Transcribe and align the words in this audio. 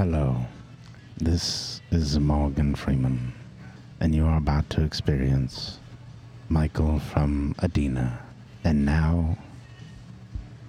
Hello, 0.00 0.34
this 1.18 1.82
is 1.90 2.18
Morgan 2.18 2.74
Freeman, 2.74 3.34
and 4.00 4.14
you 4.14 4.24
are 4.24 4.38
about 4.38 4.70
to 4.70 4.82
experience 4.82 5.78
Michael 6.48 6.98
from 7.00 7.54
Adina. 7.62 8.18
And 8.64 8.86
now, 8.86 9.36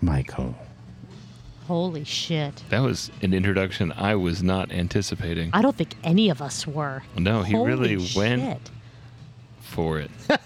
Michael. 0.02 0.54
Holy 1.66 2.04
shit. 2.04 2.62
That 2.72 2.82
was 2.82 3.10
an 3.22 3.34
introduction 3.34 3.94
I 3.94 4.16
was 4.16 4.44
not 4.44 4.70
anticipating. 4.70 5.50
I 5.54 5.62
don't 5.62 5.78
think 5.78 5.96
any 6.04 6.30
of 6.30 6.42
us 6.42 6.68
were. 6.68 7.02
No, 7.18 7.42
he 7.42 7.54
Holy 7.54 7.70
really 7.72 8.08
went 8.14 8.70
for 9.62 9.98
it. 9.98 10.12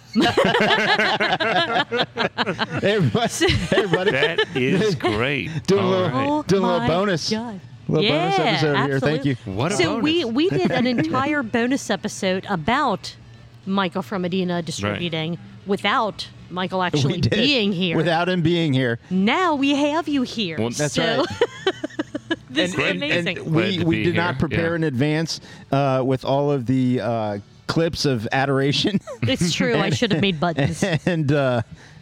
Everybody. 2.83 3.45
everybody. 3.71 4.11
That 4.11 4.45
is 4.55 4.93
great. 4.93 5.49
Do 5.65 5.79
a 5.79 5.81
All 5.81 5.89
little- 5.89 6.09
right. 6.11 6.29
Oh 6.29 6.43
Doing 6.43 6.63
a 6.63 6.67
little 6.67 6.83
oh 6.83 6.87
bonus. 6.87 7.31
God. 7.31 7.59
Little 7.87 8.03
yeah, 8.03 8.29
bonus 8.29 8.39
episode 8.39 8.87
here. 8.87 8.99
Thank 8.99 9.25
you. 9.25 9.31
absolutely. 9.31 9.53
What 9.53 9.71
a 9.71 9.75
so 9.75 9.83
bonus. 9.83 10.03
we 10.03 10.25
we 10.25 10.49
did 10.61 10.71
an 10.71 10.87
entire 10.87 11.43
bonus 11.43 11.89
episode 11.89 12.45
about 12.49 13.15
Michael 13.65 14.01
from 14.01 14.23
Medina 14.23 14.61
distributing 14.61 15.37
without 15.65 16.27
Michael 16.49 16.83
actually 16.83 17.21
being 17.21 17.71
here. 17.71 17.95
Without 17.97 18.29
him 18.29 18.41
being 18.41 18.73
here. 18.73 18.99
now 19.09 19.55
we 19.55 19.75
have 19.75 20.07
you 20.07 20.23
here. 20.23 20.57
Well, 20.57 20.69
That's 20.69 20.93
so, 20.93 21.03
right. 21.03 21.27
this 22.49 22.73
is 22.73 22.79
and, 22.79 22.97
amazing. 22.97 23.37
and 23.39 23.53
we, 23.53 23.83
we 23.83 23.95
be 23.97 24.03
did 24.05 24.15
not 24.15 24.39
prepare 24.39 24.69
yeah. 24.69 24.75
in 24.75 24.83
advance 24.83 25.41
uh, 25.71 26.01
with 26.05 26.25
all 26.25 26.51
of 26.51 26.65
the 26.65 27.01
uh, 27.01 27.37
clips 27.67 28.05
of 28.05 28.27
adoration 28.31 28.99
it's 29.23 29.53
true. 29.53 29.75
I 29.75 29.89
should 29.91 30.11
have 30.11 30.21
made 30.21 30.39
buttons. 30.39 30.83
and 30.83 31.31
uh, 31.31 31.61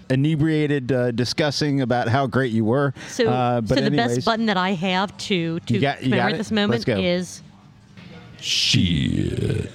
inebriated 0.09 0.91
uh, 0.91 1.11
discussing 1.11 1.81
about 1.81 2.07
how 2.07 2.27
great 2.27 2.51
you 2.51 2.65
were. 2.65 2.93
So, 3.07 3.29
uh, 3.29 3.61
but 3.61 3.69
so 3.69 3.75
the 3.75 3.81
anyways, 3.83 4.15
best 4.17 4.25
button 4.25 4.45
that 4.47 4.57
I 4.57 4.71
have 4.73 5.15
to 5.17 5.59
to 5.61 5.73
You 5.73 5.79
got- 5.81 6.03
you 6.03 6.09
commemorate 6.09 6.37
this 6.37 6.51
moment 6.51 6.87
is 6.87 7.41
Shit. 8.39 9.71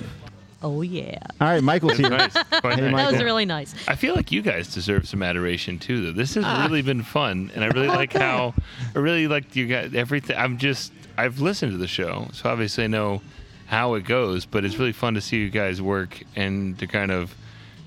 oh 0.63 0.83
yeah. 0.83 1.19
All 1.41 1.49
right, 1.49 1.63
Michael's 1.63 1.97
here. 1.97 2.11
Nice. 2.11 2.35
Hey, 2.35 2.43
nice. 2.63 2.77
That 2.77 2.91
Michael. 2.91 3.13
was 3.13 3.23
really 3.23 3.45
nice. 3.47 3.75
I 3.89 3.95
feel 3.95 4.15
like 4.15 4.31
you 4.31 4.43
guys 4.43 4.73
deserve 4.75 5.09
some 5.09 5.23
adoration 5.23 5.79
too. 5.79 6.03
Though 6.07 6.13
this 6.13 6.35
has 6.35 6.45
Ah. 6.47 6.65
really 6.67 6.83
been 6.83 7.03
fun, 7.03 7.51
and 7.55 7.65
I 7.65 7.69
really 7.69 7.87
like 8.03 8.13
how 8.13 8.55
I 8.95 8.99
really 8.99 9.27
like 9.29 9.57
you 9.57 9.67
guys. 9.67 9.95
Everything. 9.95 10.37
I'm 10.37 10.59
just 10.59 10.93
I've 11.17 11.41
listened 11.41 11.73
to 11.73 11.79
the 11.79 11.87
show, 11.89 12.29
so 12.33 12.51
obviously 12.51 12.85
I 12.85 12.89
know 12.89 13.23
how 13.67 13.95
it 13.95 14.05
goes. 14.05 14.45
But 14.45 14.65
it's 14.65 14.79
really 14.79 14.93
fun 14.93 15.15
to 15.15 15.21
see 15.21 15.39
you 15.39 15.51
guys 15.51 15.81
work 15.81 16.23
and 16.37 16.79
to 16.79 16.87
kind 16.87 17.11
of 17.11 17.35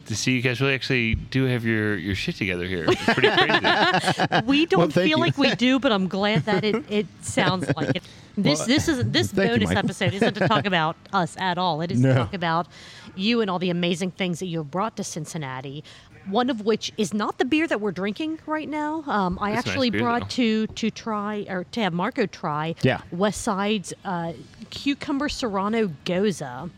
to 0.08 0.16
see 0.16 0.34
you 0.34 0.42
guys 0.42 0.60
really 0.62 0.74
actually 0.74 1.16
do 1.16 1.46
have 1.46 1.64
your 1.66 1.96
your 1.98 2.16
shit 2.16 2.36
together 2.36 2.66
here. 2.66 2.86
It's 2.88 3.04
pretty 3.06 3.30
crazy. 3.30 4.42
We 4.46 4.66
don't 4.66 4.92
thank 4.94 5.08
feel 5.10 5.18
you. 5.18 5.24
like 5.24 5.38
we 5.38 5.54
do, 5.56 5.80
but 5.80 5.92
I'm 5.92 6.08
glad 6.08 6.46
that 6.46 6.64
it, 6.64 6.84
it 6.90 7.08
sounds 7.22 7.70
like 7.76 7.96
it. 7.98 8.04
This 8.38 8.60
Well, 8.60 8.68
this 8.68 8.88
is 8.88 9.04
this 9.12 9.32
thank 9.32 9.52
you, 9.52 9.66
bonus 9.68 9.78
episode 9.78 10.14
isn't 10.14 10.34
to 10.36 10.48
talk 10.48 10.66
about 10.66 10.96
us 11.14 11.36
at 11.38 11.58
all. 11.58 11.82
It 11.82 11.92
is 11.92 12.00
No. 12.00 12.10
to 12.10 12.16
talk 12.16 12.34
about 12.34 12.68
you 13.16 13.42
and 13.42 13.50
all 13.50 13.60
the 13.60 13.70
amazing 13.70 14.12
things 14.12 14.40
that 14.40 14.46
you 14.48 14.60
have 14.60 14.72
brought 14.72 14.96
to 14.98 15.04
Cincinnati. 15.04 15.84
One 16.30 16.50
of 16.52 16.62
which 16.62 16.94
is 16.98 17.14
not 17.16 17.40
the 17.40 17.46
beer 17.46 17.66
that 17.68 17.82
we're 17.82 17.92
drinking 17.92 18.40
right 18.46 18.70
now. 18.70 19.04
Um, 19.08 19.40
I 19.42 19.54
That's 19.54 19.66
a 19.66 19.68
nice 19.68 19.68
actually 19.74 19.90
beer, 19.90 20.02
brought 20.02 20.22
though. 20.22 20.28
to 20.28 20.68
to 20.68 20.92
try 20.92 21.46
or 21.50 21.64
to 21.72 21.82
have 21.82 21.94
Marco 21.94 22.26
try 22.26 22.76
Yeah. 22.84 23.02
West 23.12 23.42
Side's 23.42 23.92
uh, 24.06 24.34
cucumber 24.70 25.30
serrano 25.30 25.88
gose, 26.06 26.70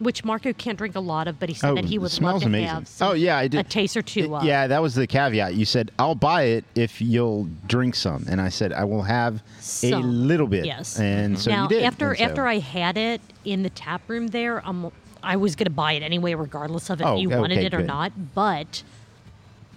which 0.00 0.24
Marco 0.24 0.52
can't 0.52 0.76
drink 0.78 0.96
a 0.96 1.00
lot 1.00 1.28
of, 1.28 1.38
but 1.38 1.48
he 1.48 1.54
said 1.54 1.70
Oh, 1.70 1.74
that 1.76 1.84
he 1.84 1.94
it 1.94 1.98
would 1.98 2.20
love 2.20 2.40
to 2.40 2.46
amazing. 2.46 2.68
have 2.68 2.88
some, 2.88 3.10
Oh, 3.10 3.12
yeah, 3.12 3.36
I 3.36 3.46
did. 3.48 3.60
a 3.60 3.62
taste 3.62 3.96
or 3.96 4.02
two 4.02 4.34
of. 4.34 4.42
Yeah, 4.44 4.66
that 4.66 4.82
was 4.82 4.94
the 4.94 5.06
caveat. 5.06 5.54
You 5.54 5.64
said, 5.64 5.90
I'll 5.98 6.14
buy 6.14 6.42
it 6.44 6.64
if 6.74 7.00
you'll 7.00 7.48
drink 7.66 7.94
some. 7.94 8.24
And 8.28 8.40
I 8.40 8.48
said, 8.48 8.72
I 8.72 8.84
will 8.84 9.02
have 9.02 9.42
a 9.84 9.90
little 9.98 10.46
bit. 10.46 10.64
yes. 10.64 10.98
And 10.98 11.38
so 11.38 11.50
now 11.50 11.62
you 11.64 11.68
did. 11.68 11.82
after 11.84 12.14
so- 12.16 12.24
after 12.24 12.46
I 12.46 12.58
had 12.58 12.96
it 12.96 13.20
in 13.44 13.62
the 13.62 13.70
tap 13.70 14.02
room 14.08 14.28
there, 14.28 14.66
um, 14.66 14.90
I 15.22 15.36
was 15.36 15.54
gonna 15.54 15.68
buy 15.70 15.92
it 15.92 16.02
anyway, 16.02 16.32
regardless 16.34 16.88
of 16.88 17.00
if 17.02 17.06
Oh, 17.06 17.16
you 17.18 17.28
okay, 17.28 17.38
wanted 17.38 17.58
it 17.58 17.74
or 17.74 17.78
good. 17.78 17.86
not. 17.86 18.12
But 18.34 18.82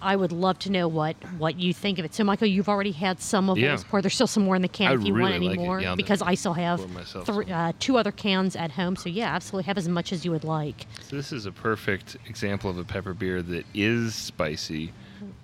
I 0.04 0.16
would 0.16 0.32
love 0.32 0.58
to 0.60 0.70
know 0.70 0.86
what 0.86 1.16
what 1.38 1.58
you 1.58 1.72
think 1.72 1.98
of 1.98 2.04
it. 2.04 2.14
So, 2.14 2.22
Michael, 2.24 2.46
you've 2.46 2.68
already 2.68 2.92
had 2.92 3.20
some 3.20 3.48
of 3.48 3.56
Yeah. 3.58 3.70
those 3.70 3.84
pour. 3.84 4.02
There's 4.02 4.14
still 4.14 4.26
some 4.26 4.44
more 4.44 4.54
in 4.54 4.62
the 4.62 4.68
can 4.68 4.92
I 4.92 4.94
if 4.94 5.04
you 5.04 5.14
really 5.14 5.22
want 5.22 5.34
any 5.34 5.48
like 5.48 5.58
it. 5.58 5.62
more, 5.62 5.80
Yeah, 5.80 5.94
because 5.94 6.20
I 6.22 6.34
still 6.34 6.52
have 6.52 6.88
myself 6.92 7.24
three, 7.26 7.50
uh, 7.50 7.72
two 7.80 7.96
other 7.96 8.12
cans 8.12 8.54
at 8.54 8.72
home. 8.72 8.96
So 8.96 9.08
yeah, 9.08 9.34
absolutely 9.34 9.64
have 9.66 9.78
as 9.78 9.88
much 9.88 10.12
as 10.12 10.24
you 10.24 10.30
would 10.30 10.44
like. 10.44 10.86
So 11.00 11.16
this 11.16 11.32
is 11.32 11.46
a 11.46 11.52
perfect 11.52 12.16
example 12.28 12.68
of 12.70 12.76
a 12.78 12.84
pepper 12.84 13.14
beer 13.14 13.40
that 13.42 13.64
is 13.72 14.14
spicy, 14.14 14.92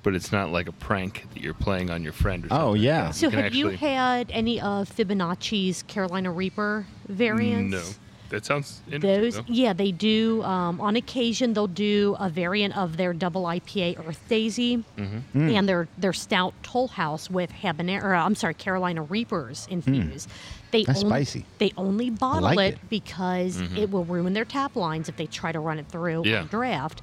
but 0.03 0.15
it's 0.15 0.31
not 0.31 0.53
like 0.53 0.69
a 0.69 0.72
prank 0.72 1.27
that 1.32 1.42
you're 1.42 1.54
playing 1.54 1.88
on 1.91 2.03
your 2.03 2.12
friend. 2.12 2.44
Or 2.44 2.48
Oh, 2.50 2.75
yeah. 2.75 3.06
You 3.09 3.12
So 3.15 3.31
can 3.31 3.38
have 3.44 3.54
you 3.54 3.71
actually- 3.71 3.88
had 3.88 4.31
any 4.31 4.60
of 4.60 4.91
Fibonacci's 4.94 5.82
Carolina 5.84 6.31
Reaper 6.31 6.87
variants? 7.09 7.72
No, 7.72 7.82
that 8.31 8.45
sounds 8.47 8.81
interesting. 8.91 9.23
Those, 9.23 9.37
though. 9.37 9.45
yeah, 9.47 9.73
they 9.73 9.93
do. 9.93 10.43
Um, 10.43 10.81
on 10.81 10.97
occasion, 10.97 11.53
they'll 11.53 11.67
do 11.67 12.17
a 12.19 12.29
variant 12.29 12.77
of 12.77 12.97
their 12.97 13.13
double 13.13 13.43
IPA 13.45 14.07
Earth 14.09 14.21
Daisy 14.29 14.79
Mm-hmm. 14.97 15.49
Mm. 15.49 15.53
and 15.59 15.69
their 15.69 15.89
their 15.99 16.13
stout 16.13 16.55
Toll 16.63 16.89
House 16.89 17.29
with 17.31 17.51
habanero. 17.53 18.17
I'm 18.25 18.35
sorry, 18.35 18.55
Carolina 18.55 19.03
Reapers 19.03 19.67
infused. 19.71 20.29
They 20.71 20.83
Mm. 20.83 20.87
That's 20.87 21.03
only, 21.05 21.11
spicy. 21.25 21.45
They 21.59 21.73
only 21.77 22.11
bottle 22.11 22.43
like 22.55 22.59
it, 22.59 22.75
it. 22.75 22.89
because 22.89 23.61
it 23.77 23.91
will 23.91 24.05
ruin 24.05 24.33
their 24.33 24.45
tap 24.45 24.77
lines 24.77 25.09
if 25.09 25.17
they 25.17 25.27
try 25.27 25.53
to 25.53 25.61
run 25.61 25.79
it 25.79 25.89
through 25.89 26.23
Mm-hmm. 26.23 26.31
Yeah. 26.31 26.41
on 26.41 26.47
draft. 26.47 27.03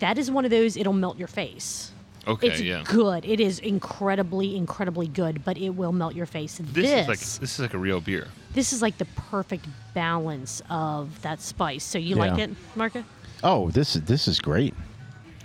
That 0.00 0.18
is 0.18 0.30
one 0.30 0.44
of 0.44 0.50
those. 0.50 0.76
It'll 0.76 0.92
melt 0.92 1.18
your 1.18 1.28
face. 1.28 1.92
Okay, 2.28 2.48
it's 2.48 2.60
yeah. 2.60 2.82
good. 2.84 3.24
It 3.24 3.40
is 3.40 3.58
incredibly, 3.58 4.54
incredibly 4.56 5.08
good, 5.08 5.44
but 5.44 5.56
it 5.56 5.70
will 5.70 5.92
melt 5.92 6.14
your 6.14 6.26
face. 6.26 6.60
This, 6.62 6.90
is 6.90 7.08
like 7.08 7.18
this 7.18 7.40
is 7.54 7.58
like 7.58 7.74
a 7.74 7.78
real 7.78 8.00
beer. 8.00 8.28
this 8.52 8.72
is 8.72 8.82
like 8.82 8.98
the 8.98 9.06
perfect 9.16 9.66
balance 9.94 10.62
of 10.68 11.20
that 11.22 11.40
spice. 11.40 11.84
So 11.84 11.98
you 11.98 12.16
like 12.16 12.38
it, 12.38 12.50
Marco? 12.76 13.02
Oh, 13.42 13.70
this 13.70 13.96
is 13.96 14.02
this 14.02 14.28
is 14.28 14.40
great. 14.40 14.74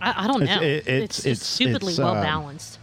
I, 0.02 0.26
I 0.26 0.28
don't 0.28 0.42
It's- 0.44 0.58
know. 0.60 0.64
it- 0.68 0.88
it's- 0.88 1.16
just 1.16 1.26
it's- 1.26 1.46
stupidly 1.46 1.92
it's, 1.94 2.00
well 2.00 2.16
um, 2.16 2.22
balanced. 2.24 2.80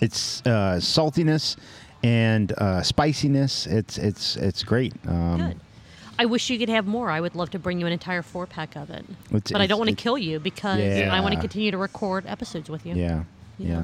It's 0.00 0.40
uh, 0.46 0.78
saltiness 0.80 1.56
and 2.02 2.52
uh, 2.52 2.82
spiciness. 2.82 3.66
It's 3.66 3.98
it's 3.98 4.36
it's 4.36 4.62
great. 4.62 4.94
Um, 5.06 5.38
Good. 5.38 5.60
I 6.18 6.24
wish 6.24 6.50
you 6.50 6.58
could 6.58 6.68
have 6.68 6.86
more. 6.86 7.10
I 7.10 7.20
would 7.20 7.36
love 7.36 7.50
to 7.50 7.58
bring 7.58 7.78
you 7.80 7.86
an 7.86 7.92
entire 7.92 8.22
four 8.22 8.46
pack 8.46 8.74
of 8.76 8.90
it, 8.90 9.04
It's- 9.30 9.52
but 9.52 9.60
I 9.60 9.66
don't 9.66 9.78
want 9.78 9.90
to 9.90 9.96
kill 9.96 10.18
you 10.18 10.40
because 10.40 10.80
Yeah. 10.80 11.14
I 11.14 11.20
want 11.20 11.34
to 11.34 11.40
continue 11.40 11.70
to 11.70 11.78
record 11.78 12.24
episodes 12.26 12.68
with 12.68 12.84
you. 12.84 12.94
Yeah, 12.94 13.22
yeah. 13.58 13.68
Yeah. 13.68 13.82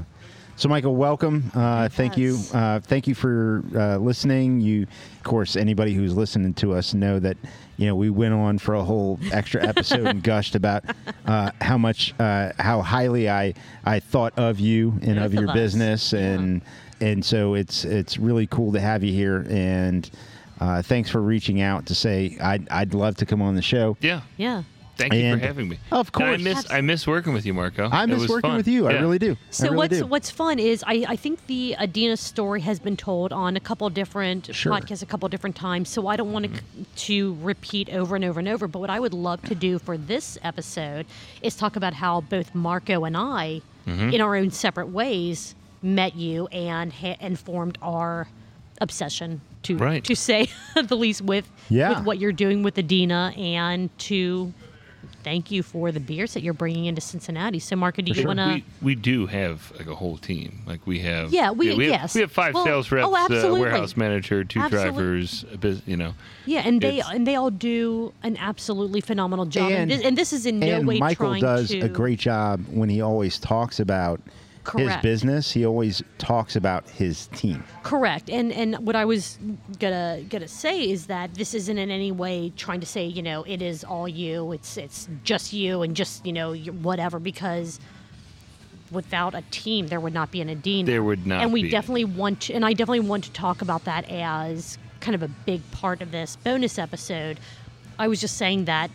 So, 0.57 0.69
Michael, 0.69 0.95
welcome. 0.95 1.51
Uh, 1.53 1.89
Thank 1.89 2.17
you. 2.17 2.39
Uh, 2.53 2.79
thank 2.79 3.09
you 3.09 3.15
for 3.17 3.65
uh, 3.75 3.97
listening. 3.97 4.61
You, 4.61 4.83
of 5.17 5.23
course, 5.25 5.57
anybody 5.57 5.95
who's 5.95 6.15
listening 6.17 6.55
to 6.55 6.75
us 6.75 6.95
know 6.95 7.19
that 7.19 7.37
you 7.77 7.87
know 7.89 7.97
we 7.97 8.09
went 8.09 8.35
on 8.35 8.59
for 8.59 8.75
a 8.75 8.85
whole 8.85 9.19
extra 9.33 9.65
episode 9.67 10.07
and 10.07 10.23
gushed 10.33 10.55
about 10.55 10.85
uh, 11.27 11.51
how 11.61 11.77
much, 11.77 12.15
uh, 12.21 12.53
how 12.61 12.83
highly 12.83 13.29
I 13.29 13.55
I 13.85 13.99
thought 13.99 14.33
of 14.37 14.61
you 14.61 14.91
and 15.03 15.17
Both 15.17 15.25
of 15.27 15.35
your 15.35 15.49
of 15.49 15.55
business, 15.55 16.13
Yeah. 16.13 16.21
and 16.21 16.63
and 17.01 17.25
so 17.25 17.55
it's 17.55 17.85
it's 17.85 18.17
really 18.19 18.47
cool 18.47 18.73
to 18.73 18.81
have 18.81 19.03
you 19.05 19.13
here 19.13 19.45
and. 19.51 20.09
Uh, 20.65 20.81
thanks 20.83 21.11
for 21.11 21.21
reaching 21.21 21.61
out 21.61 21.85
to 21.87 21.95
say 21.95 22.39
I'd, 22.41 22.67
I'd 22.71 22.95
love 22.95 23.17
to 23.17 23.27
come 23.27 23.43
on 23.43 23.55
the 23.55 23.61
show. 23.63 23.97
Yeah. 24.01 24.23
Yeah. 24.39 24.63
Thank 24.97 25.13
you 25.13 25.21
And- 25.25 25.41
for 25.41 25.47
having 25.47 25.69
me. 25.69 25.79
Of 25.93 26.11
And 26.15 26.23
I 26.25 26.29
course. 26.29 26.41
miss 26.43 26.71
I 26.71 26.81
miss 26.81 27.07
working 27.07 27.35
with 27.35 27.45
you, 27.45 27.53
Marco. 27.53 27.89
I 27.91 28.05
It 28.05 28.07
miss 28.07 28.21
was 28.21 28.31
working 28.31 28.51
fun. 28.51 28.57
with 28.59 28.69
you. 28.69 28.87
I 28.89 28.93
Yeah. 28.93 29.01
really 29.01 29.19
do. 29.19 29.33
I 29.33 29.37
So 29.51 29.65
really 29.65 29.77
what's 29.77 29.99
do. 29.99 30.07
what's 30.07 30.31
fun 30.31 30.59
is 30.61 30.83
I, 30.87 31.05
I 31.09 31.17
think 31.17 31.47
the 31.49 31.77
Adina 31.79 32.17
story 32.17 32.61
has 32.63 32.79
been 32.79 32.97
told 32.97 33.33
on 33.33 33.57
a 33.57 33.61
couple 33.61 33.91
different 33.91 34.55
Sure. 34.55 34.73
podcasts 34.73 35.03
a 35.03 35.07
couple 35.07 35.29
different 35.29 35.57
times. 35.57 35.89
So 35.91 36.07
I 36.07 36.17
don't 36.17 36.33
want 36.33 36.47
to 36.47 36.63
to 37.09 37.37
repeat 37.43 37.91
over 37.91 38.15
and 38.17 38.25
over 38.25 38.39
and 38.39 38.49
over. 38.49 38.67
But 38.69 38.79
what 38.79 38.91
I 38.91 39.01
would 39.01 39.13
love 39.15 39.43
to 39.43 39.55
do 39.57 39.79
for 39.81 39.99
this 39.99 40.39
episode 40.45 41.05
is 41.43 41.57
talk 41.57 41.75
about 41.77 41.95
how 41.95 42.21
both 42.23 42.55
Marco 42.55 43.05
and 43.05 43.17
I, 43.17 43.61
Mm-hmm. 43.87 44.15
in 44.15 44.21
our 44.23 44.35
own 44.37 44.51
separate 44.51 44.89
ways, 44.89 45.55
met 45.83 46.15
you 46.17 46.47
and 46.47 46.91
ha- 46.91 47.17
and 47.21 47.39
formed 47.39 47.77
our 47.83 48.29
obsession 48.81 49.43
to 49.65 49.77
Right. 49.77 50.05
to 50.05 50.15
say 50.15 50.49
the 50.75 50.97
least 50.97 51.23
with 51.23 51.49
Yeah. 51.69 51.91
with 51.99 52.05
what 52.07 52.19
you're 52.19 52.33
doing 52.33 52.63
with 52.63 52.79
Adina 52.79 53.33
and 53.37 53.97
to. 54.01 54.53
Thank 55.23 55.51
you 55.51 55.63
for 55.63 55.91
the 55.91 56.01
beers 56.01 56.35
that 56.35 56.43
you're 56.43 56.53
bringing 56.53 56.85
into 56.85 57.01
Cincinnati. 57.01 57.59
So, 57.59 57.77
Marco, 57.77 58.03
do 58.03 58.11
you 58.11 58.15
sure. 58.15 58.27
want 58.27 58.41
to? 58.41 58.47
we, 58.57 58.65
we 58.83 58.95
do 58.95 59.25
have 59.27 59.73
like 59.79 59.87
a 59.87 59.95
whole 59.95 60.19
team. 60.19 60.61
Like 60.67 60.87
we 60.87 60.99
have 60.99 61.33
Yeah, 61.33 61.51
we- 61.51 61.75
we 61.75 61.85
have, 61.91 62.03
yes. 62.03 62.15
we 62.15 62.21
have 62.21 62.31
five 62.33 62.53
Well, 62.53 62.65
sales 62.65 62.93
reps, 62.93 63.09
oh, 63.11 63.55
uh, 63.57 63.59
warehouse 63.59 63.97
manager, 63.97 64.45
two 64.45 64.61
Absolutely. 64.61 64.91
drivers, 64.93 65.45
a 65.51 65.57
bus- 65.57 65.81
you 65.87 65.97
know. 65.97 66.13
Yeah, 66.45 66.61
and 66.67 66.79
they 66.79 67.01
and 67.01 67.27
they 67.27 67.37
all 67.37 67.51
do 67.51 68.13
an 68.23 68.37
absolutely 68.37 69.01
phenomenal 69.01 69.47
job. 69.47 69.71
And, 69.73 69.83
And- 69.83 69.91
this, 69.91 70.03
and 70.03 70.19
this 70.19 70.33
is 70.35 70.45
in 70.45 70.59
no 70.59 70.67
and 70.67 70.87
way 70.87 70.99
Michael 70.99 71.29
trying 71.29 71.41
does 71.41 71.69
to 71.71 71.81
a 71.81 71.89
great 71.89 72.19
job 72.19 72.63
when 72.71 72.91
he 72.91 73.01
always 73.01 73.39
talks 73.39 73.81
about 73.81 74.21
his 74.73 74.97
business. 75.03 75.53
He 75.53 75.65
always 75.67 76.03
talks 76.19 76.57
about 76.57 76.89
his 76.89 77.27
team. 77.29 77.63
correct. 77.83 78.31
And 78.31 78.53
and 78.53 78.77
what 78.87 78.97
I 78.97 79.05
was 79.05 79.39
gonna 79.79 80.23
gonna 80.29 80.49
say 80.49 80.89
is 80.91 81.07
that 81.07 81.35
this 81.35 81.55
isn't 81.55 81.79
in 81.79 81.91
any 81.91 82.13
way 82.13 82.53
trying 82.57 82.81
to 82.81 82.87
say 82.87 83.05
you 83.05 83.23
know 83.23 83.43
it 83.45 83.61
is 83.63 83.85
all 83.85 84.09
you. 84.09 84.53
It's 84.53 84.77
it's 84.77 85.09
just 85.25 85.53
you 85.53 85.83
and 85.83 85.95
just 85.95 86.25
you 86.27 86.33
know 86.33 86.55
whatever 86.55 87.19
because 87.19 87.79
without 88.91 89.35
a 89.35 89.43
team 89.51 89.89
there 89.89 90.01
would 90.01 90.15
not 90.15 90.31
be 90.31 90.41
an 90.41 90.49
Adina. 90.51 90.87
There 90.87 91.03
would 91.03 91.27
not 91.27 91.43
And 91.43 91.53
we 91.53 91.63
be. 91.65 91.71
definitely 91.71 92.05
want 92.05 92.43
to, 92.43 92.53
and 92.55 92.65
I 92.65 92.73
definitely 92.75 93.01
want 93.01 93.25
to 93.25 93.33
talk 93.33 93.63
about 93.63 93.85
that 93.85 94.09
as 94.11 94.79
kind 95.01 95.15
of 95.15 95.23
a 95.23 95.29
big 95.29 95.69
part 95.73 96.01
of 96.01 96.11
this 96.13 96.37
bonus 96.37 96.79
episode. 96.79 97.41
I 97.99 98.09
was 98.09 98.21
just 98.21 98.37
saying 98.37 98.67
that 98.67 98.91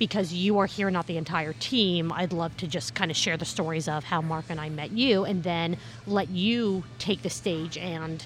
because 0.00 0.32
you 0.32 0.58
are 0.58 0.64
here, 0.66 0.90
not 0.90 1.06
the 1.06 1.18
entire 1.18 1.52
team, 1.52 2.10
I'd 2.10 2.32
love 2.32 2.56
to 2.56 2.66
just 2.66 2.94
kind 2.94 3.10
of 3.10 3.16
share 3.18 3.36
the 3.36 3.44
stories 3.44 3.86
of 3.86 4.02
how 4.02 4.22
Mark 4.22 4.46
and 4.48 4.58
I 4.58 4.70
met 4.70 4.92
you 4.92 5.24
and 5.26 5.42
then 5.42 5.76
let 6.06 6.30
you 6.30 6.84
take 6.98 7.20
the 7.20 7.28
stage 7.28 7.76
and 7.76 8.24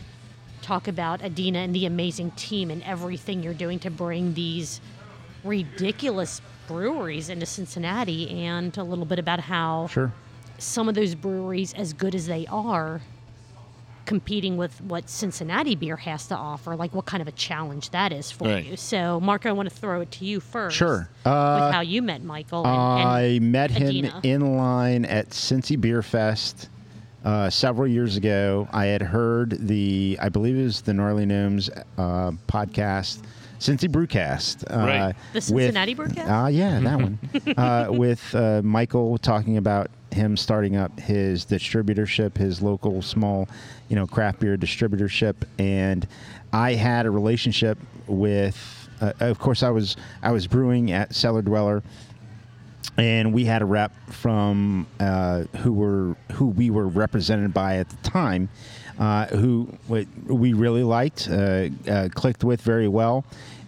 talk 0.63 0.87
about 0.87 1.21
Adina 1.21 1.59
and 1.59 1.75
the 1.75 1.85
amazing 1.85 2.31
team 2.31 2.71
and 2.71 2.81
everything 2.85 3.43
you're 3.43 3.53
doing 3.53 3.81
to 3.81 3.91
bring 3.91 4.35
these 4.35 4.81
ridiculous 5.43 6.41
breweries 6.69 7.29
into 7.29 7.45
Cincinnati 7.45 8.31
and 8.31 8.79
a 8.79 8.85
little 8.85 9.05
bit 9.05 9.19
about 9.19 9.41
how 9.41 9.89
Sure. 9.89 10.13
some 10.59 10.89
of 10.89 10.95
those 10.95 11.17
breweries, 11.17 11.75
as 11.75 11.93
good 11.93 12.15
as 12.15 12.29
they 12.29 12.47
are, 12.47 13.03
competing 14.07 14.57
with 14.57 14.81
what 14.83 15.09
Cincinnati 15.09 15.75
beer 15.75 15.97
has 15.97 16.27
to 16.29 16.35
offer, 16.37 16.77
like 16.77 16.95
what 16.95 17.07
kind 17.07 17.21
of 17.21 17.29
a 17.29 17.33
challenge 17.33 17.91
that 17.91 18.13
is 18.13 18.31
for 18.31 18.49
Right. 18.49 18.65
you. 18.65 18.77
So, 18.77 19.21
Mark, 19.21 19.47
I 19.47 19.53
want 19.53 19.69
to 19.71 19.75
throw 19.75 20.01
it 20.03 20.11
to 20.13 20.25
you 20.25 20.41
first. 20.41 20.77
Sure. 20.77 21.09
with 21.25 21.27
Uh, 21.33 21.73
how 21.73 21.81
you 21.81 22.03
met 22.03 22.23
Michael. 22.23 22.67
And, 22.67 23.01
and 23.01 23.09
I 23.09 23.39
met 23.41 23.71
him 23.71 24.11
in 24.23 24.57
line 24.57 25.05
at 25.07 25.31
Cincy 25.31 25.81
Beer 25.81 26.03
Fest 26.03 26.69
uh, 27.25 27.49
several 27.49 27.89
years 27.89 28.17
ago. 28.17 28.69
I 28.73 28.87
had 28.87 29.01
heard 29.03 29.57
the, 29.67 30.19
I 30.21 30.29
believe 30.29 30.57
it 30.59 30.65
was 30.65 30.83
the 30.83 30.93
Gnarly 30.93 31.25
Gnomes 31.25 31.71
uh, 31.97 32.33
podcast, 32.49 33.23
Cincy 33.65 33.89
Brewcast. 33.89 34.63
Uh, 34.71 34.77
Right. 34.87 35.15
The 35.33 35.37
with- 35.55 35.65
Cincinnati 35.65 35.95
Brewcast? 35.95 36.45
Uh, 36.45 36.49
yeah, 36.49 36.81
that 36.81 37.01
one. 37.01 37.19
uh, 37.57 37.87
with 37.91 38.35
uh, 38.35 38.61
Michael 38.63 39.17
talking 39.17 39.57
about 39.57 39.91
him 40.13 40.37
starting 40.37 40.77
up 40.77 41.01
his 41.01 41.47
distributorship, 41.47 42.37
his 42.37 42.61
local 42.61 43.01
small, 43.01 43.49
you 43.89 43.97
know, 43.97 44.07
craft 44.07 44.41
beer 44.41 44.57
distributorship, 44.59 45.35
and 45.59 46.07
I 46.53 46.75
had 46.75 47.07
a 47.07 47.11
relationship 47.11 47.79
with. 48.07 48.89
Uh, 49.01 49.13
of 49.21 49.39
course, 49.39 49.63
I 49.63 49.71
was 49.71 49.97
I 50.23 50.31
was 50.31 50.47
brewing 50.47 50.93
at 50.93 51.15
Cellar 51.15 51.43
Dweller, 51.43 51.83
and 52.99 53.33
we 53.33 53.45
had 53.47 53.63
a 53.63 53.65
rep 53.65 53.93
from 54.11 54.87
uh, 55.01 55.45
who 55.59 55.73
were 55.73 56.17
who 56.33 56.47
we 56.47 56.69
were 56.71 56.87
represented 56.87 57.53
by 57.53 57.79
at 57.79 57.89
the 57.89 57.97
time, 58.09 58.49
uh, 58.99 59.27
who 59.27 59.69
we 59.89 60.07
we 60.29 60.53
really 60.53 60.85
liked, 60.85 61.29
uh, 61.29 61.69
uh, 61.89 62.09
clicked 62.15 62.45
with 62.45 62.61
very 62.61 62.87
well, 62.87 63.25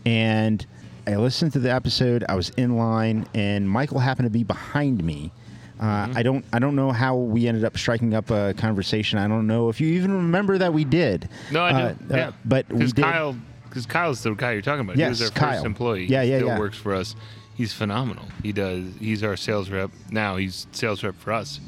and 0.07 0.65
I 1.07 1.17
listened 1.17 1.53
to 1.53 1.59
the 1.59 1.71
episode. 1.73 2.25
I 2.29 2.35
was 2.35 2.49
in 2.51 2.77
line, 2.79 3.27
and 3.35 3.69
Michael 3.69 3.99
happened 3.99 4.27
to 4.27 4.31
be 4.31 4.45
behind 4.45 5.05
me. 5.05 5.33
Uh, 5.79 6.09
I 6.15 6.23
don't. 6.23 6.43
I 6.55 6.59
don't 6.59 6.75
know 6.75 6.91
how 6.91 7.17
we 7.17 7.47
ended 7.47 7.65
up 7.65 7.77
striking 7.77 8.15
up 8.15 8.31
a 8.31 8.55
conversation. 8.55 9.19
I 9.19 9.29
don't 9.29 9.47
know 9.47 9.69
if 9.69 9.79
you 9.79 9.89
even 9.89 10.13
remember 10.13 10.57
that 10.57 10.73
we 10.73 10.85
did. 10.85 11.29
No, 11.51 11.63
I 11.63 11.73
do. 11.73 11.77
Uh, 11.79 11.81
uh, 11.83 11.95
yeah, 12.17 12.33
but 12.47 12.67
we 12.71 12.79
because 12.79 12.93
did. 12.95 13.05
Kyle, 13.05 13.37
because 13.69 13.85
Kyle's 13.85 14.23
the 14.23 14.33
guy 14.33 14.53
you're 14.53 14.63
talking 14.63 14.81
about. 14.81 14.97
he 14.97 15.05
was 15.05 15.21
Yes, 15.21 15.29
our 15.31 15.35
Kyle. 15.35 15.53
first 15.53 15.67
employee. 15.67 16.07
Yeah, 16.07 16.23
he 16.23 16.31
yeah, 16.31 16.39
still 16.39 16.49
yeah. 16.49 16.59
works 16.59 16.79
for 16.79 16.95
us. 16.95 17.15
He's 17.57 17.75
phenomenal. 17.75 18.25
He 18.43 18.53
does. 18.53 18.85
He's 18.99 19.23
our 19.23 19.37
sales 19.37 19.69
rep 19.69 19.91
now. 20.11 20.37
He's 20.37 20.67
sales 20.73 21.05
rep 21.05 21.15
for 21.17 21.33
us. 21.33 21.61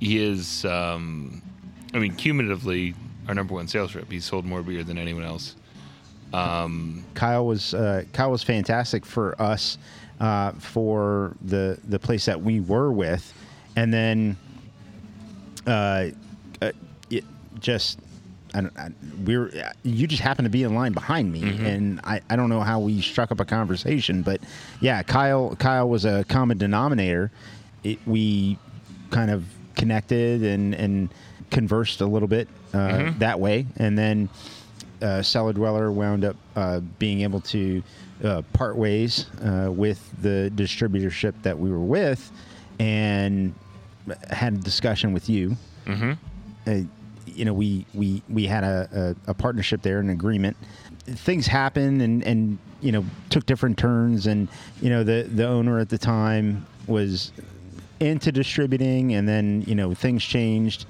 He 0.00 0.22
is. 0.22 0.64
Um, 0.66 1.40
I 1.94 1.98
mean, 1.98 2.14
cumulatively, 2.14 2.94
our 3.26 3.34
number 3.34 3.54
one 3.54 3.68
sales 3.68 3.94
rep. 3.94 4.10
He's 4.10 4.26
sold 4.26 4.44
more 4.44 4.62
beer 4.62 4.84
than 4.84 4.98
anyone 4.98 5.24
else. 5.24 5.56
Kyle 7.14 7.46
was 7.46 7.74
uh, 7.74 8.04
Kyle 8.12 8.30
was 8.30 8.42
fantastic 8.42 9.06
for 9.06 9.40
us 9.40 9.78
uh, 10.20 10.52
for 10.52 11.36
the 11.42 11.78
the 11.88 11.98
place 11.98 12.24
that 12.26 12.40
we 12.40 12.60
were 12.60 12.92
with, 12.92 13.32
and 13.76 13.92
then 13.92 14.36
uh, 15.66 16.06
uh, 16.62 16.72
it 17.10 17.24
just 17.60 17.98
I 18.54 18.60
don't, 18.62 18.78
I, 18.78 18.90
we 19.24 19.36
were 19.36 19.50
you 19.82 20.06
just 20.06 20.22
happened 20.22 20.46
to 20.46 20.50
be 20.50 20.62
in 20.62 20.74
line 20.74 20.92
behind 20.92 21.32
me, 21.32 21.42
and 21.66 22.00
I, 22.04 22.20
I 22.30 22.36
don't 22.36 22.48
know 22.48 22.60
how 22.60 22.80
we 22.80 23.00
struck 23.00 23.30
up 23.30 23.40
a 23.40 23.44
conversation, 23.44 24.22
but 24.22 24.40
yeah, 24.80 25.02
Kyle 25.02 25.54
Kyle 25.56 25.88
was 25.88 26.04
a 26.04 26.24
common 26.24 26.58
denominator. 26.58 27.30
It, 27.84 27.98
we 28.06 28.58
kind 29.10 29.30
of 29.30 29.44
connected 29.74 30.42
and 30.42 30.74
and 30.74 31.08
conversed 31.50 32.00
a 32.00 32.06
little 32.06 32.28
bit 32.28 32.48
uh, 32.72 33.12
that 33.18 33.38
way, 33.38 33.66
and 33.76 33.98
then 33.98 34.28
uh, 35.02 35.22
Cellar 35.22 35.52
Dweller 35.52 35.90
wound 35.92 36.24
up 36.24 36.36
uh, 36.54 36.80
being 36.98 37.20
able 37.20 37.40
to 37.40 37.82
uh, 38.24 38.42
part 38.52 38.76
ways 38.76 39.26
uh, 39.42 39.70
with 39.70 40.10
the 40.22 40.50
distributorship 40.54 41.34
that 41.42 41.58
we 41.58 41.70
were 41.70 41.78
with, 41.78 42.30
and 42.78 43.54
had 44.30 44.54
a 44.54 44.58
discussion 44.58 45.12
with 45.12 45.28
you. 45.28 45.56
Mm-hmm. 45.86 46.12
Uh, 46.66 46.80
you 47.26 47.44
know, 47.44 47.52
we 47.52 47.84
we 47.94 48.22
we 48.28 48.46
had 48.46 48.64
a, 48.64 49.16
a, 49.26 49.30
a 49.30 49.34
partnership 49.34 49.82
there, 49.82 50.00
an 50.00 50.10
agreement. 50.10 50.56
Things 51.04 51.46
happened, 51.46 52.00
and 52.02 52.22
and 52.24 52.58
you 52.80 52.92
know 52.92 53.04
took 53.30 53.46
different 53.46 53.78
turns, 53.78 54.26
and 54.26 54.48
you 54.80 54.90
know 54.90 55.04
the 55.04 55.22
the 55.22 55.46
owner 55.46 55.78
at 55.78 55.88
the 55.88 55.98
time 55.98 56.66
was 56.86 57.32
into 58.00 58.32
distributing, 58.32 59.14
and 59.14 59.28
then 59.28 59.62
you 59.66 59.74
know 59.74 59.94
things 59.94 60.24
changed. 60.24 60.86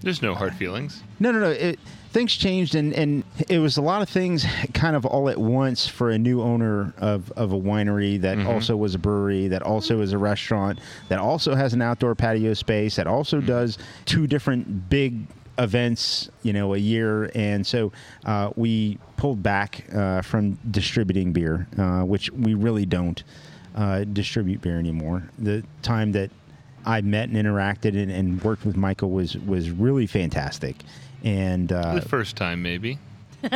There's 0.00 0.22
no 0.22 0.34
hard 0.34 0.54
feelings. 0.54 1.02
No, 1.18 1.32
no, 1.32 1.40
no. 1.40 1.50
It, 1.50 1.78
things 2.18 2.34
changed, 2.34 2.74
and, 2.74 2.92
and 2.94 3.22
it 3.48 3.60
was 3.60 3.76
a 3.76 3.82
lot 3.82 4.02
of 4.02 4.08
things 4.08 4.44
kind 4.74 4.96
of 4.96 5.06
all 5.06 5.28
at 5.28 5.38
once 5.38 5.86
for 5.86 6.10
a 6.10 6.18
new 6.18 6.42
owner 6.42 6.92
of, 6.98 7.30
of 7.32 7.52
a 7.52 7.56
winery 7.56 8.20
that 8.20 8.44
also 8.44 8.76
was 8.76 8.96
a 8.96 8.98
brewery, 8.98 9.46
that 9.46 9.62
also 9.62 10.00
is 10.00 10.12
a 10.12 10.18
restaurant, 10.18 10.80
that 11.08 11.20
also 11.20 11.54
has 11.54 11.74
an 11.74 11.80
outdoor 11.80 12.16
patio 12.16 12.54
space, 12.54 12.96
that 12.96 13.06
also 13.06 13.40
does 13.40 13.78
two 14.04 14.26
different 14.26 14.90
big 14.90 15.28
events, 15.58 16.28
you 16.42 16.52
know, 16.52 16.74
a 16.74 16.78
year. 16.78 17.30
And 17.36 17.64
so 17.64 17.92
uh, 18.24 18.50
we 18.56 18.98
pulled 19.16 19.40
back 19.40 19.84
uh, 19.94 20.22
from 20.22 20.58
distributing 20.72 21.32
beer, 21.32 21.68
uh, 21.78 22.02
which 22.02 22.32
we 22.32 22.54
really 22.54 22.84
don't 22.84 23.22
uh, 23.76 24.02
distribute 24.02 24.60
beer 24.60 24.78
anymore. 24.80 25.22
The 25.38 25.62
time 25.82 26.10
that 26.12 26.30
I 26.84 27.00
met 27.00 27.28
and 27.28 27.36
interacted 27.36 28.00
and, 28.00 28.10
and 28.10 28.42
worked 28.42 28.64
with 28.64 28.76
Michael 28.76 29.10
was 29.10 29.36
was 29.36 29.70
really 29.70 30.06
fantastic. 30.08 30.76
And 31.24 31.72
uh, 31.72 31.94
the 31.96 32.02
first 32.02 32.36
time, 32.36 32.62
maybe. 32.62 32.98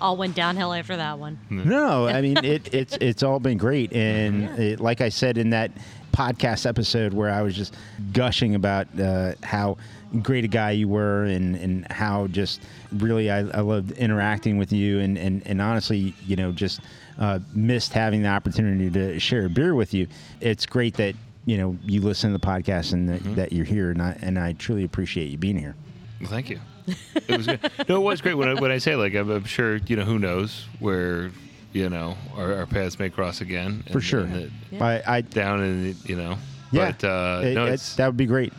all 0.00 0.16
went 0.16 0.34
downhill 0.36 0.72
after 0.72 0.96
that 0.96 1.18
one. 1.18 1.38
no, 1.50 2.06
I 2.06 2.20
mean 2.20 2.36
it, 2.44 2.72
it's 2.72 2.96
it's 3.00 3.22
all 3.22 3.40
been 3.40 3.58
great. 3.58 3.92
And 3.92 4.58
it, 4.58 4.80
like 4.80 5.00
I 5.00 5.08
said 5.08 5.38
in 5.38 5.50
that 5.50 5.72
podcast 6.12 6.66
episode 6.66 7.12
where 7.12 7.30
I 7.30 7.42
was 7.42 7.54
just 7.56 7.74
gushing 8.12 8.54
about 8.54 8.86
uh, 8.98 9.34
how 9.42 9.76
great 10.22 10.44
a 10.44 10.48
guy 10.48 10.72
you 10.72 10.88
were 10.88 11.24
and, 11.24 11.54
and 11.56 11.90
how 11.90 12.26
just 12.28 12.62
really 12.92 13.30
I, 13.30 13.38
I 13.38 13.60
loved 13.60 13.92
interacting 13.92 14.58
with 14.58 14.72
you 14.72 14.98
and, 14.98 15.16
and, 15.16 15.46
and 15.46 15.60
honestly, 15.62 16.14
you 16.26 16.36
know, 16.36 16.52
just 16.52 16.80
uh, 17.18 17.38
missed 17.54 17.92
having 17.92 18.22
the 18.22 18.28
opportunity 18.28 18.90
to 18.90 19.20
share 19.20 19.46
a 19.46 19.48
beer 19.48 19.74
with 19.74 19.94
you. 19.94 20.08
It's 20.40 20.66
great 20.66 20.94
that, 20.94 21.14
you 21.46 21.56
know, 21.56 21.76
you 21.84 22.00
listen 22.00 22.32
to 22.32 22.38
the 22.38 22.46
podcast 22.46 22.92
and 22.92 23.08
that, 23.08 23.36
that 23.36 23.52
you're 23.52 23.64
here 23.64 23.90
and 23.90 24.00
I, 24.02 24.16
and 24.20 24.38
I 24.38 24.52
truly 24.52 24.84
appreciate 24.84 25.30
you 25.30 25.38
being 25.38 25.58
here. 25.58 25.74
Well, 26.20 26.30
thank 26.30 26.50
you. 26.50 26.60
It 26.86 27.36
was 27.36 27.46
good. 27.46 27.60
no, 27.88 27.96
it 27.96 28.04
was 28.04 28.20
great. 28.20 28.34
When 28.34 28.48
I, 28.48 28.54
when 28.60 28.70
I 28.70 28.78
say 28.78 28.96
like, 28.96 29.14
I'm, 29.14 29.30
I'm 29.30 29.44
sure 29.44 29.76
you 29.76 29.96
know 29.96 30.04
who 30.04 30.18
knows 30.18 30.66
where 30.80 31.30
you 31.72 31.88
know 31.88 32.16
our, 32.36 32.54
our 32.54 32.66
paths 32.66 32.98
may 32.98 33.10
cross 33.10 33.40
again. 33.40 33.82
For 33.86 33.94
and- 33.94 34.04
sure. 34.04 34.20
and 34.20 34.34
it- 34.36 34.50
Yeah. 34.72 34.84
I, 34.84 35.02
I 35.16 35.20
down 35.22 35.62
in 35.62 35.82
the, 35.84 35.96
you 36.06 36.16
know. 36.16 36.36
yeah, 36.72 36.92
But 36.92 37.04
uh, 37.06 37.40
it- 37.44 37.54
no, 37.54 37.66
it- 37.66 37.74
it's 37.74 37.96
that 37.96 38.06
would 38.06 38.16
be 38.16 38.26
great. 38.26 38.52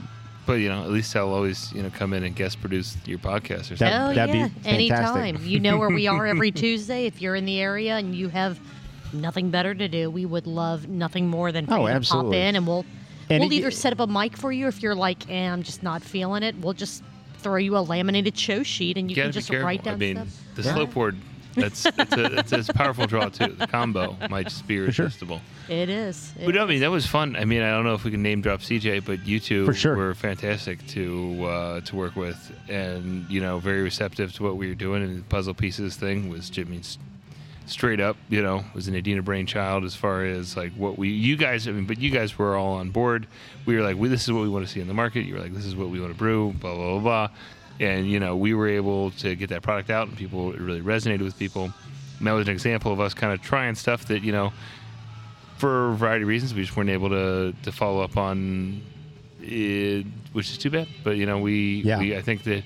but 0.47 0.53
you 0.53 0.69
know 0.69 0.83
at 0.83 0.89
least 0.89 1.15
I'll 1.15 1.33
always 1.33 1.71
you 1.73 1.83
know 1.83 1.89
come 1.91 2.13
in 2.13 2.23
and 2.23 2.35
guest 2.35 2.59
produce 2.61 2.97
your 3.05 3.19
podcast 3.19 3.71
or 3.71 3.77
something. 3.77 3.87
That- 3.87 4.11
oh 4.11 4.13
that'd 4.15 4.33
be 4.33 4.39
yeah, 4.39 4.47
fantastic. 4.63 5.17
anytime. 5.23 5.45
you 5.45 5.59
know 5.59 5.77
where 5.77 5.89
we 5.89 6.07
are 6.07 6.25
every 6.25 6.51
Tuesday. 6.63 7.05
If 7.05 7.21
you're 7.21 7.35
in 7.35 7.45
the 7.45 7.59
area 7.59 7.97
and 7.97 8.15
you 8.15 8.29
have 8.29 8.59
nothing 9.13 9.49
better 9.51 9.73
to 9.73 9.87
do, 9.87 10.09
we 10.09 10.25
would 10.25 10.47
love 10.47 10.87
nothing 10.87 11.27
more 11.27 11.51
than 11.51 11.65
for 11.65 11.73
Oh, 11.75 11.81
you 11.81 11.87
to 11.87 11.93
absolutely. 11.93 12.31
pop 12.37 12.47
in 12.49 12.55
and 12.55 12.67
we'll 12.67 12.85
And 13.29 13.41
we'll 13.41 13.51
it- 13.51 13.55
either 13.55 13.71
set 13.71 13.93
up 13.93 13.99
a 13.99 14.07
mic 14.07 14.35
for 14.37 14.51
you 14.51 14.67
if 14.67 14.81
you're 14.83 14.95
like, 14.95 15.29
eh, 15.29 15.47
I'm 15.49 15.63
just 15.63 15.83
not 15.83 16.01
feeling 16.03 16.43
it. 16.43 16.55
We'll 16.59 16.73
just 16.73 17.03
throw 17.39 17.55
you 17.57 17.77
a 17.77 17.79
laminated 17.79 18.37
show 18.37 18.61
sheet 18.63 18.97
and 18.97 19.09
you 19.09 19.15
you 19.15 19.23
can 19.23 19.31
just 19.31 19.49
write 19.49 19.83
down 19.83 19.95
I 19.95 19.97
mean, 19.97 20.15
stuff. 20.17 20.27
the 20.55 20.61
Yeah. 20.63 20.73
slope 20.75 20.93
board. 20.93 21.17
That's 21.53 21.85
it's 21.85 22.13
a, 22.13 22.37
it's, 22.39 22.53
it's 22.53 22.69
a 22.69 22.73
powerful 22.73 23.07
draw 23.07 23.27
too. 23.27 23.47
The 23.57 23.67
combo 23.67 24.15
might 24.29 24.45
just 24.47 24.65
be 24.67 24.75
sure. 24.77 24.83
irresistible. 24.85 25.41
It 25.67 25.89
is. 25.89 26.31
It 26.39 26.45
But 26.45 26.57
I 26.57 26.65
mean, 26.65 26.79
that 26.79 26.91
was 26.91 27.05
fun. 27.05 27.35
I 27.35 27.43
mean, 27.43 27.61
I 27.61 27.71
don't 27.71 27.83
know 27.83 27.93
if 27.93 28.05
we 28.05 28.11
can 28.11 28.23
name 28.23 28.39
drop 28.41 28.61
CJ, 28.61 29.03
but 29.03 29.27
you 29.27 29.41
two 29.41 29.65
For 29.65 29.73
sure. 29.73 29.97
were 29.97 30.13
fantastic 30.13 30.85
to 30.87 31.43
uh, 31.45 31.81
to 31.81 31.95
work 31.97 32.15
with, 32.15 32.53
and 32.69 33.29
you 33.29 33.41
know, 33.41 33.59
very 33.59 33.81
receptive 33.81 34.31
to 34.35 34.43
what 34.43 34.55
we 34.55 34.69
were 34.69 34.75
doing. 34.75 35.03
And 35.03 35.17
the 35.19 35.23
puzzle 35.23 35.53
pieces 35.53 35.97
thing 35.97 36.29
was 36.29 36.49
Jimmy's 36.49 36.97
straight 37.71 37.99
up, 38.01 38.17
you 38.29 38.41
know, 38.41 38.63
was 38.75 38.87
an 38.87 38.95
Adina 38.95 39.21
brainchild 39.21 39.83
as 39.85 39.95
far 39.95 40.25
as 40.25 40.55
like 40.57 40.73
what 40.73 40.97
we, 40.97 41.09
you 41.09 41.35
guys, 41.37 41.67
I 41.67 41.71
mean, 41.71 41.85
but 41.85 41.99
you 41.99 42.09
guys 42.11 42.37
were 42.37 42.55
all 42.55 42.73
on 42.73 42.89
board. 42.89 43.27
We 43.65 43.75
were 43.75 43.81
like, 43.81 43.97
well, 43.97 44.09
this 44.09 44.23
is 44.23 44.31
what 44.31 44.41
we 44.43 44.49
want 44.49 44.65
to 44.67 44.71
see 44.71 44.81
in 44.81 44.87
the 44.87 44.93
market. 44.93 45.21
You 45.25 45.35
were 45.35 45.39
like, 45.39 45.53
this 45.53 45.65
is 45.65 45.75
what 45.75 45.89
we 45.89 45.99
want 45.99 46.11
to 46.13 46.17
brew, 46.17 46.53
blah 46.59 46.75
blah 46.75 46.99
blah 46.99 46.99
blah. 46.99 47.29
And 47.79 48.09
you 48.09 48.19
know, 48.19 48.35
we 48.35 48.53
were 48.53 48.67
able 48.67 49.11
to 49.11 49.35
get 49.35 49.49
that 49.49 49.61
product 49.63 49.89
out, 49.89 50.07
and 50.07 50.17
people 50.17 50.51
it 50.53 50.59
really 50.59 50.81
resonated 50.81 51.21
with 51.21 51.37
people. 51.39 51.73
And 52.19 52.27
that 52.27 52.33
was 52.33 52.47
an 52.47 52.53
example 52.53 52.91
of 52.91 52.99
us 52.99 53.13
kind 53.13 53.33
of 53.33 53.41
trying 53.41 53.73
stuff 53.75 54.05
that 54.05 54.21
you 54.23 54.31
know 54.31 54.53
for 55.57 55.89
a 55.89 55.95
variety 55.95 56.23
of 56.23 56.27
reasons, 56.27 56.53
we 56.53 56.61
just 56.61 56.75
weren't 56.75 56.89
able 56.89 57.09
to, 57.09 57.53
to 57.63 57.71
follow 57.71 58.01
up 58.01 58.17
on 58.17 58.81
it, 59.41 60.05
which 60.33 60.49
is 60.49 60.57
too 60.57 60.69
bad. 60.71 60.87
But 61.03 61.17
you 61.17 61.25
know, 61.25 61.37
we, 61.39 61.81
Yeah. 61.85 61.99
we 61.99 62.15
I 62.17 62.21
think 62.21 62.43
that 62.43 62.63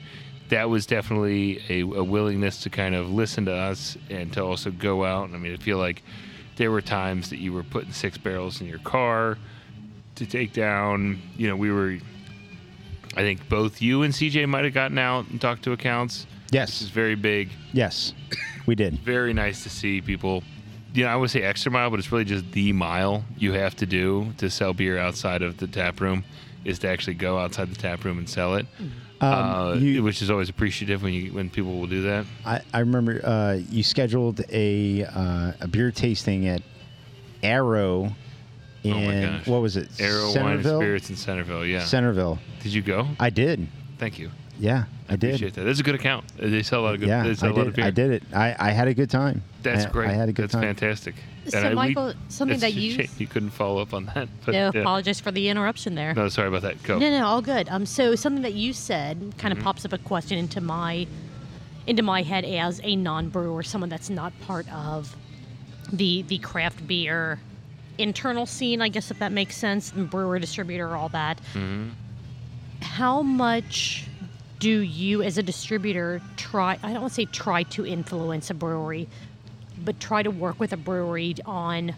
that 0.50 0.70
was 0.70 0.86
definitely 0.86 1.62
a, 1.70 1.82
a 1.82 2.04
willingness 2.04 2.62
to 2.64 2.70
kind 2.70 2.96
of 2.96 3.10
listen 3.10 3.46
to 3.46 3.54
us 3.54 3.98
and 4.10 4.32
to 4.34 4.44
also 4.44 4.72
go 4.72 5.04
out. 5.04 5.30
I 5.34 5.38
mean, 5.38 5.54
I 5.54 5.58
feel 5.58 5.78
like 5.78 6.04
there 6.58 6.72
were 6.72 6.82
times 6.82 7.30
that 7.32 7.38
you 7.40 7.52
were 7.54 7.64
putting 7.64 7.92
six 7.92 8.18
barrels 8.18 8.62
in 8.62 8.68
your 8.68 8.80
car 8.80 9.38
to 10.16 10.26
take 10.26 10.54
down. 10.54 11.22
You 11.36 11.48
know, 11.50 11.56
we 11.56 11.72
were. 11.72 11.98
I 13.18 13.22
think 13.22 13.48
both 13.48 13.82
you 13.82 14.04
and 14.04 14.14
CJ 14.14 14.48
might 14.48 14.66
have 14.66 14.74
gotten 14.74 14.98
out 14.98 15.28
and 15.30 15.40
talked 15.40 15.64
to 15.64 15.72
accounts. 15.72 16.28
Yes. 16.52 16.70
This 16.70 16.82
is 16.84 16.90
very 16.90 17.16
big. 17.16 17.50
Yes. 17.74 18.14
We 18.66 18.76
did. 18.76 19.00
Very 19.00 19.34
nice 19.34 19.64
to 19.64 19.70
see 19.70 20.02
people. 20.02 20.44
You 20.94 21.04
know, 21.04 21.10
I 21.10 21.16
would 21.16 21.30
say 21.30 21.42
extra 21.42 21.72
mile, 21.72 21.90
but 21.90 22.00
it's 22.00 22.12
really 22.12 22.24
just 22.26 22.52
the 22.52 22.72
mile 22.74 23.24
you 23.38 23.52
have 23.54 23.76
to 23.78 23.86
do 23.86 24.32
to 24.38 24.50
sell 24.50 24.74
beer 24.74 24.98
outside 24.98 25.42
of 25.42 25.58
the 25.58 25.68
tap 25.68 26.00
room 26.00 26.24
is 26.64 26.80
to 26.80 26.88
actually 26.90 27.14
go 27.14 27.38
outside 27.38 27.70
the 27.70 27.76
tap 27.76 28.04
room 28.06 28.18
and 28.18 28.30
sell 28.30 28.56
it. 28.56 28.66
uh, 28.80 28.84
Um, 29.22 29.80
you- 29.82 30.04
which 30.04 30.22
is 30.22 30.30
always 30.30 30.50
appreciative 30.50 31.02
when 31.02 31.14
you 31.14 31.32
when 31.34 31.50
people 31.50 31.80
will 31.80 31.88
do 31.88 32.02
that. 32.04 32.26
I, 32.46 32.62
I 32.74 32.80
remember 32.80 33.22
uh, 33.24 33.60
you 33.70 33.82
scheduled 33.84 34.42
a 34.52 35.06
uh, 35.06 35.54
a 35.62 35.68
beer 35.68 35.92
tasting 35.92 36.48
at 36.48 36.62
Arrow 37.42 38.12
in 38.84 38.94
Oh 39.48 39.52
what 39.52 39.62
was 39.62 39.78
it? 39.78 39.90
Arrow 40.00 40.34
Wine 40.36 40.58
and 40.58 40.64
Spirits 40.66 41.10
in 41.10 41.16
Centerville. 41.16 41.66
Yeah. 41.66 41.84
Centerville. 41.84 42.40
Did 42.62 42.74
you 42.74 42.82
go? 42.82 43.08
I 43.20 43.30
did. 43.30 43.68
Thank 43.98 44.20
you. 44.20 44.32
Yeah, 44.60 44.86
I, 45.10 45.16
did. 45.16 45.32
Appreciate 45.32 45.54
that. 45.56 45.64
That's 45.64 45.80
a 45.80 45.84
good 45.84 45.96
account. 45.96 46.26
They 46.38 46.64
sell 46.64 46.82
a 46.82 46.84
lot 46.84 46.94
of 46.96 47.00
good. 47.02 47.10
Yeah, 47.10 47.24
they 47.24 47.36
sell 47.36 47.50
I 47.50 47.52
a 47.52 47.56
lot 47.56 47.68
of 47.68 47.74
did. 47.74 47.76
beer. 47.76 47.86
I 47.86 47.90
did 47.92 48.12
it. 48.12 48.24
I, 48.34 48.56
I 48.58 48.72
had 48.72 48.88
a 48.88 48.94
good 48.94 49.10
time. 49.10 49.44
That's 49.64 49.86
I, 49.86 49.90
great. 49.90 50.10
I 50.10 50.14
had 50.14 50.30
a 50.30 50.34
good 50.34 50.50
time. 50.50 50.62
That's 50.62 50.80
time. 50.80 50.90
fantastic. 50.90 51.16
So, 51.48 51.60
I- 51.60 51.70
we- 51.70 51.76
Michael, 51.76 52.14
something 52.30 52.60
that 52.60 52.74
you- 52.74 52.92
shame 52.94 53.10
you 53.18 53.28
couldn't 53.28 53.50
follow 53.52 53.82
up 53.82 53.94
on 53.94 54.06
that. 54.16 54.30
But, 54.46 54.52
no, 54.54 54.72
yeah. 54.74 54.82
apologize 54.82 55.20
for 55.20 55.32
the 55.32 55.50
interruption 55.50 55.94
there. 55.96 56.14
No, 56.14 56.30
sorry 56.30 56.48
about 56.48 56.62
that. 56.64 56.82
Go. 56.84 56.98
No, 56.98 57.10
no, 57.10 57.26
all 57.26 57.42
good. 57.42 57.68
Um, 57.70 57.86
so 57.86 58.16
something 58.16 58.44
that 58.44 58.54
you 58.54 58.74
said 58.74 59.18
kind 59.38 59.52
Mm-hmm. 59.54 59.60
of 59.60 59.64
pops 59.66 59.86
up 59.86 59.94
a 59.94 59.98
question 59.98 60.38
into 60.38 60.62
my 60.62 61.06
into 61.88 62.02
my 62.02 62.24
head 62.24 62.46
as 62.46 62.82
a 62.84 62.96
non-brewer, 62.96 63.62
someone 63.62 63.90
that's 63.90 64.10
not 64.10 64.34
part 64.42 64.72
of 64.74 65.16
the 65.94 66.24
the 66.24 66.38
craft 66.40 66.88
beer 66.88 67.40
internal 68.00 68.46
scene, 68.46 68.82
I 68.82 68.88
guess 68.90 69.12
if 69.12 69.20
that 69.20 69.32
makes 69.32 69.56
sense, 69.56 69.92
and 69.94 70.10
brewer, 70.10 70.40
distributor, 70.40 70.96
all 70.96 71.10
that. 71.10 71.40
Mm-hmm. 71.54 71.90
How 72.82 73.22
much 73.22 74.06
do 74.60 74.80
you, 74.80 75.22
as 75.22 75.38
a 75.38 75.44
distributor, 75.44 76.22
try? 76.38 76.80
I 76.82 76.92
don't 76.94 77.02
want 77.02 77.12
to 77.12 77.16
say 77.16 77.26
try 77.26 77.64
to 77.64 77.86
influence 77.86 78.50
a 78.50 78.54
brewery, 78.54 79.08
but 79.84 80.00
try 80.00 80.24
to 80.24 80.32
work 80.32 80.60
with 80.60 80.72
a 80.74 80.78
brewery 80.78 81.36
on 81.46 81.94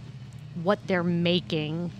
what 0.64 0.80
they're 0.88 1.04
making 1.04 1.92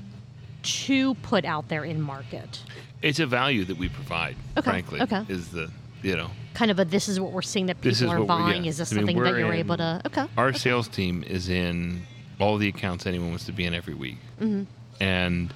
to 0.64 1.14
put 1.16 1.46
out 1.46 1.68
there 1.70 1.84
in 1.84 2.02
market. 2.02 2.62
It's 3.02 3.20
a 3.20 3.28
value 3.28 3.64
that 3.66 3.78
we 3.78 3.90
provide. 3.90 4.36
Okay, 4.58 4.70
Frankly, 4.70 5.02
okay. 5.02 5.24
is 5.30 5.50
the 5.50 5.72
you 6.02 6.16
know 6.16 6.30
kind 6.54 6.72
of 6.72 6.80
a 6.80 6.86
this 6.86 7.08
is 7.08 7.20
what 7.20 7.32
we're 7.32 7.42
seeing 7.44 7.68
that 7.68 7.80
people 7.82 8.10
are 8.12 8.24
buying. 8.24 8.64
yeah. 8.64 8.70
Is 8.70 8.78
this 8.78 8.92
I 8.92 8.96
mean, 8.96 9.06
something 9.06 9.24
that 9.24 9.38
you're 9.38 9.54
in- 9.54 9.60
able 9.60 9.78
to? 9.78 10.02
Okay. 10.08 10.26
Our 10.38 10.54
sales 10.54 10.88
team 10.88 11.24
is 11.24 11.50
in 11.50 12.02
all 12.40 12.58
the 12.58 12.68
accounts 12.68 13.06
anyone 13.06 13.30
wants 13.30 13.46
to 13.46 13.52
be 13.52 13.66
in 13.66 13.74
every 13.76 13.94
week, 13.94 14.18
Mm-hmm. 14.42 14.64
and 15.04 15.54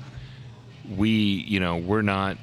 we, 0.96 1.10
you 1.10 1.60
know, 1.60 1.77
we're 1.77 2.01
not, 2.01 2.38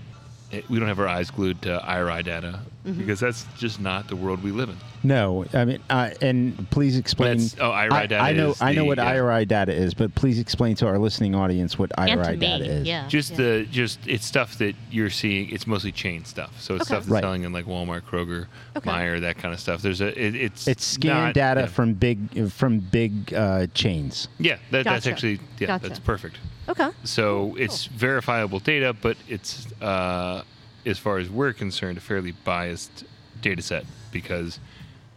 eh, 0.53 0.63
we 0.69 0.79
don't 0.79 0.89
have 0.89 0.99
our 1.01 1.09
eyes 1.09 1.31
glued 1.31 1.63
to 1.63 1.83
IRI 1.85 2.23
data 2.23 2.61
Mm-hmm. 2.87 3.01
because 3.01 3.21
that's 3.21 3.45
just 3.59 3.81
not 3.83 4.09
the 4.09 4.17
world 4.17 4.43
we 4.43 4.51
live 4.51 4.71
in. 4.71 4.77
No, 5.03 5.45
I 5.53 5.67
mean, 5.67 5.79
uh, 5.91 6.09
and 6.23 6.71
please 6.71 6.97
explain. 6.97 7.37
That's- 7.37 7.57
oh, 7.61 7.71
IRI 7.71 7.91
I, 7.93 8.07
data 8.07 8.23
I 8.23 8.33
know, 8.33 8.51
is 8.53 8.63
I 8.63 8.73
know 8.73 8.83
the- 8.83 8.87
what 8.87 8.97
yeah. 8.99 9.09
IRI 9.09 9.45
data 9.45 9.75
is, 9.75 9.93
but 9.93 10.15
please 10.15 10.39
explain 10.39 10.75
to 10.77 10.87
our 10.87 10.99
listening 10.99 11.35
audience 11.35 11.79
what 11.79 11.91
IRI 11.99 12.17
to 12.25 12.31
me, 12.33 12.37
data 12.39 12.65
is. 12.65 12.87
yeah. 12.89 13.07
Just 13.09 13.33
yeah. 13.33 13.37
the 13.37 13.67
just 13.71 13.99
it's 14.07 14.25
stuff 14.25 14.57
that 14.59 14.75
you're 14.91 15.11
seeing. 15.11 15.51
It's 15.51 15.67
mostly 15.67 15.93
chain 15.93 16.25
stuff, 16.25 16.59
so 16.59 16.77
it's 16.77 16.83
Okay. 16.83 16.87
stuff 16.89 17.01
that's 17.03 17.11
Right. 17.11 17.23
selling 17.23 17.43
in 17.43 17.53
like 17.53 17.67
Walmart, 17.67 18.03
Kroger, 18.03 18.47
Okay. 18.75 18.89
Meijer, 18.89 19.21
that 19.21 19.37
kind 19.37 19.53
of 19.53 19.61
stuff. 19.61 19.83
There's 19.83 20.01
a 20.01 20.09
it, 20.19 20.35
it's 20.35 20.67
It's 20.67 20.85
scan 20.85 21.25
not- 21.25 21.35
data 21.35 21.63
yeah. 21.63 21.67
from 21.67 21.93
big 21.93 22.51
from 22.51 22.79
big 22.79 23.35
uh, 23.35 23.67
chains. 23.75 24.29
yeah. 24.39 24.57
That, 24.71 24.85
that's 24.85 25.07
actually 25.07 25.41
yeah, 25.59 25.67
Gotcha. 25.67 25.89
that's 25.89 25.99
perfect. 26.01 26.37
Okay. 26.69 26.91
So 27.05 27.55
it's 27.59 27.87
verifiable 27.87 28.59
data, 28.59 28.93
but 28.93 29.17
it's 29.29 29.67
uh, 29.81 30.43
as 30.85 30.99
far 30.99 31.19
as 31.19 31.31
we're 31.31 31.53
concerned, 31.53 31.99
a 31.99 32.01
fairly 32.01 32.33
biased 32.33 33.05
data 33.41 33.63
set 33.63 33.85
because 34.13 34.59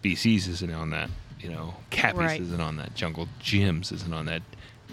BC's 0.04 0.48
isn't 0.48 0.72
on 0.74 0.92
that. 0.92 1.10
You 1.40 1.50
know, 1.50 1.74
Cappy's 1.90 2.20
Right. 2.20 2.42
isn't 2.42 2.62
on 2.62 2.78
that. 2.78 2.94
Jungle 2.96 3.28
Jim's 3.40 3.92
isn't 3.92 4.14
on 4.14 4.26
that. 4.28 4.42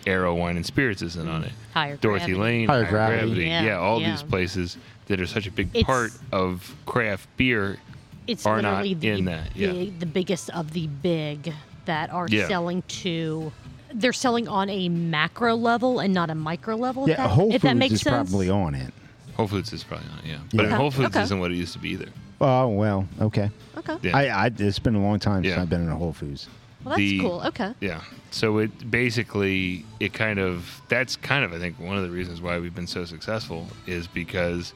Arrow 0.07 0.35
Wine 0.35 0.57
and 0.57 0.65
Spirits 0.65 1.03
isn't 1.03 1.29
on 1.29 1.45
it. 1.45 1.53
Higher 1.75 1.97
Dorothy 1.97 2.33
gravity. 2.33 2.41
Lane, 2.41 2.69
Higher 2.69 2.89
Gravity. 2.89 3.45
Yeah, 3.45 3.63
Yeah, 3.63 3.79
all 3.79 4.01
yeah. 4.01 4.13
these 4.13 4.23
places 4.23 4.79
that 5.07 5.21
are 5.21 5.27
such 5.27 5.47
a 5.47 5.51
big 5.51 5.69
It's- 5.75 5.85
part 5.85 6.13
of 6.33 6.75
craft 6.87 7.29
beer. 7.37 7.79
It's 8.27 8.47
are 8.47 8.61
not 8.63 8.85
literally 8.85 8.95
the, 8.95 9.09
in 9.09 9.25
that, 9.27 9.57
yeah. 9.57 9.73
the 9.73 9.91
the 9.91 10.07
biggest 10.07 10.51
of 10.51 10.73
the 10.73 10.87
big 10.87 11.53
that 11.87 12.11
are 12.13 12.27
Yeah. 12.31 12.47
selling 12.49 12.83
to. 13.03 13.53
They're 13.95 14.13
selling 14.13 14.49
on 14.49 14.69
a 14.69 14.89
macro 14.89 15.55
level 15.55 16.01
and 16.01 16.13
not 16.13 16.31
a 16.31 16.35
micro 16.35 16.77
level. 16.77 17.09
Yeah, 17.09 17.17
that, 17.17 17.31
Whole 17.31 17.53
if 17.53 17.63
that 17.63 17.69
Foods 17.71 17.79
makes 17.79 17.95
is 17.95 18.01
sense. 18.03 18.31
probably 18.31 18.51
on 18.51 18.75
it. 18.75 18.93
Whole 19.35 19.47
Foods 19.49 19.73
is 19.73 19.83
probably 19.85 20.07
on 20.13 20.19
it, 20.21 20.25
yeah. 20.27 20.39
But 20.55 20.67
Yeah. 20.67 20.77
Whole 20.77 20.91
Foods 20.91 21.15
Okay. 21.17 21.23
isn't 21.23 21.39
what 21.39 21.51
it 21.51 21.55
used 21.57 21.73
to 21.75 21.79
be 21.79 21.91
either. 21.91 22.09
Oh 22.41 22.69
well, 22.69 23.09
okay. 23.21 23.51
Okay. 23.77 23.97
Yeah. 24.03 24.17
I, 24.17 24.27
I 24.47 24.51
it's 24.57 24.79
been 24.79 24.95
a 24.95 25.03
long 25.03 25.19
time 25.19 25.43
since 25.43 25.55
Yeah. 25.57 25.63
I've 25.63 25.71
been 25.71 25.83
in 25.83 25.89
a 25.89 25.97
Whole 25.97 26.13
Foods. 26.13 26.49
Well, 26.85 26.91
that's 26.97 26.99
The- 26.99 27.21
cool. 27.21 27.43
Okay. 27.47 27.75
Yeah. 27.81 28.03
So 28.31 28.59
it 28.59 28.91
basically 28.91 29.85
it 30.01 30.13
kind 30.13 30.39
of 30.39 30.81
that's 30.89 31.17
kind 31.17 31.45
of 31.45 31.53
I 31.53 31.59
think 31.59 31.79
one 31.81 31.97
of 31.97 32.03
the 32.03 32.11
reasons 32.11 32.41
why 32.41 32.59
we've 32.59 32.75
been 32.75 32.87
so 32.87 33.05
successful 33.05 33.67
is 33.87 34.07
because 34.07 34.75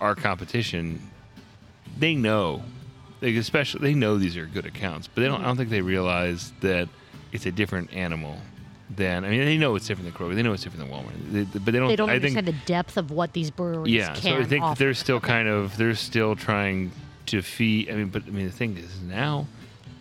our 0.00 0.14
competition 0.14 1.00
they 1.98 2.14
know 2.14 2.62
like 3.20 3.34
especially 3.34 3.80
they 3.80 3.94
know 3.94 4.16
these 4.16 4.36
are 4.36 4.46
good 4.46 4.64
accounts, 4.66 5.08
but 5.08 5.20
they 5.22 5.26
don't 5.28 5.42
I 5.42 5.44
don't 5.44 5.56
think 5.56 5.70
they 5.70 5.82
realize 5.82 6.52
that 6.60 6.88
it's 7.32 7.46
a 7.46 7.52
different 7.52 7.92
animal 7.92 8.38
than 8.90 9.24
I 9.24 9.30
mean 9.30 9.44
they 9.44 9.58
know 9.58 9.74
it's 9.76 9.86
different 9.86 10.12
than 10.12 10.18
Kroger, 10.18 10.34
they 10.34 10.42
know 10.42 10.52
it's 10.54 10.62
different 10.62 10.88
than 10.88 10.98
Walmart, 10.98 11.12
they, 11.52 11.58
but 11.58 11.66
they 11.72 11.78
don't. 11.78 11.88
They 11.88 11.96
don't 11.96 12.08
I 12.10 12.14
understand 12.16 12.46
think, 12.46 12.58
the 12.58 12.64
depth 12.66 12.96
of 12.96 13.10
what 13.10 13.32
these 13.34 13.50
breweries 13.50 13.92
yeah, 13.92 14.14
can 14.14 14.22
so 14.22 14.36
I 14.38 14.44
think 14.44 14.64
offer. 14.64 14.78
they're 14.78 14.94
still 14.94 15.20
kind 15.20 15.46
of 15.48 15.76
they're 15.76 15.94
still 15.94 16.34
trying 16.36 16.90
to 17.26 17.42
feed. 17.42 17.90
I 17.90 17.94
mean, 17.94 18.08
but 18.08 18.22
I 18.26 18.30
mean 18.30 18.46
the 18.46 18.52
thing 18.52 18.76
is 18.78 19.00
now, 19.02 19.46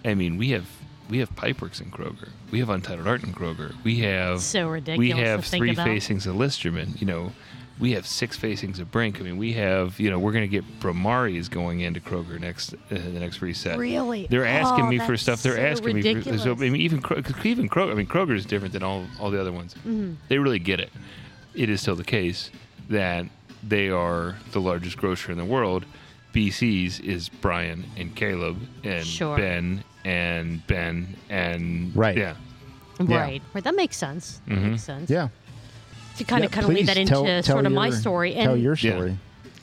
I 0.06 0.14
mean 0.14 0.38
we 0.38 0.52
have 0.52 0.68
we 1.10 1.20
have 1.20 1.34
Pipeworks 1.36 1.82
in 1.82 1.92
Kroger, 1.92 2.30
we 2.52 2.60
have 2.60 2.70
Untitled 2.70 3.08
Art 3.08 3.24
in 3.24 3.34
Kroger, 3.34 3.74
we 3.84 4.00
have 4.00 4.42
So 4.42 4.70
ridiculous. 4.70 5.00
we 5.00 5.10
have 5.22 5.46
three 5.46 5.72
about. 5.72 5.86
facings 5.86 6.26
of 6.26 6.36
Listerman, 6.38 6.94
you 7.00 7.08
know. 7.08 7.32
We 7.80 7.92
have 7.92 8.08
six 8.08 8.36
facings 8.36 8.80
of 8.80 8.90
Brink. 8.92 9.20
I 9.20 9.24
mean, 9.24 9.38
we 9.38 9.54
have, 9.54 10.00
you 10.00 10.10
know, 10.10 10.18
we're 10.18 10.32
going 10.32 10.44
to 10.44 10.48
get 10.48 10.80
Bromari's 10.80 11.48
going 11.48 11.82
into 11.82 12.00
Kroger 12.00 12.40
next, 12.40 12.74
uh, 12.74 12.78
the 12.90 12.98
next 13.20 13.42
reset. 13.42 13.78
Really? 13.78 14.26
They're 14.30 14.46
asking 14.48 14.86
Oh, 14.86 14.90
me 14.90 14.98
for 14.98 15.16
stuff. 15.16 15.44
They're 15.44 15.56
so 15.58 15.62
asking 15.62 15.96
me 15.96 16.02
for. 16.02 16.08
So 16.22 16.30
ridiculous. 16.32 16.46
I 16.46 16.54
mean, 16.70 16.76
even 16.82 17.02
Kro- 17.02 17.22
even 17.44 17.70
Kroger. 17.70 17.92
I 17.92 17.94
mean, 17.94 18.08
Kroger 18.08 18.36
is 18.36 18.46
different 18.48 18.74
than 18.74 18.82
all 18.84 19.06
all 19.20 19.30
the 19.30 19.40
other 19.40 19.52
ones. 19.52 19.76
Mm-hmm. 19.76 20.14
They 20.28 20.40
really 20.40 20.60
get 20.60 20.80
it. 20.80 20.90
It 21.54 21.70
is 21.70 21.82
still 21.82 21.96
the 21.96 22.04
case 22.04 22.50
that 22.90 23.26
they 23.62 23.90
are 23.90 24.38
the 24.54 24.62
largest 24.62 24.98
grocer 24.98 25.32
in 25.32 25.38
the 25.38 25.46
world. 25.46 25.86
BC's 26.34 27.00
is 27.00 27.30
Brian 27.30 27.86
and 27.98 28.16
Caleb 28.16 28.58
and 28.84 29.06
Sure. 29.06 29.38
Ben 29.38 29.84
and 30.06 30.66
Ben 30.68 31.16
and 31.30 31.96
Right. 31.96 32.18
Yeah. 32.18 32.36
Yeah. 33.00 33.18
Right. 33.20 33.42
Right. 33.54 33.64
That 33.64 33.76
makes 33.76 33.98
sense. 33.98 34.42
That 34.48 34.58
Mhm. 34.58 34.72
makes 34.72 34.84
sense. 34.84 35.10
Yeah. 35.10 35.30
To 36.18 36.24
kind 36.24 36.42
Yeah, 36.42 36.46
of 36.48 36.52
kind 36.52 36.66
of 36.68 36.74
lead 36.74 36.88
that 36.88 36.98
into 36.98 37.12
tell- 37.12 37.24
tell 37.26 37.44
sort 37.44 37.66
of 37.66 37.72
my 37.72 37.90
story. 37.92 38.34
And 38.36 38.46
Tell 38.46 38.58
your 38.58 38.76
Yeah. 38.80 38.92
story. 38.96 39.18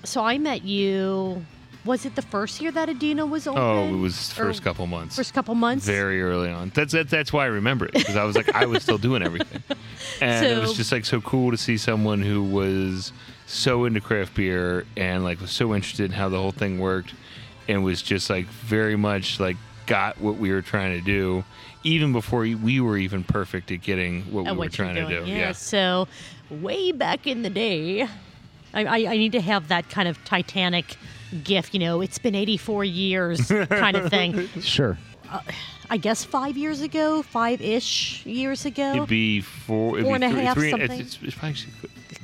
so 0.05 0.23
I 0.25 0.39
met 0.39 0.65
you. 0.65 1.45
Was 1.85 2.07
it 2.07 2.15
the 2.15 2.23
first 2.23 2.63
year 2.63 2.73
that 2.73 2.89
Adina 2.89 3.27
was 3.27 3.47
open? 3.47 3.61
Oh, 3.61 3.89
it 3.95 3.99
was 3.99 4.31
Or 4.39 4.47
first 4.47 4.63
couple 4.65 4.87
months. 4.87 5.17
First 5.17 5.35
couple 5.35 5.55
months. 5.55 5.85
very 5.85 6.23
early 6.23 6.49
on. 6.49 6.71
That's 6.75 6.93
that, 6.95 7.11
that's 7.11 7.31
why 7.33 7.45
I 7.45 7.49
remember 7.49 7.85
it 7.87 7.93
because 7.93 8.17
I 8.17 8.25
was 8.25 8.37
like 8.37 8.55
I 8.55 8.65
was 8.65 8.83
still 8.83 8.97
doing 8.97 9.23
everything, 9.23 9.63
and 10.23 10.47
it 10.47 10.59
was 10.61 10.73
just 10.75 10.93
like 10.93 11.05
so 11.05 11.21
cool 11.21 11.51
to 11.51 11.59
see 11.59 11.77
someone 11.77 12.23
who 12.23 12.43
was 12.43 13.13
so 13.47 13.85
into 13.85 14.01
craft 14.01 14.35
beer 14.35 14.87
and 14.97 15.25
like 15.25 15.41
was 15.43 15.51
so 15.51 15.75
interested 15.75 16.07
in 16.07 16.13
how 16.13 16.31
the 16.31 16.39
whole 16.39 16.53
thing 16.53 16.79
worked, 16.79 17.13
and 17.69 17.85
was 17.85 18.01
just 18.01 18.31
like 18.31 18.47
very 18.47 18.97
much 18.97 19.39
like 19.39 19.57
got 19.87 20.19
what 20.23 20.39
we 20.39 20.51
were 20.53 20.63
trying 20.63 20.99
to 20.99 21.05
do, 21.05 21.45
even 21.85 22.13
before 22.13 22.41
we 22.41 22.81
were 22.81 22.97
even 22.97 23.23
perfect 23.23 23.71
at 23.71 23.83
getting 23.83 24.23
what 24.33 24.45
we 24.45 24.49
at 24.49 24.53
were 24.55 24.59
what 24.59 24.79
you're 24.79 24.87
trying 24.87 24.97
to 24.97 25.07
do. 25.07 25.27
Yeah. 25.31 25.37
Yeah. 25.37 25.53
So, 25.53 26.09
way 26.51 26.93
back 26.93 27.27
in 27.27 27.43
the 27.43 27.51
day, 27.51 28.03
I, 28.73 28.85
I, 28.85 28.97
I 29.13 29.17
need 29.17 29.33
to 29.33 29.41
have 29.41 29.69
that 29.69 29.89
kind 29.91 30.09
of 30.09 30.23
Titanic 30.25 30.97
gift. 31.45 31.75
You 31.75 31.81
know, 31.81 32.01
it's 32.01 32.19
been 32.19 32.35
84 32.35 32.85
years 32.85 33.49
kind 33.69 33.97
of 33.97 34.11
thing. 34.11 34.49
Sure. 34.61 34.99
Uh, 35.31 35.41
I 35.91 35.97
guess 35.97 36.25
five 36.25 36.57
years 36.57 36.81
ago, 36.81 37.23
five 37.23 37.61
ish 37.61 38.25
years 38.27 38.65
ago. 38.65 38.95
It'd 38.95 39.09
be 39.09 39.41
four, 39.41 39.99
it'd 39.99 40.07
Four 40.07 40.19
be 40.19 40.25
and 40.25 40.37
a 40.39 40.43
half, 40.43 40.57
three- 40.57 40.71
something? 40.71 41.01
It's, 41.01 41.19
it's, 41.23 41.35
probably, 41.35 41.59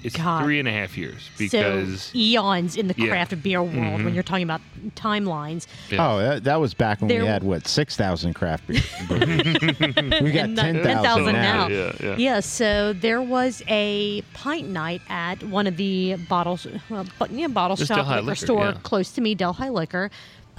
it's 0.03 0.17
God. 0.17 0.43
three 0.45 0.59
and 0.59 0.67
a 0.67 0.73
half 0.73 0.97
years 0.97 1.29
because 1.39 2.03
so 2.05 2.19
eons 2.19 2.77
in 2.77 2.89
the 2.89 2.95
Yeah. 2.97 3.09
craft 3.09 3.43
beer 3.43 3.63
world 3.63 3.77
Mhm. 4.01 4.05
when 4.05 4.15
you're 4.15 4.23
talking 4.23 4.45
about 4.45 4.63
timelines. 4.97 5.67
yeah. 5.91 5.99
Oh, 6.13 6.19
that, 6.19 6.45
that 6.45 6.59
was 6.61 6.73
back 6.73 7.01
when 7.01 7.09
There- 7.09 7.21
we 7.21 7.27
had 7.27 7.43
what 7.43 7.69
six 7.69 7.97
thousand 7.97 8.33
craft 8.35 8.67
beer. 8.67 8.81
we 9.11 10.33
got 10.33 10.45
And 10.45 10.57
ten 10.57 10.77
not- 10.77 10.85
thousand 10.85 11.25
10,000 11.27 11.33
now. 11.35 11.69
now. 11.69 11.69
Yeah, 11.69 11.93
yeah. 12.03 12.17
Yeah, 12.17 12.41
so 12.41 12.93
there 12.95 13.21
was 13.21 13.63
a 13.69 14.23
pint 14.33 14.69
night 14.69 15.03
at 15.11 15.43
one 15.45 15.67
of 15.67 15.77
the 15.77 16.17
bottles, 16.29 16.67
well, 16.89 17.05
but 17.19 17.31
yeah, 17.31 17.49
bottle 17.49 17.77
shop 17.77 17.89
Delhi 17.89 18.09
liquor 18.17 18.23
Liquor, 18.23 18.35
store 18.37 18.65
yeah. 18.67 18.79
close 18.83 19.11
to 19.13 19.21
me, 19.21 19.35
Delhi 19.35 19.69
Liquor. 19.69 20.11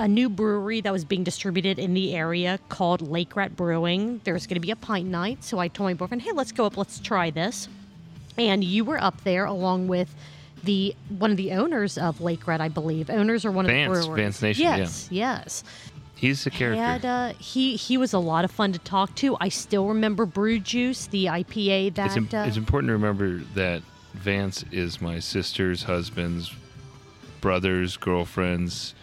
A 0.01 0.07
new 0.07 0.29
brewery 0.29 0.81
that 0.81 0.91
was 0.91 1.05
being 1.05 1.23
distributed 1.23 1.77
in 1.77 1.93
the 1.93 2.15
area 2.15 2.59
called 2.69 3.01
Lake 3.01 3.35
Rat 3.35 3.55
Brewing. 3.55 4.19
There's 4.23 4.47
going 4.47 4.55
to 4.55 4.59
be 4.59 4.71
a 4.71 4.75
pint 4.75 5.07
night, 5.07 5.43
so 5.43 5.59
I 5.59 5.67
told 5.67 5.89
my 5.89 5.93
boyfriend, 5.93 6.23
"Hey, 6.23 6.31
let's 6.31 6.51
go 6.51 6.65
up. 6.65 6.75
Let's 6.75 6.99
try 6.99 7.29
this." 7.29 7.69
And 8.35 8.63
you 8.63 8.83
were 8.83 9.01
up 9.01 9.23
there 9.23 9.45
along 9.45 9.87
with 9.87 10.13
the 10.63 10.95
one 11.19 11.29
of 11.29 11.37
the 11.37 11.51
owners 11.51 11.99
of 11.99 12.19
Lake 12.19 12.47
Red, 12.47 12.61
I 12.61 12.67
believe. 12.67 13.11
Owners 13.11 13.45
are 13.45 13.51
one 13.51 13.67
Vance, 13.67 13.89
of 13.89 14.03
the 14.03 14.07
brewers. 14.07 14.19
Vance 14.19 14.41
Nation, 14.41 14.63
yeah. 14.63 14.77
Yes, 14.77 15.07
yes. 15.11 15.63
He's 16.15 16.43
the 16.43 16.49
character. 16.49 16.81
And 16.81 17.05
uh, 17.05 17.33
he 17.39 17.75
he 17.75 17.97
was 17.97 18.13
a 18.13 18.19
lot 18.19 18.43
of 18.43 18.49
fun 18.49 18.73
to 18.73 18.79
talk 18.79 19.13
to. 19.17 19.37
I 19.39 19.49
still 19.49 19.87
remember 19.87 20.25
Brew 20.25 20.59
Juice, 20.59 21.05
the 21.07 21.25
IPA 21.25 21.95
that. 21.95 22.07
it's, 22.07 22.17
im- 22.17 22.29
uh, 22.33 22.45
it's 22.45 22.57
important 22.57 22.89
to 22.89 22.93
remember 22.93 23.39
that 23.53 23.83
Vance 24.15 24.65
is 24.71 24.99
my 24.99 25.19
sister's 25.19 25.83
husband's 25.83 26.51
brother's 27.39 27.97
girlfriend's. 27.97 28.95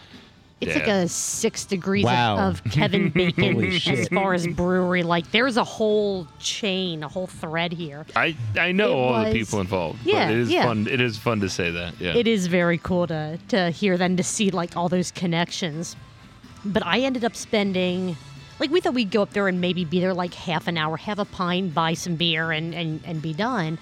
It's 0.61 0.75
like 0.75 0.87
a 0.87 1.07
six 1.07 1.63
degrees 1.65 2.03
Wow. 2.03 2.37
of, 2.49 2.55
of 2.65 2.71
Kevin 2.71 3.09
Bacon 3.15 3.63
as 3.63 4.07
far 4.09 4.33
as 4.33 4.45
brewery. 4.47 5.03
Like 5.03 5.31
there's 5.31 5.55
a 5.55 5.63
whole 5.63 6.27
chain, 6.39 7.01
a 7.03 7.07
whole 7.07 7.27
thread 7.27 7.71
here. 7.71 8.05
I 8.15 8.35
I 8.59 8.71
know 8.73 8.89
It 8.89 8.93
all 8.95 9.11
was- 9.23 9.33
the 9.33 9.39
people 9.39 9.59
involved. 9.61 9.99
Yeah, 10.05 10.25
but 10.27 10.33
it 10.33 10.39
is 10.39 10.51
yeah. 10.51 10.63
fun. 10.65 10.87
It 10.87 10.99
is 11.01 11.17
fun 11.17 11.39
to 11.39 11.49
say 11.49 11.71
that. 11.71 11.93
Yeah. 11.99 12.15
It 12.15 12.27
is 12.27 12.47
very 12.47 12.77
cool 12.77 13.07
to 13.07 13.39
to 13.49 13.69
hear 13.71 13.97
then 13.97 14.17
to 14.17 14.23
see 14.23 14.51
like 14.51 14.75
all 14.75 14.89
those 14.89 15.11
connections. 15.11 15.95
But 16.65 16.85
I 16.85 16.99
ended 16.99 17.23
up 17.23 17.35
spending 17.37 18.17
like 18.59 18.69
we 18.69 18.81
thought 18.81 18.93
we'd 18.93 19.11
go 19.11 19.21
up 19.21 19.31
there 19.31 19.47
and 19.47 19.61
maybe 19.61 19.85
be 19.85 20.01
there 20.01 20.13
like 20.13 20.33
half 20.33 20.67
an 20.67 20.77
hour, 20.77 20.97
have 20.97 21.19
a 21.19 21.25
pint, 21.25 21.73
buy 21.73 21.93
some 21.93 22.15
beer, 22.15 22.51
and 22.51 22.75
and 22.75 22.99
and 23.05 23.21
be 23.21 23.33
done. 23.33 23.77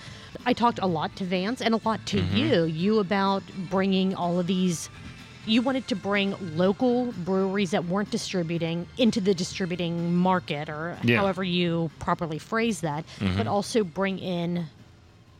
I 0.46 0.53
talked 0.53 0.77
a 0.79 0.86
lot 0.86 1.15
to 1.15 1.24
Vance 1.25 1.60
and 1.62 1.74
a 1.74 1.81
lot 1.84 2.05
to 2.07 2.17
Mm-hmm. 2.22 2.38
you, 2.38 2.63
you 2.65 3.00
about 3.00 3.41
bringing 3.72 4.13
all 4.13 4.39
of 4.39 4.46
these. 4.46 4.89
You 5.47 5.61
wanted 5.61 5.87
to 5.87 5.95
bring 5.95 6.35
local 6.57 7.13
breweries 7.13 7.71
that 7.71 7.85
weren't 7.85 8.11
distributing 8.11 8.85
into 8.97 9.21
the 9.21 9.33
distributing 9.33 10.13
market, 10.13 10.67
or 10.69 10.97
Yeah. 11.03 11.17
however 11.17 11.43
you 11.43 11.89
properly 11.99 12.37
phrase 12.37 12.81
that, 12.81 13.05
Mm-hmm. 13.19 13.37
but 13.37 13.47
also 13.47 13.83
bring 13.85 14.19
in 14.19 14.65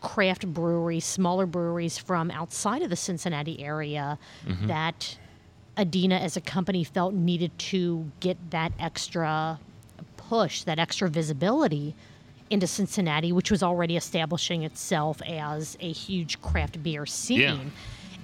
craft 0.02 0.48
breweries, 0.48 1.04
smaller 1.04 1.46
breweries 1.46 1.98
from 1.98 2.32
outside 2.32 2.82
of 2.82 2.90
the 2.90 2.96
Cincinnati 2.96 3.62
area 3.62 4.18
Mm-hmm. 4.48 4.68
that 4.68 5.18
Adina 5.78 6.16
as 6.16 6.38
a 6.38 6.42
company 6.42 6.84
felt 6.86 7.14
needed 7.14 7.56
to 7.60 8.10
get 8.22 8.38
that 8.52 8.72
extra 8.80 9.60
push, 10.16 10.64
that 10.64 10.80
extra 10.80 11.10
visibility 11.10 11.94
into 12.50 12.66
Cincinnati, 12.66 13.34
which 13.34 13.52
was 13.52 13.62
already 13.62 13.98
establishing 13.98 14.64
itself 14.64 15.22
as 15.24 15.78
a 15.82 15.92
huge 15.92 16.42
craft 16.42 16.82
beer 16.82 17.06
scene. 17.06 17.40
Yeah. 17.42 17.58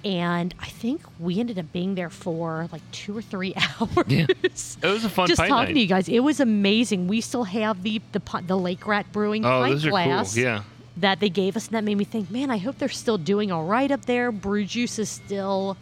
And 0.04 0.54
I 0.60 0.66
think 0.66 1.00
we 1.18 1.40
ended 1.40 1.58
up 1.58 1.72
being 1.72 1.94
there 1.94 2.10
for 2.10 2.68
like 2.72 2.82
two 2.92 3.16
or 3.16 3.22
three 3.22 3.54
hours. 3.80 4.04
Yeah. 4.06 4.26
It 4.42 4.82
was 4.82 5.04
a 5.04 5.08
fun 5.08 5.28
Just 5.28 5.38
talking 5.38 5.54
night. 5.54 5.72
to 5.72 5.80
you 5.80 5.86
guys, 5.86 6.08
it 6.08 6.20
was 6.20 6.40
amazing. 6.40 7.08
We 7.08 7.20
still 7.22 7.44
have 7.44 7.82
the 7.82 8.00
the, 8.12 8.20
the 8.46 8.56
Lake 8.58 8.86
Rat 8.86 9.06
Brewing 9.12 9.44
Oh, 9.46 9.60
pint 9.62 9.72
those 9.74 9.86
are 9.86 9.90
glass 9.90 10.34
cool. 10.34 10.42
Yeah. 10.44 10.62
that 10.98 11.20
they 11.20 11.30
gave 11.30 11.56
us, 11.56 11.66
and 11.68 11.74
that 11.74 11.84
made 11.84 11.96
me 11.96 12.04
think, 12.04 12.30
man, 12.30 12.50
I 12.50 12.58
hope 12.58 12.76
they're 12.78 12.88
still 12.90 13.16
doing 13.18 13.50
all 13.50 13.64
right 13.64 13.90
up 13.90 14.04
there. 14.04 14.30
Brew 14.30 14.64
juice 14.66 14.98
is 14.98 15.08
still. 15.08 15.76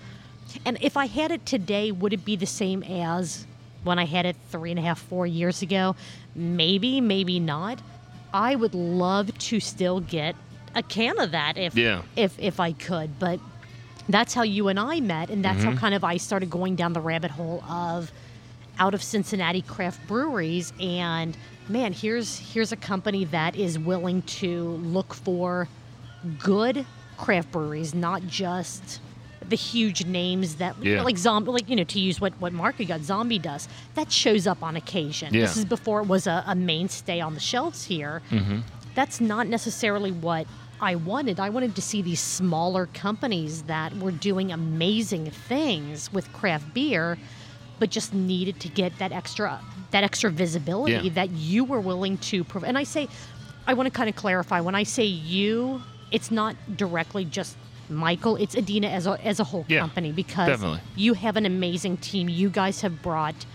And 0.64 0.78
if 0.80 0.96
I 0.96 1.06
had 1.06 1.30
it 1.32 1.44
today, 1.46 1.90
would 1.90 2.12
it 2.12 2.24
be 2.24 2.36
the 2.36 2.46
same 2.46 2.82
as 2.84 3.46
when 3.84 3.98
I 3.98 4.04
had 4.04 4.26
it 4.26 4.36
three 4.50 4.70
and 4.70 4.78
a 4.78 4.82
half, 4.82 5.00
four 5.00 5.26
years 5.26 5.62
ago? 5.62 5.96
Maybe, 6.36 7.00
maybe 7.00 7.40
not. 7.40 7.80
I 8.34 8.54
would 8.54 8.74
love 8.74 9.36
to 9.36 9.60
still 9.60 10.00
get 10.00 10.36
a 10.74 10.82
can 10.82 11.18
of 11.18 11.32
that 11.32 11.58
if 11.58 11.74
Yeah. 11.74 12.02
if 12.16 12.38
if 12.38 12.60
I 12.60 12.72
could, 12.72 13.18
but 13.18 13.40
that's 14.08 14.34
how 14.34 14.42
you 14.42 14.68
and 14.68 14.78
I 14.80 15.00
met, 15.00 15.30
and 15.30 15.44
that's 15.44 15.60
Mm-hmm. 15.60 15.72
how 15.74 15.80
kind 15.80 15.94
of 15.94 16.04
I 16.04 16.16
started 16.16 16.50
going 16.50 16.76
down 16.76 16.92
the 16.92 17.00
rabbit 17.00 17.30
hole 17.30 17.62
of 17.64 18.10
out 18.78 18.94
of 18.94 19.02
Cincinnati 19.02 19.62
craft 19.62 20.06
breweries 20.08 20.72
and 20.80 21.36
man 21.68 21.92
here's 21.92 22.38
here's 22.38 22.72
a 22.72 22.76
company 22.76 23.24
that 23.26 23.54
is 23.54 23.78
willing 23.78 24.22
to 24.22 24.70
look 24.82 25.12
for 25.14 25.68
good 26.38 26.84
craft 27.18 27.52
breweries 27.52 27.94
not 27.94 28.26
just 28.26 29.00
the 29.48 29.56
huge 29.56 30.06
names 30.06 30.56
that 30.56 30.74
Yeah. 30.82 31.02
like 31.02 31.18
zombie 31.18 31.50
like 31.50 31.68
you 31.68 31.76
know 31.76 31.84
to 31.84 32.00
use 32.00 32.20
what 32.20 32.32
what 32.40 32.52
Mark 32.52 32.76
got 32.88 33.02
zombie 33.02 33.38
does 33.38 33.68
that 33.94 34.10
shows 34.10 34.46
up 34.46 34.62
on 34.62 34.74
occasion 34.76 35.34
Yeah. 35.34 35.42
this 35.42 35.56
is 35.58 35.64
before 35.66 36.00
it 36.00 36.06
was 36.08 36.26
a, 36.26 36.42
a 36.46 36.54
mainstay 36.54 37.20
on 37.20 37.34
the 37.34 37.40
shelves 37.40 37.84
here 37.84 38.22
that's 38.94 39.20
not 39.20 39.46
necessarily 39.48 40.10
what 40.12 40.46
I 40.82 40.96
wanted. 40.96 41.38
I 41.38 41.48
wanted 41.48 41.76
to 41.76 41.80
see 41.82 42.02
these 42.02 42.18
smaller 42.20 42.86
companies 42.86 43.62
that 43.62 43.96
were 43.98 44.10
doing 44.10 44.50
amazing 44.50 45.30
things 45.30 46.12
with 46.12 46.30
craft 46.32 46.74
beer, 46.74 47.16
but 47.78 47.88
just 47.88 48.12
needed 48.12 48.58
to 48.60 48.68
get 48.68 48.98
that 48.98 49.12
extra 49.12 49.60
that 49.92 50.02
extra 50.02 50.30
visibility 50.30 50.94
Yeah. 51.08 51.12
that 51.14 51.30
you 51.30 51.64
were 51.64 51.80
willing 51.80 52.16
to 52.18 52.42
provide. 52.44 52.68
And 52.68 52.78
I 52.78 52.82
say, 52.84 53.08
I 53.66 53.74
want 53.74 53.86
to 53.86 53.90
kind 53.90 54.08
of 54.08 54.16
clarify 54.16 54.60
when 54.60 54.74
I 54.74 54.82
say 54.82 55.04
you, 55.04 55.82
it's 56.10 56.30
not 56.30 56.56
directly 56.76 57.24
just 57.26 57.56
Michael. 57.88 58.36
It's 58.36 58.56
Adina 58.56 58.88
as 58.88 59.06
a 59.06 59.24
as 59.24 59.38
a 59.38 59.44
whole 59.44 59.64
Yeah, 59.68 59.80
company 59.80 60.10
because 60.10 60.48
definitely. 60.48 60.80
you 60.96 61.14
have 61.14 61.36
an 61.36 61.46
amazing 61.46 61.98
team. 61.98 62.28
You 62.28 62.50
guys 62.50 62.80
have 62.80 63.02
brought 63.02 63.46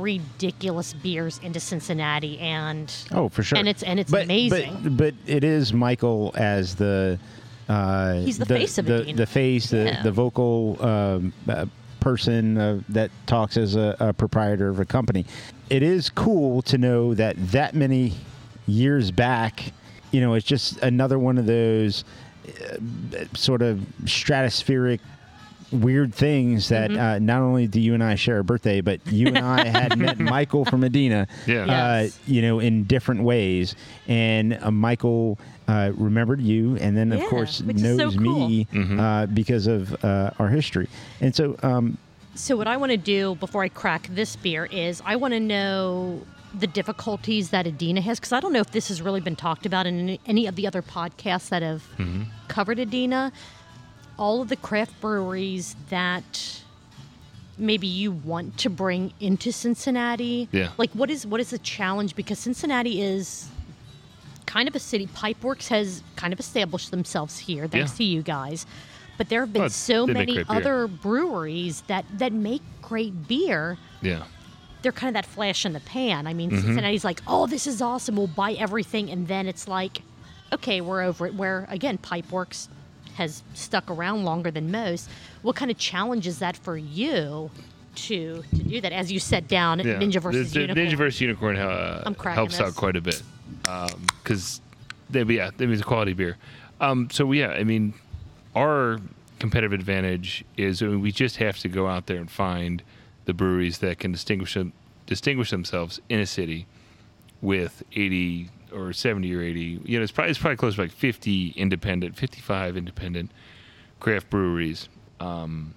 ridiculous 0.00 0.92
beers 0.94 1.38
into 1.42 1.60
Cincinnati 1.60 2.38
and 2.38 2.92
Oh, 3.12 3.28
for 3.28 3.42
sure. 3.42 3.58
And 3.58 3.68
it's- 3.68 3.82
and 3.82 3.98
it's 4.00 4.10
but, 4.10 4.24
amazing. 4.24 4.78
But, 4.82 4.96
but 4.96 5.14
it 5.26 5.44
is 5.44 5.72
Michael 5.72 6.32
as 6.36 6.74
the. 6.74 7.18
Uh, 7.68 8.20
He's 8.20 8.38
the 8.38 8.46
face 8.46 8.78
of 8.78 8.86
the, 8.86 9.00
Adina. 9.02 9.16
the 9.16 9.26
face, 9.26 9.70
the, 9.70 9.84
Yeah. 9.86 10.02
the 10.02 10.12
vocal 10.12 10.76
um, 10.80 11.32
uh, 11.48 11.66
person 11.98 12.56
uh, 12.56 12.80
that 12.90 13.10
talks 13.26 13.56
as 13.56 13.74
a, 13.74 13.96
a 13.98 14.12
proprietor 14.12 14.68
of 14.68 14.78
a 14.78 14.84
company. 14.84 15.26
It 15.68 15.82
is 15.82 16.08
cool 16.08 16.62
to 16.62 16.78
know 16.78 17.14
that 17.14 17.34
that 17.50 17.74
many 17.74 18.12
years 18.68 19.10
back, 19.10 19.72
you 20.12 20.20
know, 20.20 20.34
it's 20.34 20.46
just 20.46 20.78
another 20.82 21.18
one 21.18 21.38
of 21.38 21.46
those 21.46 22.04
uh, 22.46 22.76
sort 23.34 23.62
of 23.62 23.78
stratospheric 24.04 25.00
weird 25.80 26.14
things 26.14 26.68
that 26.68 26.90
Mm-hmm. 26.90 27.00
uh, 27.00 27.18
not 27.18 27.42
only 27.42 27.66
do 27.66 27.80
you 27.80 27.94
and 27.94 28.02
I 28.02 28.14
share 28.14 28.38
a 28.38 28.44
birthday, 28.44 28.80
but 28.80 29.00
you 29.06 29.28
and 29.28 29.38
I 29.38 29.64
had 29.66 29.98
met 30.04 30.18
Michael 30.18 30.64
from 30.64 30.80
Medina, 30.80 31.26
Yeah. 31.46 31.62
uh, 31.62 31.66
Yes. 32.02 32.18
you 32.26 32.42
know, 32.42 32.58
in 32.60 32.84
different 32.84 33.22
ways. 33.22 33.74
And 34.08 34.58
uh, 34.62 34.70
Michael 34.70 35.38
uh, 35.68 35.92
remembered 35.96 36.40
you, 36.40 36.76
and 36.76 36.96
then 36.96 37.12
of 37.12 37.20
Yeah, 37.20 37.28
course 37.28 37.60
which 37.62 37.76
is 37.76 37.82
so 37.82 37.96
knows 37.96 38.16
cool. 38.16 38.48
me 38.48 38.66
uh, 38.98 39.26
because 39.26 39.66
of 39.66 40.02
uh, 40.04 40.30
our 40.38 40.48
history. 40.48 40.88
And 41.20 41.34
so, 41.34 41.56
um, 41.62 41.98
So 42.34 42.56
what 42.56 42.68
I 42.68 42.76
want 42.76 42.92
to 42.92 42.98
do 42.98 43.34
before 43.36 43.62
I 43.64 43.68
crack 43.68 44.08
this 44.12 44.36
beer 44.36 44.66
is 44.66 45.02
I 45.04 45.16
want 45.16 45.32
to 45.34 45.40
know 45.40 46.22
the 46.54 46.66
difficulties 46.66 47.50
that 47.50 47.66
Adina 47.66 48.00
has 48.00 48.18
because 48.18 48.32
I 48.32 48.40
don't 48.40 48.52
know 48.52 48.60
if 48.60 48.70
this 48.70 48.88
has 48.88 49.02
really 49.02 49.20
been 49.20 49.36
talked 49.36 49.66
about 49.66 49.86
in 49.86 49.98
any, 49.98 50.20
any 50.26 50.46
of 50.46 50.54
the 50.56 50.66
other 50.66 50.80
podcasts 50.80 51.48
that 51.50 51.62
have 51.62 51.82
covered 52.48 52.78
Adina. 52.80 53.32
All 54.18 54.40
of 54.42 54.48
the 54.48 54.56
craft 54.56 55.00
breweries 55.00 55.76
that 55.90 56.62
maybe 57.58 57.86
you 57.86 58.12
want 58.12 58.58
to 58.58 58.70
bring 58.70 59.12
into 59.20 59.52
Cincinnati. 59.52 60.48
Yeah. 60.52 60.70
Like 60.78 60.90
what 60.92 61.10
is 61.10 61.26
what 61.26 61.40
is 61.40 61.50
the 61.50 61.58
challenge 61.58 62.14
because 62.16 62.38
Cincinnati 62.38 63.00
is 63.02 63.48
kind 64.46 64.68
of 64.68 64.74
a 64.74 64.78
city. 64.78 65.06
Pipeworks 65.08 65.68
has 65.68 66.02
kind 66.16 66.32
of 66.32 66.40
established 66.40 66.90
themselves 66.90 67.38
here, 67.38 67.66
thanks 67.66 67.92
Yeah. 67.92 67.96
to 67.98 68.04
you 68.04 68.22
guys. 68.22 68.66
But 69.18 69.28
there 69.30 69.40
have 69.40 69.52
been 69.52 69.62
Well, 69.62 69.70
so 69.70 70.06
many 70.06 70.34
beer. 70.34 70.44
other 70.48 70.86
breweries 70.86 71.82
that 71.86 72.04
that 72.18 72.32
make 72.32 72.62
great 72.82 73.26
beer. 73.28 73.78
Yeah. 74.02 74.24
They're 74.82 74.92
kind 74.92 75.08
of 75.08 75.14
that 75.14 75.26
flash 75.28 75.64
in 75.66 75.72
the 75.72 75.80
pan. 75.80 76.26
I 76.26 76.34
mean, 76.34 76.50
Mm-hmm. 76.50 76.60
Cincinnati's 76.66 77.04
like, 77.04 77.20
oh, 77.26 77.46
this 77.46 77.66
is 77.66 77.82
awesome. 77.82 78.14
We'll 78.16 78.26
buy 78.28 78.52
everything, 78.52 79.10
and 79.10 79.26
then 79.26 79.46
it's 79.46 79.66
like, 79.66 80.02
okay, 80.52 80.80
we're 80.80 81.02
over 81.02 81.26
it. 81.26 81.34
Where 81.34 81.66
again, 81.70 81.98
Pipeworks 81.98 82.68
has 83.16 83.42
stuck 83.54 83.90
around 83.90 84.24
longer 84.24 84.50
than 84.50 84.70
most. 84.70 85.08
What 85.42 85.56
kind 85.56 85.70
of 85.70 85.78
challenge 85.78 86.26
is 86.26 86.38
that 86.38 86.56
for 86.56 86.76
you 86.76 87.50
to 87.96 88.42
to 88.42 88.62
do 88.62 88.80
that? 88.80 88.92
As 88.92 89.10
you 89.10 89.18
set 89.18 89.48
down 89.48 89.80
Yeah. 89.80 89.94
Ninja 89.94 90.20
versus 90.20 90.52
the, 90.52 90.60
the 90.60 90.66
Unicorn. 90.66 90.86
Ninja 90.86 90.96
versus 90.96 91.20
Unicorn 91.20 91.56
uh, 91.56 92.12
helps 92.32 92.60
out 92.60 92.74
quite 92.76 92.96
a 92.96 93.00
bit 93.00 93.22
because 94.22 94.60
they 95.10 95.22
yeah, 95.22 95.50
it 95.58 95.66
was 95.66 95.80
a 95.80 95.84
quality 95.84 96.12
beer. 96.12 96.36
Um, 96.80 97.08
so 97.10 97.30
yeah, 97.32 97.48
I 97.48 97.64
mean, 97.64 97.94
our 98.54 98.98
competitive 99.38 99.72
advantage 99.72 100.44
is 100.56 100.82
I 100.82 100.86
mean, 100.86 101.00
we 101.00 101.12
just 101.12 101.36
have 101.36 101.58
to 101.58 101.68
go 101.68 101.86
out 101.88 102.06
there 102.06 102.18
and 102.18 102.30
find 102.30 102.82
the 103.24 103.34
breweries 103.34 103.78
that 103.78 103.98
can 103.98 104.12
distinguish 104.12 104.54
them, 104.54 104.72
distinguish 105.06 105.50
themselves 105.50 106.00
in 106.08 106.20
a 106.20 106.26
city 106.26 106.66
with 107.40 107.82
80 107.94 108.50
or 108.76 108.92
70 108.92 109.34
or 109.34 109.40
80. 109.42 109.80
You 109.84 109.98
know, 109.98 110.02
it's 110.02 110.12
probably 110.12 110.30
it's 110.30 110.38
probably 110.38 110.56
close 110.56 110.74
to 110.76 110.82
like 110.82 110.92
50 110.92 111.54
independent, 111.56 112.16
55 112.16 112.76
independent 112.76 113.30
craft 114.00 114.28
breweries. 114.30 114.88
Um, 115.20 115.74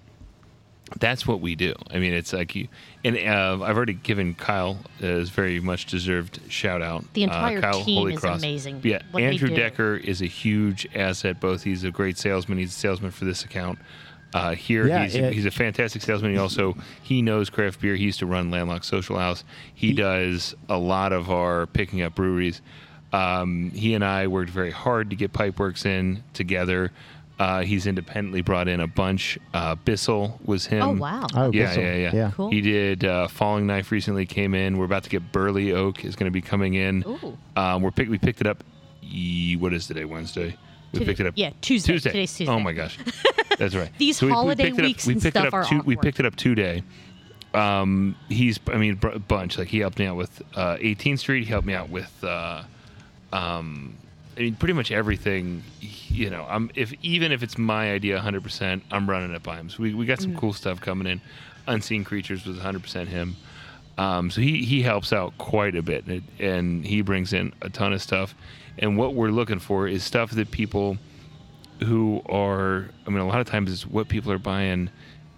that's 0.98 1.24
what 1.24 1.40
we 1.40 1.54
do. 1.54 1.72
I 1.92 1.98
mean, 2.00 2.12
it's 2.12 2.32
like 2.32 2.56
you, 2.56 2.66
and 3.04 3.16
uh, 3.16 3.64
I've 3.64 3.76
already 3.76 3.92
given 3.94 4.34
Kyle 4.34 4.76
his 4.98 5.30
very 5.30 5.60
much 5.60 5.86
deserved 5.86 6.40
shout 6.48 6.82
out. 6.82 7.04
The 7.14 7.22
entire 7.22 7.58
uh, 7.58 7.60
Kyle 7.60 7.84
team 7.84 8.08
is 8.08 8.20
Holycross. 8.20 8.38
amazing, 8.38 8.80
Yeah, 8.82 9.00
what 9.12 9.22
Andrew. 9.22 9.54
Decker 9.54 9.94
is 9.96 10.20
a 10.20 10.26
huge 10.26 10.88
asset. 10.96 11.38
Both 11.40 11.62
he's 11.62 11.84
a 11.84 11.92
great 11.92 12.18
salesman. 12.18 12.58
He's 12.58 12.70
a 12.74 12.78
salesman 12.78 13.12
for 13.12 13.24
this 13.24 13.44
account. 13.44 13.78
Uh, 14.34 14.54
here, 14.54 14.86
Yeah, 14.88 15.04
he's, 15.04 15.14
it- 15.14 15.32
he's 15.32 15.46
a 15.46 15.50
fantastic 15.52 16.02
salesman. 16.02 16.32
He 16.32 16.38
also 16.38 16.76
he 17.04 17.22
knows 17.22 17.50
craft 17.50 17.80
beer. 17.80 17.94
He 17.94 18.04
used 18.04 18.18
to 18.18 18.26
run 18.26 18.50
Landlocked 18.50 18.84
Social 18.84 19.16
House. 19.16 19.44
He, 19.72 19.92
does 19.92 20.56
a 20.68 20.76
lot 20.78 21.12
of 21.12 21.30
our 21.30 21.66
picking 21.66 22.02
up 22.02 22.16
breweries. 22.16 22.62
Um, 23.12 23.70
he 23.70 23.94
and 23.94 24.04
I 24.04 24.26
worked 24.28 24.50
very 24.50 24.70
hard 24.70 25.10
to 25.10 25.16
get 25.16 25.32
Pipeworks 25.32 25.84
in 25.86 26.22
together. 26.34 26.92
Uh, 27.38 27.62
he's 27.62 27.86
independently 27.86 28.42
brought 28.42 28.68
in 28.68 28.80
a 28.80 28.86
bunch. 28.86 29.38
Uh, 29.54 29.74
Bissell 29.74 30.38
was 30.44 30.66
him. 30.66 30.82
Oh 30.82 30.90
wow. 30.92 31.26
Oh, 31.34 31.50
Yeah, 31.52 31.72
yeah, 31.74 31.94
yeah, 31.94 32.10
Yeah. 32.14 32.30
Cool. 32.34 32.50
He 32.50 32.60
did 32.60 33.04
uh, 33.04 33.28
Falling 33.28 33.66
Knife 33.66 33.90
recently 33.90 34.26
came 34.26 34.54
in. 34.54 34.76
We're 34.76 34.84
about 34.84 35.04
to 35.04 35.10
get 35.10 35.32
Burley 35.32 35.72
Oak 35.72 36.04
is 36.04 36.16
going 36.16 36.26
to 36.26 36.30
be 36.30 36.42
coming 36.42 36.74
in. 36.74 37.02
Ooh. 37.06 37.38
Um, 37.56 37.80
we're 37.82 37.90
pick, 37.92 38.10
we 38.10 38.18
picked 38.18 38.42
it 38.42 38.46
up. 38.46 38.62
ye- 39.00 39.56
What 39.56 39.72
is 39.72 39.86
today? 39.86 40.04
Wednesday. 40.04 40.54
We 40.92 40.98
Today- 40.98 41.04
picked 41.12 41.20
it 41.20 41.26
up. 41.28 41.32
yeah, 41.36 41.50
Tuesday. 41.62 41.92
Tuesday. 41.94 42.10
Today's 42.10 42.36
Tuesday. 42.36 42.52
Oh 42.52 42.60
my 42.60 42.72
gosh, 42.72 42.98
that's 43.58 43.74
right. 43.74 43.90
These 43.96 44.20
we- 44.20 44.26
we 44.28 44.32
holiday 44.34 44.64
picked 44.64 44.78
it 44.78 44.82
up- 44.82 44.86
weeks 44.86 45.06
we 45.06 45.12
and 45.14 45.22
stuff 45.22 45.46
up 45.46 45.54
are 45.54 45.64
two- 45.64 45.82
We 45.86 45.96
picked 45.96 46.20
it 46.20 46.26
up 46.26 46.36
today. 46.36 46.82
Um, 47.54 48.14
he's, 48.28 48.60
I 48.72 48.76
mean, 48.76 48.98
a 49.02 49.18
bunch. 49.18 49.56
Like 49.58 49.68
he 49.68 49.78
helped 49.78 49.98
me 49.98 50.06
out 50.06 50.16
with 50.16 50.42
uh, 50.54 50.76
18th 50.76 51.18
Street. 51.20 51.44
He 51.44 51.50
helped 51.50 51.66
me 51.66 51.74
out 51.74 51.88
with, 51.90 52.12
uh, 52.22 52.62
um, 53.32 53.94
I 54.36 54.40
mean, 54.40 54.54
pretty 54.56 54.74
much 54.74 54.90
everything. 54.90 55.62
You 55.80 56.30
know, 56.30 56.46
I'm 56.48 56.70
if 56.74 56.92
even 57.02 57.32
if 57.32 57.42
it's 57.42 57.58
my 57.58 57.92
idea 57.92 58.14
100, 58.14 58.42
percent 58.42 58.82
I'm 58.90 59.08
running 59.08 59.32
it 59.34 59.42
by 59.42 59.56
him. 59.56 59.68
So 59.70 59.82
we, 59.82 59.94
we 59.94 60.06
got 60.06 60.18
Mm. 60.18 60.22
some 60.22 60.36
cool 60.36 60.52
stuff 60.52 60.80
coming 60.80 61.06
in. 61.06 61.20
Unseen 61.66 62.04
Creatures 62.04 62.46
was 62.46 62.56
100 62.56 62.82
percent 62.82 63.08
him. 63.08 63.36
Um, 63.98 64.30
so 64.30 64.40
he 64.40 64.64
he 64.64 64.82
helps 64.82 65.12
out 65.12 65.36
quite 65.38 65.76
a 65.76 65.82
bit, 65.82 66.06
and, 66.06 66.16
it, 66.38 66.42
and 66.44 66.84
he 66.86 67.02
brings 67.02 67.32
in 67.32 67.52
a 67.62 67.68
ton 67.68 67.92
of 67.92 68.00
stuff. 68.00 68.34
And 68.78 68.96
what 68.96 69.14
we're 69.14 69.30
looking 69.30 69.58
for 69.58 69.86
is 69.86 70.02
stuff 70.02 70.30
that 70.32 70.50
people 70.50 70.96
who 71.84 72.22
are, 72.26 72.88
I 73.06 73.10
mean, 73.10 73.18
a 73.20 73.26
lot 73.26 73.40
of 73.40 73.46
times 73.46 73.70
it's 73.72 73.86
what 73.86 74.08
people 74.08 74.32
are 74.32 74.38
buying 74.38 74.90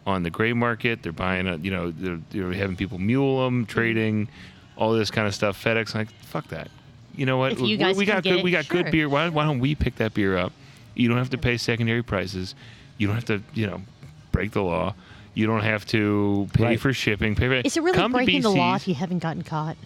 on 0.07 0.23
the 0.23 0.31
gray 0.31 0.53
market. 0.53 1.03
They're 1.03 1.13
buying, 1.13 1.47
a, 1.49 1.57
you 1.57 1.71
know, 1.71 1.91
they're, 1.91 2.21
they're 2.31 2.53
having 2.53 2.77
people 2.77 2.99
mule 2.99 3.45
them, 3.45 3.65
trading, 3.67 4.29
all 4.77 4.93
this 4.93 5.11
kind 5.11 5.27
of 5.29 5.35
stuff. 5.35 5.63
FedEx, 5.63 5.95
like, 5.95 6.11
fuck 6.23 6.49
that. 6.49 6.69
You 7.15 7.27
know 7.27 7.37
what? 7.39 7.53
If 7.53 7.59
you 7.61 7.65
we, 7.67 7.77
guys 7.77 7.97
we 7.97 8.07
can 8.07 8.17
got 8.17 8.23
get 8.25 8.31
good. 8.31 8.39
it, 8.41 8.45
We 8.45 8.51
got 8.51 8.65
sure. 8.65 8.83
good 8.83 8.93
beer. 8.93 9.09
Why, 9.09 9.29
why 9.29 9.45
don't 9.45 9.59
we 9.61 9.75
pick 9.75 9.97
that 9.97 10.15
beer 10.15 10.37
up? 10.37 10.53
You 10.95 11.09
don't 11.09 11.19
have 11.19 11.31
to 11.31 11.39
pay 11.39 11.57
secondary 11.57 12.03
prices. 12.03 12.55
You 12.99 13.07
don't 13.07 13.17
have 13.17 13.25
to, 13.27 13.43
you 13.55 13.67
know, 13.67 13.83
break 14.31 14.53
the 14.53 14.63
law. 14.63 14.95
You 15.35 15.47
don't 15.47 15.63
have 15.63 15.87
to 15.87 16.49
pay 16.53 16.63
Right. 16.65 16.81
for 16.81 16.93
shipping. 16.93 17.35
Pay 17.35 17.49
for, 17.49 17.55
Is 17.67 17.77
it 17.77 17.83
really 17.83 17.97
come 17.97 18.13
breaking 18.13 18.43
the 18.43 18.51
law 18.51 18.75
if 18.75 18.87
you 18.87 18.95
haven't 18.95 19.21
gotten 19.21 19.43
caught? 19.43 19.77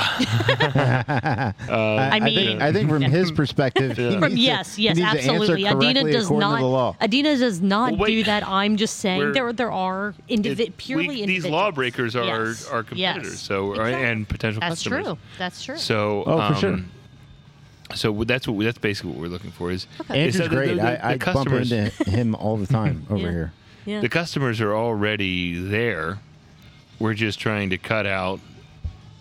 I, 0.80 1.54
I 2.12 2.20
think, 2.20 2.24
mean- 2.36 2.62
I 2.62 2.72
think 2.72 2.88
from 2.88 3.02
his 3.02 3.30
perspective, 3.32 3.96
he 3.96 4.10
From, 4.18 4.30
to- 4.32 4.38
yes, 4.38 4.78
yes, 4.78 4.96
needs 4.96 5.10
to 5.12 5.18
answer 5.18 5.30
absolutely. 5.54 5.66
Adina 5.66 6.12
does 6.12 6.30
not. 6.30 6.56
to 6.56 6.62
the 6.62 6.68
law. 6.68 6.96
Adina 7.00 7.36
does 7.38 7.60
not 7.60 7.92
Well, 7.92 8.00
wait. 8.00 8.10
do 8.10 8.24
that. 8.24 8.46
I'm 8.46 8.76
just 8.76 8.96
saying 8.98 9.18
We're- 9.20 9.32
there 9.32 9.52
there 9.52 9.72
are 9.72 10.14
indivi- 10.28 10.60
It- 10.60 10.76
purely 10.76 11.08
we- 11.08 11.26
these 11.26 11.46
lawbreakers 11.46 12.16
are 12.16 12.24
Yes. 12.24 12.68
are 12.68 12.82
competitors. 12.82 13.32
Yes. 13.32 13.40
So 13.40 13.72
Exactly. 13.72 13.94
and 14.04 14.28
potential 14.28 14.60
That's 14.60 14.70
customers. 14.82 15.04
That's 15.06 15.14
true. 15.16 15.36
That's 15.38 15.64
true. 15.64 15.76
So 15.78 16.24
Oh, 16.26 16.48
for 16.48 16.54
sure. 16.60 16.72
um, 16.74 16.90
So 17.94 18.12
that's 18.24 18.46
what 18.46 18.56
we, 18.56 18.64
that's 18.64 18.78
basically 18.78 19.10
what 19.12 19.20
we're 19.20 19.28
looking 19.28 19.50
for 19.50 19.70
is 19.70 19.86
Andrew's 20.08 20.34
is 20.36 20.40
that 20.40 20.50
the- 20.50 20.56
great. 20.56 20.68
the- 20.70 20.74
the 20.76 21.04
I, 21.04 21.12
I 21.12 21.16
bump 21.16 21.50
into 21.50 21.90
him 22.08 22.34
all 22.34 22.56
the 22.56 22.66
time 22.66 23.06
over 23.10 23.22
Yeah. 23.24 23.30
here. 23.30 23.52
yeah. 23.84 24.00
the 24.00 24.08
customers 24.08 24.60
are 24.60 24.74
already 24.74 25.58
there. 25.60 26.18
We're 26.98 27.14
just 27.14 27.40
trying 27.40 27.70
to 27.70 27.78
cut 27.78 28.06
out 28.06 28.40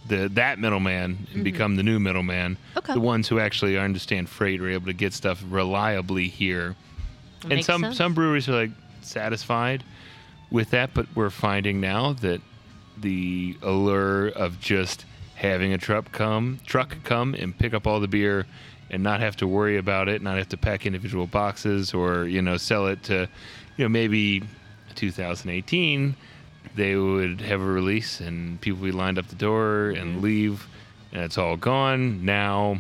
the 0.10 0.28
that 0.30 0.60
middleman 0.60 1.28
and 1.34 1.43
become 1.43 1.76
the 1.76 1.84
new 1.84 2.00
middleman. 2.00 2.56
Mm-hmm. 2.56 2.78
Okay. 2.80 2.93
The 2.93 3.00
ones 3.00 3.28
who 3.28 3.39
actually 3.39 3.78
understand 3.78 4.30
freight 4.30 4.60
are 4.60 4.69
able 4.69 4.88
to 4.88 4.93
get 4.93 5.13
stuff 5.13 5.41
reliably 5.48 6.28
here. 6.28 6.76
and 7.50 7.63
some 7.63 7.82
sense. 7.82 7.98
some 7.98 8.13
breweries 8.13 8.50
are 8.50 8.54
like 8.54 8.72
satisfied 9.02 9.84
with 10.52 10.72
that, 10.72 10.93
but 10.93 11.06
we're 11.15 11.30
finding 11.30 11.80
now 11.80 12.13
that 12.13 12.41
the 12.98 13.58
allure 13.62 14.28
of 14.28 14.60
just 14.60 15.06
having 15.36 15.72
a 15.72 15.78
truck 15.78 16.12
come 16.12 16.60
truck 16.65 16.98
come 17.06 17.34
and 17.34 17.58
pick 17.58 17.74
up 17.74 17.88
all 17.88 18.02
the 18.02 18.10
beer 18.10 18.45
and 18.89 19.02
not 19.02 19.22
have 19.22 19.38
to 19.38 19.48
worry 19.48 19.78
about 19.78 20.10
it, 20.10 20.22
not 20.22 20.38
have 20.38 20.50
to 20.50 20.58
pack 20.58 20.86
individual 20.86 21.28
boxes 21.28 21.93
or 21.93 22.26
you 22.26 22.41
know 22.41 22.58
sell 22.58 22.88
it 22.88 23.04
to 23.04 23.30
you 23.78 23.86
know 23.86 23.89
maybe 23.89 24.43
2018 24.95 26.15
they 26.76 26.95
would 26.95 27.41
have 27.41 27.62
a 27.62 27.65
release 27.65 28.19
and 28.19 28.60
people 28.62 28.80
would 28.82 28.88
be 28.88 28.91
lined 28.91 29.17
up 29.17 29.28
the 29.28 29.36
door 29.36 29.91
Mm-hmm. 29.93 30.02
and 30.02 30.22
leave 30.22 30.67
and 31.12 31.24
it's 31.24 31.38
all 31.38 31.58
gone 31.58 32.24
now 32.26 32.80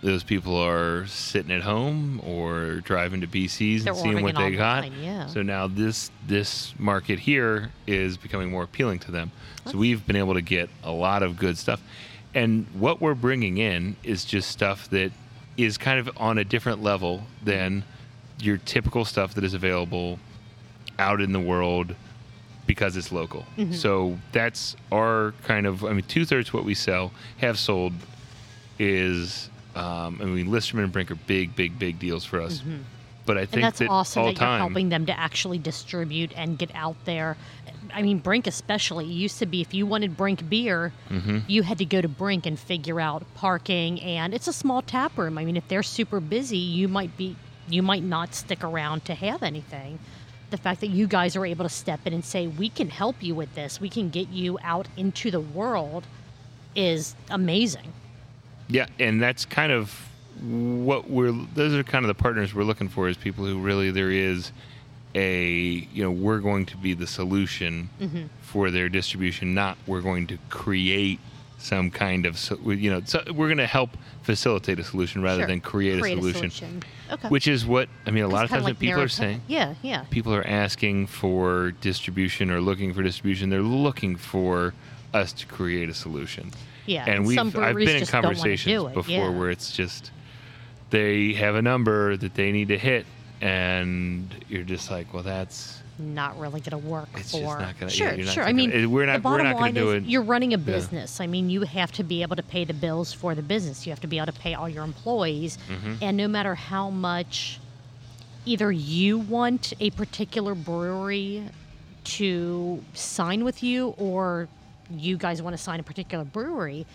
those 0.00 0.22
people 0.22 0.56
are 0.56 1.06
sitting 1.08 1.50
at 1.50 1.62
home 1.62 2.20
or 2.24 2.76
driving 2.84 3.20
to 3.20 3.26
BC's 3.26 3.82
They're 3.82 3.92
and 3.94 4.00
seeing 4.02 4.22
what 4.22 4.36
they 4.36 4.52
got. 4.52 4.84
online, 4.84 5.02
yeah. 5.02 5.26
So 5.26 5.42
now 5.42 5.66
this 5.66 6.12
this 6.24 6.72
market 6.78 7.18
here 7.18 7.72
is 7.84 8.16
becoming 8.16 8.48
more 8.48 8.62
appealing 8.62 9.00
to 9.00 9.10
them. 9.10 9.32
So 9.66 9.76
we've 9.76 10.06
been 10.06 10.14
able 10.14 10.34
to 10.34 10.40
get 10.40 10.70
a 10.84 10.92
lot 10.92 11.24
of 11.24 11.36
good 11.36 11.58
stuff. 11.58 11.82
And 12.32 12.66
what 12.74 13.00
we're 13.00 13.16
bringing 13.16 13.58
in 13.58 13.96
is 14.04 14.24
just 14.24 14.50
stuff 14.52 14.88
that 14.90 15.10
is 15.56 15.76
kind 15.76 15.98
of 15.98 16.08
on 16.16 16.38
a 16.38 16.44
different 16.44 16.80
level 16.80 17.24
than 17.42 17.82
your 18.38 18.58
typical 18.58 19.04
stuff 19.04 19.34
that 19.34 19.42
is 19.42 19.52
available 19.52 20.20
out 21.00 21.20
in 21.20 21.32
the 21.32 21.40
world 21.40 21.96
because 22.68 22.96
it's 22.96 23.10
local. 23.10 23.44
Mm-hmm. 23.56 23.72
So 23.72 24.16
that's 24.30 24.76
our 24.92 25.32
kind 25.42 25.66
of, 25.66 25.84
I 25.84 25.92
mean, 25.92 26.04
two 26.04 26.24
thirds 26.24 26.52
what 26.52 26.64
we 26.64 26.74
sell, 26.74 27.10
have 27.38 27.58
sold, 27.58 27.94
is, 28.78 29.50
um, 29.74 30.20
I 30.22 30.26
mean, 30.26 30.50
Listerman 30.52 30.84
and 30.84 30.92
Brink 30.92 31.10
are 31.10 31.16
big, 31.16 31.56
big, 31.56 31.76
big 31.78 31.98
deals 31.98 32.24
for 32.24 32.40
us. 32.40 32.62
But 33.26 33.36
I 33.36 33.40
think 33.40 33.48
Mm-hmm. 33.50 33.54
and 33.56 33.64
that's 33.64 33.78
that 33.80 33.88
awesome 33.90 34.20
all 34.20 34.26
that 34.28 34.32
you're 34.32 34.38
time, 34.38 34.60
helping 34.60 34.88
them 34.88 35.06
to 35.06 35.18
actually 35.18 35.58
distribute 35.58 36.32
and 36.36 36.56
get 36.56 36.70
out 36.74 36.96
there. 37.04 37.36
I 37.92 38.02
mean, 38.02 38.18
Brink 38.18 38.46
especially 38.46 39.04
it 39.06 39.08
used 39.12 39.38
to 39.40 39.46
be 39.46 39.60
if 39.60 39.74
you 39.74 39.84
wanted 39.86 40.16
Brink 40.16 40.48
beer, 40.48 40.92
Mm-hmm. 41.10 41.38
you 41.48 41.62
had 41.62 41.78
to 41.78 41.84
go 41.84 42.00
to 42.00 42.08
Brink 42.08 42.46
and 42.46 42.58
figure 42.58 43.00
out 43.00 43.24
parking, 43.34 44.00
and 44.00 44.32
it's 44.32 44.46
a 44.48 44.52
small 44.52 44.82
tap 44.82 45.18
room. 45.18 45.36
I 45.38 45.44
mean, 45.44 45.56
if 45.56 45.66
they're 45.68 45.82
super 45.82 46.20
busy, 46.20 46.58
you 46.58 46.86
might 46.86 47.16
be 47.16 47.36
you 47.68 47.82
might 47.82 48.02
not 48.02 48.34
stick 48.34 48.64
around 48.64 49.04
to 49.06 49.14
have 49.14 49.42
anything. 49.42 49.98
The 50.50 50.56
fact 50.56 50.80
that 50.80 50.88
you 50.88 51.06
guys 51.06 51.36
are 51.36 51.44
able 51.44 51.64
to 51.64 51.68
step 51.68 52.00
in 52.06 52.12
and 52.12 52.24
say 52.24 52.46
we 52.46 52.68
can 52.70 52.88
help 52.88 53.22
you 53.22 53.34
with 53.34 53.54
this, 53.54 53.80
we 53.80 53.90
can 53.90 54.08
get 54.08 54.28
you 54.28 54.58
out 54.62 54.88
into 54.96 55.30
the 55.30 55.40
world, 55.40 56.06
is 56.74 57.14
amazing. 57.30 57.92
Yeah, 58.68 58.86
and 58.98 59.20
that's 59.20 59.44
kind 59.44 59.72
of 59.72 60.08
what 60.42 61.10
we're. 61.10 61.32
Those 61.54 61.74
are 61.74 61.82
kind 61.82 62.04
of 62.04 62.08
the 62.08 62.14
partners 62.14 62.54
we're 62.54 62.64
looking 62.64 62.88
for. 62.88 63.08
Is 63.08 63.16
people 63.16 63.44
who 63.44 63.58
really 63.60 63.90
there 63.90 64.10
is 64.10 64.52
a 65.14 65.86
you 65.92 66.02
know 66.02 66.10
we're 66.10 66.38
going 66.38 66.66
to 66.66 66.76
be 66.76 66.94
the 66.94 67.06
solution 67.06 67.90
Mm-hmm. 68.00 68.26
for 68.42 68.70
their 68.70 68.88
distribution, 68.88 69.54
not 69.54 69.76
we're 69.86 70.02
going 70.02 70.26
to 70.28 70.38
create 70.48 71.18
some 71.58 71.90
kind 71.90 72.24
of 72.24 72.38
so- 72.38 72.58
you 72.70 72.90
know 72.90 73.02
so 73.04 73.22
we're 73.34 73.48
going 73.48 73.58
to 73.58 73.66
help 73.66 73.90
facilitate 74.22 74.78
a 74.78 74.84
solution 74.84 75.22
rather 75.22 75.40
Sure. 75.40 75.48
than 75.48 75.60
create, 75.60 76.00
Create 76.00 76.14
a, 76.14 76.18
a 76.18 76.20
solution, 76.20 76.50
solution. 76.50 76.82
Okay. 77.10 77.28
Which 77.28 77.48
is 77.48 77.66
what 77.66 77.88
I 78.06 78.10
mean. 78.10 78.24
A 78.24 78.28
lot 78.28 78.44
of 78.44 78.50
times 78.50 78.64
like 78.64 78.74
when 78.74 78.76
people 78.76 79.00
are 79.00 79.08
saying 79.08 79.40
yeah, 79.48 79.74
yeah. 79.82 80.04
people 80.10 80.34
are 80.34 80.46
asking 80.46 81.06
for 81.08 81.72
distribution 81.80 82.50
or 82.50 82.60
looking 82.60 82.92
for 82.94 83.02
distribution, 83.02 83.50
they're 83.50 83.60
looking 83.62 84.16
for 84.16 84.74
us 85.14 85.32
to 85.32 85.46
create 85.46 85.88
a 85.88 85.94
solution. 85.94 86.50
Yeah, 86.86 87.04
and 87.06 87.26
we've 87.26 87.38
I've 87.38 87.52
been 87.52 87.88
in 87.88 87.98
just 87.98 88.12
don't 88.12 88.22
wanna 88.24 88.34
conversations 88.36 88.94
before 88.94 89.12
yeah. 89.12 89.28
where 89.30 89.50
it's 89.50 89.72
just 89.72 90.10
they 90.90 91.32
have 91.34 91.54
a 91.54 91.62
number 91.62 92.16
that 92.16 92.34
they 92.34 92.52
need 92.52 92.68
to 92.68 92.78
hit, 92.78 93.06
and 93.40 94.34
you're 94.48 94.62
just 94.62 94.90
like, 94.90 95.12
well, 95.12 95.22
that's 95.22 95.77
not 95.98 96.38
really 96.38 96.60
going 96.60 96.80
to 96.82 96.88
work 96.88 97.08
It's 97.16 97.32
for. 97.32 97.40
just 97.40 97.58
not 97.60 97.78
gonna- 97.78 97.90
sure, 97.90 98.16
not 98.16 98.26
sure. 98.34 98.42
I 98.44 98.46
gonna- 98.46 98.56
mean, 98.56 98.70
it- 98.72 98.86
we're 98.86 99.06
not- 99.06 99.14
the 99.14 99.18
we're 99.28 99.32
bottom 99.32 99.46
not 99.46 99.52
gonna 99.54 99.60
line 99.62 99.74
do 99.74 99.90
is 99.92 100.04
it. 100.04 100.08
you're 100.08 100.22
running 100.22 100.54
a 100.54 100.58
Yeah. 100.58 100.64
business. 100.64 101.20
I 101.20 101.26
mean, 101.26 101.50
you 101.50 101.62
have 101.62 101.92
to 101.92 102.02
be 102.04 102.22
able 102.22 102.36
to 102.36 102.42
pay 102.42 102.64
the 102.64 102.74
bills 102.74 103.12
for 103.12 103.34
the 103.34 103.42
business. 103.42 103.86
You 103.86 103.90
have 103.92 104.00
to 104.00 104.06
be 104.06 104.18
able 104.18 104.32
to 104.32 104.38
pay 104.38 104.54
all 104.54 104.68
your 104.68 104.84
employees, 104.84 105.58
Mm-hmm. 105.68 105.94
and 106.02 106.16
no 106.16 106.28
matter 106.28 106.54
how 106.54 106.90
much 106.90 107.58
either 108.46 108.70
you 108.72 109.18
want 109.18 109.72
a 109.80 109.90
particular 109.90 110.54
brewery 110.54 111.44
to 112.04 112.82
sign 112.94 113.44
with 113.44 113.62
you 113.62 113.88
or 113.98 114.48
you 114.90 115.16
guys 115.18 115.42
want 115.42 115.54
to 115.56 115.62
sign 115.62 115.80
a 115.80 115.82
particular 115.82 116.24
brewery, 116.24 116.86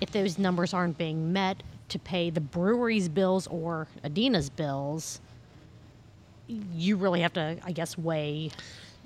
if 0.00 0.10
those 0.10 0.38
numbers 0.38 0.74
aren't 0.74 0.98
being 0.98 1.32
met 1.32 1.62
to 1.88 1.98
pay 1.98 2.30
the 2.30 2.40
brewery's 2.40 3.08
bills 3.08 3.46
or 3.46 3.86
Adina's 4.02 4.50
bills, 4.50 5.20
you 6.48 6.96
really 6.96 7.20
have 7.20 7.32
to, 7.34 7.56
I 7.64 7.72
guess, 7.72 7.96
weigh. 7.98 8.50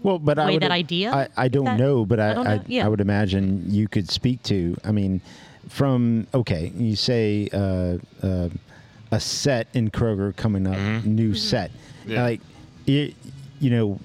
Well, 0.03 0.19
but 0.19 0.39
I 0.39 0.51
would, 0.53 0.63
that 0.63 0.71
idea? 0.71 1.13
I, 1.13 1.29
I 1.37 1.49
don't 1.49 1.65
That- 1.67 1.79
know, 1.79 2.05
but 2.07 2.19
I 2.21 2.31
I 2.31 2.35
know, 2.57 2.63
yeah. 2.67 2.87
I 2.87 2.89
would 2.89 3.01
imagine 3.01 3.65
you 3.69 3.87
could 3.89 4.09
speak 4.11 4.43
to. 4.45 4.77
I 4.85 4.93
mean, 4.93 5.21
from 5.69 6.27
okay, 6.33 6.73
you 6.75 6.97
say 6.97 7.49
uh, 7.53 7.99
uh, 8.27 8.49
a 9.11 9.21
set 9.21 9.69
in 9.75 9.91
Kroger 9.91 10.35
coming 10.35 10.67
up, 10.67 10.77
Mm-hmm. 10.77 11.15
new 11.15 11.35
set, 11.35 11.71
Yeah. 12.07 12.23
like 12.23 12.41
it, 12.87 13.15
you 13.61 13.71
know, 13.71 14.01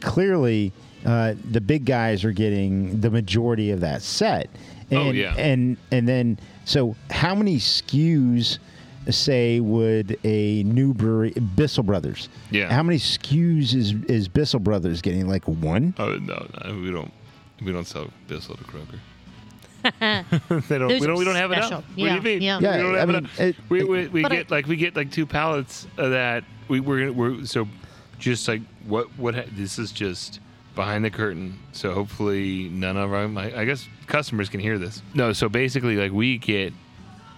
clearly 0.00 0.72
uh, 1.04 1.34
the 1.50 1.60
big 1.60 1.84
guys 1.84 2.24
are 2.24 2.32
getting 2.32 3.00
the 3.00 3.10
majority 3.10 3.70
of 3.72 3.80
that 3.80 4.02
set. 4.02 4.48
And, 4.90 4.98
Oh, 4.98 5.10
yeah. 5.10 5.34
and 5.36 5.76
and 5.90 6.06
then 6.08 6.38
so 6.64 6.94
how 7.10 7.34
many 7.34 7.56
SKUs 7.56 8.58
say 9.10 9.60
would 9.60 10.18
a 10.24 10.62
new 10.64 10.94
brewery, 10.94 11.30
Bissell 11.32 11.82
Brothers? 11.82 12.28
Yeah. 12.50 12.72
How 12.72 12.82
many 12.82 12.98
SKUs 12.98 13.74
is 13.74 13.92
is 14.08 14.28
Bissell 14.28 14.60
Brothers 14.60 15.02
getting? 15.02 15.28
Like 15.28 15.46
one? 15.46 15.94
Oh 15.98 16.16
no, 16.16 16.46
no, 16.64 16.74
we 16.80 16.90
don't. 16.90 17.12
We 17.64 17.72
don't 17.72 17.86
sell 17.86 18.08
Bissell 18.28 18.56
to 18.56 18.64
Kroger. 18.64 18.98
they 20.68 20.78
don't. 20.78 20.88
Those 20.88 21.00
we 21.00 21.06
don't. 21.06 21.18
We 21.18 21.24
don't 21.24 21.34
have 21.36 21.50
special. 21.50 21.68
enough. 21.78 21.84
What 21.96 22.08
do 22.08 22.14
you 22.14 22.20
mean? 22.22 22.42
yeah. 22.42 22.58
We 22.58 22.64
don't 22.64 22.96
I 22.98 23.04
mean, 23.06 23.16
enough. 23.16 23.40
it- 23.40 23.56
we 23.68 23.84
we, 23.84 24.06
we 24.08 24.22
But 24.22 24.32
get 24.32 24.50
like 24.50 24.66
we 24.66 24.76
get 24.76 24.94
like 24.96 25.10
two 25.10 25.26
pallets 25.26 25.86
of 25.96 26.10
that. 26.12 26.44
We 26.68 26.80
we're 26.80 27.00
gonna 27.00 27.12
we're 27.12 27.44
so 27.44 27.66
just 28.18 28.46
like 28.46 28.62
what 28.86 29.06
what 29.18 29.34
ha- 29.34 29.44
this 29.52 29.78
is 29.78 29.90
just 29.92 30.38
behind 30.76 31.04
the 31.04 31.10
curtain. 31.10 31.58
So 31.72 31.92
hopefully 31.92 32.68
none 32.68 32.96
of 32.96 33.12
our 33.12 33.26
my, 33.28 33.52
I 33.58 33.64
guess 33.64 33.88
customers 34.06 34.48
can 34.48 34.60
hear 34.60 34.78
this. 34.78 35.02
No, 35.14 35.32
so 35.32 35.48
basically 35.48 35.96
like 35.96 36.12
we 36.12 36.38
get 36.38 36.72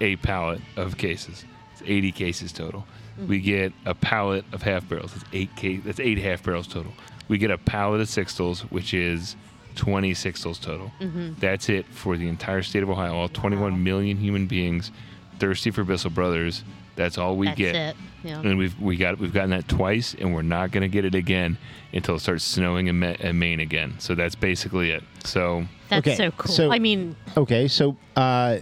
a 0.00 0.16
pallet 0.16 0.60
of 0.76 0.98
cases. 0.98 1.44
It's 1.84 1.90
80 1.90 2.12
cases 2.12 2.52
total. 2.52 2.86
We 3.28 3.40
get 3.40 3.72
a 3.84 3.94
pallet 3.94 4.44
of 4.52 4.62
half 4.62 4.88
barrels. 4.88 5.12
That's 5.12 5.24
eight 5.32 5.50
ca- 5.56 5.78
That's 5.84 6.00
eight 6.00 6.18
half 6.18 6.42
barrels 6.42 6.66
total. 6.66 6.92
We 7.28 7.38
get 7.38 7.50
a 7.50 7.58
pallet 7.58 8.00
of 8.00 8.08
sixtels, 8.08 8.60
which 8.70 8.92
is 8.92 9.36
20 9.76 10.12
sixtels 10.14 10.60
total. 10.60 10.90
That's 11.38 11.68
it 11.68 11.86
for 11.86 12.16
the 12.16 12.28
entire 12.28 12.62
state 12.62 12.82
of 12.82 12.90
Ohio. 12.90 13.14
All 13.14 13.28
21 13.28 13.82
million 13.82 14.16
human 14.16 14.46
beings 14.46 14.90
thirsty 15.38 15.70
for 15.70 15.84
Bissell 15.84 16.10
Brothers. 16.10 16.64
That's 16.96 17.18
all 17.18 17.36
we 17.36 17.46
That's 17.48 17.58
get. 17.58 17.74
it. 17.76 17.96
Yeah. 18.24 18.40
And 18.40 18.56
we've 18.56 18.78
we 18.80 18.96
got 18.96 19.18
we've 19.18 19.32
gotten 19.32 19.50
that 19.50 19.68
twice, 19.68 20.14
and 20.18 20.32
we're 20.34 20.42
not 20.42 20.70
going 20.70 20.82
to 20.82 20.88
get 20.88 21.04
it 21.04 21.14
again 21.14 21.58
until 21.92 22.14
it 22.16 22.20
starts 22.20 22.44
snowing 22.44 22.86
in, 22.86 22.98
Ma- 23.00 23.16
in 23.20 23.38
Maine 23.38 23.60
again. 23.60 23.94
So 23.98 24.14
that's 24.14 24.34
basically 24.36 24.90
it. 24.90 25.02
So 25.24 25.66
That's 25.88 26.06
Okay, 26.06 26.16
so 26.16 26.30
cool. 26.32 26.52
so- 26.52 26.70
I 26.72 26.78
mean, 26.78 27.16
Okay, 27.36 27.68
so 27.68 27.96
uh, 28.16 28.58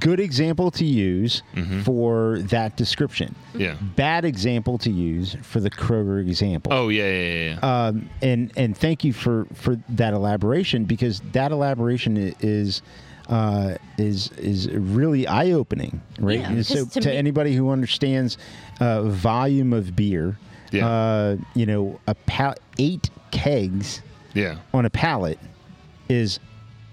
good 0.00 0.20
example 0.20 0.70
to 0.72 0.84
use 0.84 1.42
Mm-hmm. 1.54 1.82
for 1.82 2.38
that 2.50 2.76
description. 2.76 3.34
yeah. 3.54 3.76
Bad 3.96 4.24
example 4.24 4.78
to 4.78 4.90
use 4.90 5.36
for 5.42 5.60
the 5.60 5.70
Kroger 5.70 6.20
example. 6.20 6.72
Oh 6.72 6.88
yeah 6.88 7.04
yeah 7.10 7.32
yeah. 7.32 7.58
yeah. 7.62 7.86
um, 7.86 8.08
and 8.22 8.52
and 8.56 8.76
thank 8.76 9.04
you 9.04 9.12
for 9.12 9.46
for 9.54 9.76
that 9.90 10.12
elaboration 10.12 10.84
because 10.84 11.20
that 11.32 11.52
elaboration 11.52 12.16
is 12.40 12.82
uh, 13.28 13.74
is 13.98 14.30
is 14.38 14.68
really 14.70 15.26
eye 15.26 15.50
opening, 15.52 16.00
right? 16.20 16.40
Yeah, 16.40 16.62
so 16.62 16.84
to 16.86 17.00
to, 17.00 17.08
me- 17.10 17.16
anybody 17.16 17.54
who 17.54 17.70
understands 17.70 18.38
uh, 18.80 19.02
volume 19.02 19.72
of 19.72 19.96
beer, 19.96 20.36
Yeah. 20.70 20.86
uh, 20.88 21.36
you 21.54 21.66
know, 21.66 21.98
a 22.06 22.14
pal- 22.14 22.54
eight 22.78 23.10
kegs 23.32 24.00
yeah. 24.34 24.58
on 24.72 24.84
a 24.84 24.90
pallet 24.90 25.38
is 26.08 26.38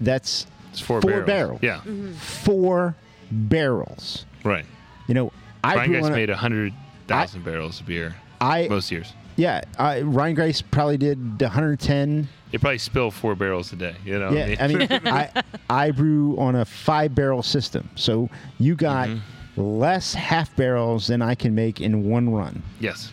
that's 0.00 0.46
It's 0.74 0.80
four, 0.80 1.00
four 1.00 1.22
barrels. 1.22 1.26
barrels. 1.26 1.60
Yeah. 1.62 1.76
Mm-hmm. 1.78 2.12
four 2.14 2.96
barrels. 3.30 4.26
Right. 4.44 4.64
You 5.06 5.14
know, 5.14 5.32
I 5.62 5.76
Ryan 5.76 6.04
a- 6.04 6.10
made 6.10 6.28
hundred 6.30 6.72
thousand 7.06 7.44
barrels 7.44 7.80
of 7.80 7.86
beer 7.86 8.14
I 8.40 8.66
most 8.68 8.90
years. 8.90 9.12
yeah, 9.36 9.62
I, 9.78 10.00
Ryan 10.02 10.34
Grace 10.34 10.60
probably 10.62 10.96
did 10.96 11.40
110 11.40 12.28
They 12.50 12.58
probably 12.58 12.78
spill 12.78 13.10
four 13.10 13.34
barrels 13.34 13.72
a 13.72 13.76
day. 13.76 13.94
You 14.04 14.18
know. 14.18 14.30
Yeah, 14.32 14.56
I 14.60 14.66
mean, 14.66 14.88
I 14.90 15.42
I 15.70 15.90
brew 15.90 16.36
on 16.38 16.56
a 16.56 16.64
five 16.64 17.14
barrel 17.14 17.42
system, 17.42 17.88
so 17.94 18.28
you 18.58 18.74
got 18.74 19.08
Mm-hmm. 19.08 19.62
less 19.80 20.14
half 20.14 20.54
barrels 20.56 21.06
than 21.06 21.22
I 21.22 21.34
can 21.36 21.54
make 21.54 21.80
in 21.80 22.08
one 22.10 22.30
run, 22.30 22.62
yes. 22.80 23.10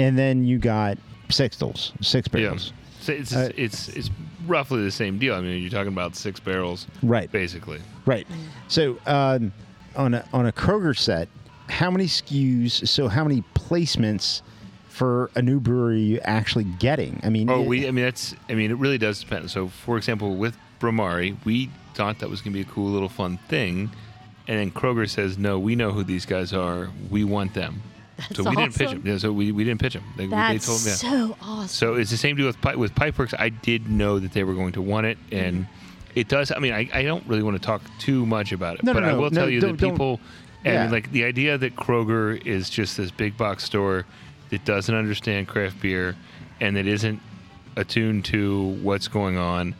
and 0.00 0.18
then 0.18 0.44
you 0.44 0.58
got 0.58 0.98
sixtels, 1.28 1.92
six 2.04 2.26
Yeah. 2.32 2.40
barrels. 2.40 2.72
So 3.00 3.12
it's 3.12 3.32
Uh, 3.34 3.50
it's 3.56 3.88
it's 3.90 4.10
roughly 4.46 4.82
the 4.82 4.90
same 4.90 5.18
deal. 5.18 5.34
I 5.34 5.40
mean, 5.40 5.60
you're 5.60 5.70
talking 5.70 5.92
about 5.92 6.16
six 6.16 6.40
barrels, 6.40 6.86
Right, 7.02 7.30
basically. 7.30 7.80
right. 8.06 8.26
So 8.68 8.98
um, 9.06 9.52
on 9.96 10.14
a 10.14 10.24
on 10.32 10.46
a 10.46 10.52
Kroger 10.52 10.96
set, 10.96 11.28
how 11.68 11.90
many 11.90 12.06
SKUs? 12.06 12.86
So 12.88 13.08
how 13.08 13.24
many 13.24 13.42
placements 13.54 14.42
for 14.88 15.30
a 15.34 15.42
new 15.42 15.58
brewery 15.60 15.94
are 15.94 15.98
you 15.98 16.20
actually 16.22 16.64
getting? 16.64 17.20
I 17.22 17.28
mean, 17.30 17.48
Oh, 17.50 17.62
it- 17.62 17.66
we. 17.66 17.88
I 17.88 17.90
mean, 17.90 18.04
that's. 18.04 18.34
I 18.48 18.54
mean, 18.54 18.70
it 18.70 18.78
really 18.78 18.98
does 18.98 19.20
depend. 19.20 19.50
So, 19.50 19.68
for 19.68 19.96
example, 19.96 20.36
with 20.36 20.56
Bromari, 20.80 21.36
we 21.44 21.70
thought 21.94 22.18
that 22.20 22.28
was 22.30 22.40
going 22.40 22.52
to 22.52 22.58
be 22.64 22.68
a 22.68 22.72
cool 22.72 22.90
little 22.90 23.08
fun 23.08 23.38
thing, 23.48 23.90
and 24.48 24.58
then 24.58 24.70
Kroger 24.70 25.08
says, 25.08 25.38
"No, 25.38 25.58
we 25.58 25.74
know 25.76 25.92
who 25.92 26.04
these 26.04 26.26
guys 26.26 26.52
are. 26.52 26.90
We 27.10 27.24
want 27.24 27.54
them." 27.54 27.82
That's 28.28 28.36
so 28.36 28.48
we 28.48 28.56
didn't 28.56 28.74
pitch 28.76 28.86
awesome. 28.88 29.02
them. 29.02 29.12
Yeah, 29.12 29.18
so 29.18 29.32
we, 29.32 29.50
we 29.52 29.64
didn't 29.64 29.80
pitch 29.80 29.94
them. 29.94 30.04
They, 30.16 30.26
they 30.26 30.30
that's 30.30 30.66
told 30.66 30.84
me. 30.84 30.90
so 30.92 31.36
awesome. 31.42 31.68
So 31.68 31.94
it's 31.94 32.10
the 32.10 32.16
same 32.16 32.36
deal 32.36 32.46
with 32.46 32.60
Pi- 32.60 32.76
with 32.76 32.94
Pipeworks. 32.94 33.34
I 33.38 33.48
did 33.48 33.88
know 33.88 34.18
that 34.18 34.32
they 34.32 34.44
were 34.44 34.54
going 34.54 34.72
to 34.72 34.82
want 34.82 35.06
it, 35.06 35.18
mm-hmm. 35.30 35.36
and 35.44 35.66
it 36.14 36.28
does. 36.28 36.52
I 36.52 36.58
mean, 36.60 36.72
I, 36.72 36.88
I 36.92 37.02
don't 37.02 37.26
really 37.26 37.42
want 37.42 37.56
to 37.60 37.62
talk 37.66 37.82
too 37.98 38.24
much 38.24 38.52
about 38.52 38.76
it, 38.76 38.84
No, 38.84 38.92
no, 38.92 39.00
but 39.00 39.04
I 39.08 39.12
no, 39.12 39.20
will 39.20 39.30
no, 39.30 39.40
tell 39.40 39.50
you 39.50 39.60
don't- 39.60 39.72
that 39.72 39.78
don't- 39.78 39.90
people. 39.92 40.20
I 40.64 40.68
Yeah. 40.68 40.82
mean, 40.84 40.92
like 40.92 41.10
the 41.12 41.24
idea 41.24 41.58
that 41.58 41.76
Kroger 41.76 42.40
is 42.46 42.70
just 42.70 42.96
this 42.96 43.10
big 43.10 43.36
box 43.36 43.64
store 43.64 44.06
that 44.50 44.64
doesn't 44.64 44.94
understand 44.94 45.46
craft 45.48 45.80
beer 45.80 46.16
and 46.60 46.76
that 46.76 46.86
isn't 46.86 47.20
attuned 47.76 48.24
to 48.26 48.68
what's 48.82 49.08
going 49.08 49.36
on. 49.36 49.74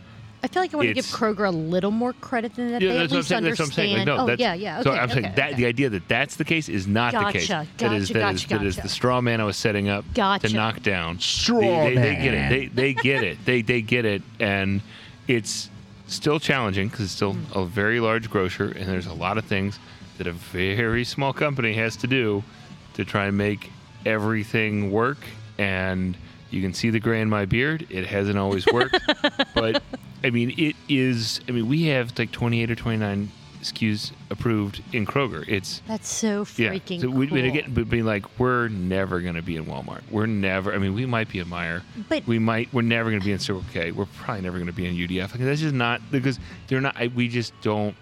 I 0.44 0.46
feel 0.46 0.62
like 0.62 0.74
I 0.74 0.76
want 0.76 0.88
to 0.88 0.94
give 0.94 1.06
Kroger 1.06 1.48
a 1.48 1.50
little 1.50 1.90
more 1.90 2.12
credit 2.12 2.54
than 2.54 2.70
that. 2.72 2.82
Yeah, 2.82 2.92
they 2.92 3.06
that's 3.06 3.12
at 3.12 3.14
what 3.14 3.16
I'm 3.16 3.16
least 3.16 3.28
saying. 3.28 3.44
That's 3.44 3.58
what 3.58 3.64
I'm 3.64 3.64
understand. 3.64 3.72
saying. 3.74 3.96
Like, 3.96 4.06
no, 4.06 4.16
oh, 4.18 4.26
that's, 4.26 4.40
yeah, 4.40 4.52
yeah. 4.52 4.82
so 4.82 4.92
I'm 4.92 5.08
saying 5.08 5.24
okay, 5.24 5.34
that 5.36 5.48
okay. 5.52 5.56
the 5.56 5.66
idea 5.66 5.88
that 5.88 6.06
that's 6.06 6.36
the 6.36 6.44
case 6.44 6.68
is 6.68 6.86
not 6.86 7.14
the 7.14 7.32
case. 7.32 7.48
Gotcha, 7.48 7.68
that 7.78 7.92
is 7.94 8.08
gotcha, 8.08 8.18
that 8.18 8.34
is 8.34 8.42
gotcha, 8.44 8.58
that 8.58 8.66
is 8.66 8.76
gotcha. 8.76 8.86
the 8.86 8.88
straw 8.90 9.20
man 9.22 9.40
I 9.40 9.44
was 9.44 9.56
setting 9.56 9.88
up 9.88 10.04
Gotcha. 10.12 10.48
to 10.48 10.54
knock 10.54 10.82
down. 10.82 11.18
Straw 11.18 11.60
they, 11.60 11.94
they, 11.94 12.02
they 12.02 12.14
get 12.16 12.34
man. 12.34 12.52
it. 12.52 12.76
They 12.76 12.92
they 12.92 12.94
get 13.02 13.24
it. 13.24 13.38
They 13.46 13.62
they 13.62 13.80
get 13.80 14.04
it, 14.04 14.20
and 14.38 14.82
it's 15.28 15.70
still 16.08 16.38
challenging 16.38 16.88
because 16.88 17.06
it's 17.06 17.14
still 17.14 17.32
Mm. 17.32 17.62
a 17.62 17.64
very 17.64 17.98
large 17.98 18.28
grocer, 18.28 18.66
and 18.66 18.86
there's 18.86 19.06
a 19.06 19.14
lot 19.14 19.38
of 19.38 19.46
things 19.46 19.78
that 20.18 20.26
a 20.26 20.32
very 20.32 21.04
small 21.04 21.32
company 21.32 21.72
has 21.72 21.96
to 21.96 22.06
do 22.06 22.44
to 22.92 23.04
try 23.06 23.24
and 23.28 23.38
make 23.38 23.72
everything 24.04 24.92
work. 24.92 25.16
And 25.56 26.18
you 26.50 26.60
can 26.60 26.74
see 26.74 26.90
the 26.90 27.00
gray 27.00 27.22
in 27.22 27.30
my 27.30 27.46
beard. 27.46 27.86
It 27.88 28.04
hasn't 28.04 28.36
always 28.36 28.66
worked, 28.66 28.98
but 29.54 29.82
I 30.24 30.30
mean, 30.30 30.54
it 30.56 30.74
is. 30.88 31.40
I 31.48 31.52
mean, 31.52 31.68
we 31.68 31.84
have 31.84 32.18
like 32.18 32.32
28 32.32 32.70
or 32.70 32.74
29 32.74 33.30
SKUs 33.60 34.12
approved 34.30 34.82
in 34.92 35.06
Kroger. 35.06 35.46
It's 35.46 35.82
That's 35.86 36.08
so 36.08 36.46
yeah. 36.56 36.70
freaking 36.70 37.00
so 37.00 37.10
we, 37.10 37.26
cool. 37.26 37.34
we 37.34 37.48
again, 37.48 37.72
but 37.74 37.88
being 37.90 38.04
like, 38.04 38.38
we're 38.38 38.68
never 38.68 39.20
going 39.20 39.34
to 39.34 39.42
be 39.42 39.56
in 39.56 39.66
Walmart. 39.66 40.02
We're 40.10 40.26
never. 40.26 40.72
I 40.72 40.78
mean, 40.78 40.94
we 40.94 41.04
might 41.04 41.28
be 41.28 41.40
in 41.40 41.46
Meijer. 41.46 41.82
But- 42.08 42.26
we 42.26 42.38
might. 42.38 42.72
We're 42.72 42.82
never 42.82 43.10
going 43.10 43.20
to 43.20 43.24
be 43.24 43.32
in 43.32 43.38
Circle 43.38 43.64
K. 43.72 43.92
We're 43.92 44.06
probably 44.06 44.42
never 44.42 44.56
going 44.56 44.66
to 44.66 44.72
be 44.72 44.86
in 44.86 44.94
UDF. 44.94 45.32
Like, 45.32 45.40
that's 45.40 45.60
just 45.60 45.74
not 45.74 46.00
because 46.10 46.38
they're 46.68 46.80
not. 46.80 46.96
I, 46.96 47.08
we 47.08 47.28
just 47.28 47.52
don't. 47.60 47.94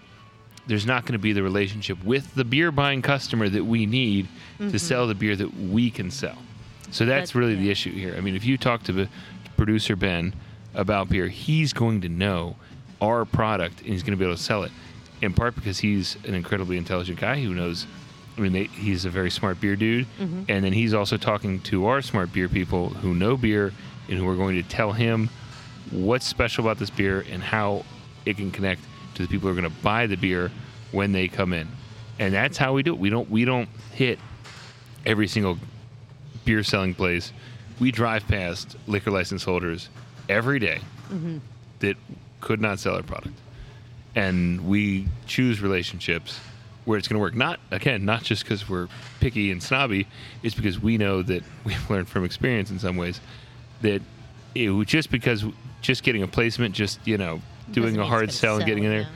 There's 0.68 0.86
not 0.86 1.02
going 1.02 1.14
to 1.14 1.18
be 1.18 1.32
the 1.32 1.42
relationship 1.42 2.02
with 2.04 2.32
the 2.36 2.44
beer 2.44 2.70
buying 2.70 3.02
customer 3.02 3.48
that 3.48 3.64
we 3.64 3.84
need 3.84 4.28
to 4.58 4.64
mm-hmm. 4.64 4.76
sell 4.76 5.08
the 5.08 5.14
beer 5.14 5.34
that 5.34 5.52
we 5.56 5.90
can 5.90 6.08
sell. 6.08 6.38
So 6.92 7.04
that's 7.04 7.32
That- 7.32 7.38
really 7.38 7.56
the 7.56 7.68
issue 7.70 7.90
here. 7.90 8.14
I 8.16 8.20
mean, 8.20 8.36
if 8.36 8.44
you 8.44 8.56
talk 8.56 8.84
to 8.84 8.92
the 8.92 9.08
producer 9.56 9.96
Ben 9.96 10.34
about 10.74 11.08
beer, 11.08 11.28
he's 11.28 11.72
going 11.72 12.00
to 12.02 12.08
know 12.08 12.56
our 13.00 13.24
product 13.24 13.80
and 13.80 13.90
he's 13.90 14.02
going 14.02 14.12
to 14.12 14.16
be 14.16 14.24
able 14.24 14.36
to 14.36 14.42
sell 14.42 14.62
it. 14.62 14.72
In 15.20 15.32
part 15.32 15.54
because 15.54 15.78
he's 15.78 16.16
an 16.26 16.34
incredibly 16.34 16.76
intelligent 16.76 17.18
guy 17.20 17.40
who 17.40 17.54
knows. 17.54 17.86
I 18.36 18.40
mean, 18.40 18.52
they, 18.52 18.64
he's 18.64 19.04
a 19.04 19.10
very 19.10 19.30
smart 19.30 19.60
beer 19.60 19.76
dude, 19.76 20.06
Mm-hmm. 20.18 20.44
and 20.48 20.64
then 20.64 20.72
he's 20.72 20.94
also 20.94 21.16
talking 21.18 21.60
to 21.62 21.86
our 21.86 22.00
smart 22.00 22.32
beer 22.32 22.48
people 22.48 22.88
who 22.88 23.14
know 23.14 23.36
beer 23.36 23.72
and 24.08 24.18
who 24.18 24.26
are 24.28 24.34
going 24.36 24.56
to 24.60 24.68
tell 24.68 24.92
him 24.92 25.28
what's 25.90 26.26
special 26.26 26.64
about 26.64 26.78
this 26.78 26.88
beer 26.90 27.24
and 27.30 27.42
how 27.42 27.84
it 28.24 28.38
can 28.38 28.50
connect 28.50 28.80
to 29.14 29.22
the 29.22 29.28
people 29.28 29.48
who 29.48 29.56
are 29.56 29.60
going 29.60 29.70
to 29.70 29.82
buy 29.82 30.06
the 30.06 30.16
beer 30.16 30.50
when 30.92 31.12
they 31.12 31.28
come 31.28 31.52
in. 31.52 31.68
And 32.18 32.32
that's 32.32 32.56
how 32.56 32.72
we 32.72 32.82
do 32.82 32.94
it. 32.94 32.98
We 32.98 33.10
don't 33.10 33.30
we 33.30 33.44
don't 33.44 33.68
hit 33.92 34.18
every 35.04 35.28
single 35.28 35.58
beer 36.44 36.62
selling 36.62 36.94
place. 36.94 37.32
We 37.80 37.90
drive 37.92 38.26
past 38.28 38.76
liquor 38.86 39.10
license 39.10 39.44
holders 39.44 39.88
every 40.28 40.58
day 40.58 40.80
mm-hmm. 41.08 41.38
that 41.80 41.96
could 42.40 42.60
not 42.60 42.78
sell 42.78 42.96
our 42.96 43.02
product. 43.02 43.34
And 44.14 44.68
we 44.68 45.06
choose 45.26 45.60
relationships 45.60 46.38
where 46.84 46.98
it's 46.98 47.08
going 47.08 47.16
to 47.16 47.20
work. 47.20 47.34
Not, 47.34 47.60
again, 47.70 48.04
not 48.04 48.22
just 48.22 48.44
because 48.44 48.68
we're 48.68 48.88
picky 49.20 49.50
and 49.50 49.62
snobby, 49.62 50.06
it's 50.42 50.54
because 50.54 50.80
we 50.80 50.98
know 50.98 51.22
that 51.22 51.42
we've 51.64 51.90
learned 51.90 52.08
from 52.08 52.24
experience 52.24 52.70
in 52.70 52.78
some 52.78 52.96
ways 52.96 53.20
that 53.80 54.02
it, 54.54 54.86
just 54.86 55.10
because 55.10 55.44
just 55.80 56.02
getting 56.02 56.22
a 56.22 56.28
placement, 56.28 56.74
just, 56.74 57.04
you 57.06 57.18
know, 57.18 57.40
doing 57.72 57.94
Doesn't 57.94 58.00
a 58.00 58.06
hard 58.06 58.32
sell 58.32 58.56
and 58.56 58.66
getting 58.66 58.84
in 58.84 58.90
there, 58.90 59.08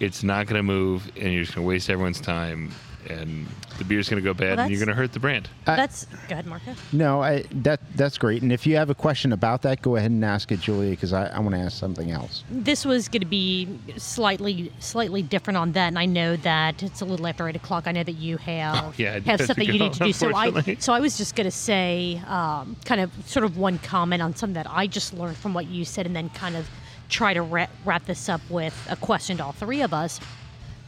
it's 0.00 0.22
not 0.22 0.46
going 0.46 0.56
to 0.56 0.62
move 0.62 1.10
and 1.16 1.32
you're 1.32 1.44
just 1.44 1.54
going 1.54 1.64
to 1.64 1.68
waste 1.68 1.90
everyone's 1.90 2.20
time 2.20 2.72
and 3.08 3.46
the 3.78 3.84
beer's 3.84 4.08
going 4.08 4.22
to 4.22 4.24
go 4.28 4.34
bad 4.34 4.56
Well, 4.56 4.60
and 4.66 4.70
you're 4.70 4.78
going 4.78 4.94
to 4.94 5.00
hurt 5.00 5.12
the 5.12 5.20
brand. 5.20 5.48
I- 5.66 5.76
That's 5.76 6.04
go 6.28 6.32
ahead, 6.32 6.46
Marco. 6.46 6.74
No, 6.92 7.22
I, 7.22 7.44
that 7.62 7.80
that's 7.96 8.18
great. 8.18 8.42
And 8.42 8.52
if 8.52 8.66
you 8.66 8.76
have 8.76 8.90
a 8.90 8.94
question 8.94 9.32
about 9.32 9.62
that, 9.62 9.80
go 9.82 9.96
ahead 9.96 10.10
and 10.10 10.24
ask 10.24 10.52
it, 10.52 10.60
Julia, 10.60 10.90
because 10.90 11.12
I, 11.12 11.26
I 11.28 11.38
want 11.40 11.54
to 11.54 11.60
ask 11.60 11.78
something 11.78 12.10
else. 12.10 12.44
This 12.50 12.84
was 12.84 13.08
going 13.08 13.20
to 13.20 13.26
be 13.26 13.78
slightly 13.96 14.72
slightly 14.80 15.22
different 15.22 15.56
on 15.56 15.72
that, 15.72 15.88
and 15.88 15.98
I 15.98 16.06
know 16.06 16.36
that 16.36 16.82
it's 16.82 17.00
a 17.00 17.04
little 17.04 17.26
after 17.26 17.48
eight 17.48 17.56
o'clock. 17.56 17.86
I 17.86 17.92
know 17.92 18.04
that 18.04 18.12
you 18.16 18.36
have 18.38 18.84
Oh, 18.84 18.92
yeah, 18.98 19.12
have 19.14 19.24
has 19.24 19.44
stuff 19.44 19.56
that 19.56 19.66
you 19.66 19.78
need 19.78 19.92
to 19.94 20.04
do. 20.04 20.12
So 20.12 20.34
I 20.34 20.76
so 20.78 20.92
I 20.92 21.00
was 21.00 21.16
just 21.16 21.36
going 21.36 21.46
to 21.46 21.50
say, 21.50 22.20
um, 22.26 22.76
kind 22.84 23.00
of 23.00 23.10
sort 23.26 23.44
of 23.44 23.56
one 23.56 23.78
comment 23.78 24.22
on 24.22 24.34
something 24.36 24.54
that 24.54 24.66
I 24.70 24.86
just 24.86 25.14
learned 25.14 25.36
from 25.36 25.54
what 25.54 25.66
you 25.66 25.84
said, 25.84 26.06
and 26.06 26.14
then 26.14 26.28
kind 26.30 26.56
of 26.56 26.68
try 27.08 27.34
to 27.34 27.42
wrap, 27.42 27.70
wrap 27.84 28.04
this 28.06 28.28
up 28.28 28.40
with 28.48 28.74
a 28.88 28.94
question 28.96 29.36
to 29.38 29.44
all 29.44 29.52
three 29.52 29.82
of 29.82 29.92
us. 29.92 30.20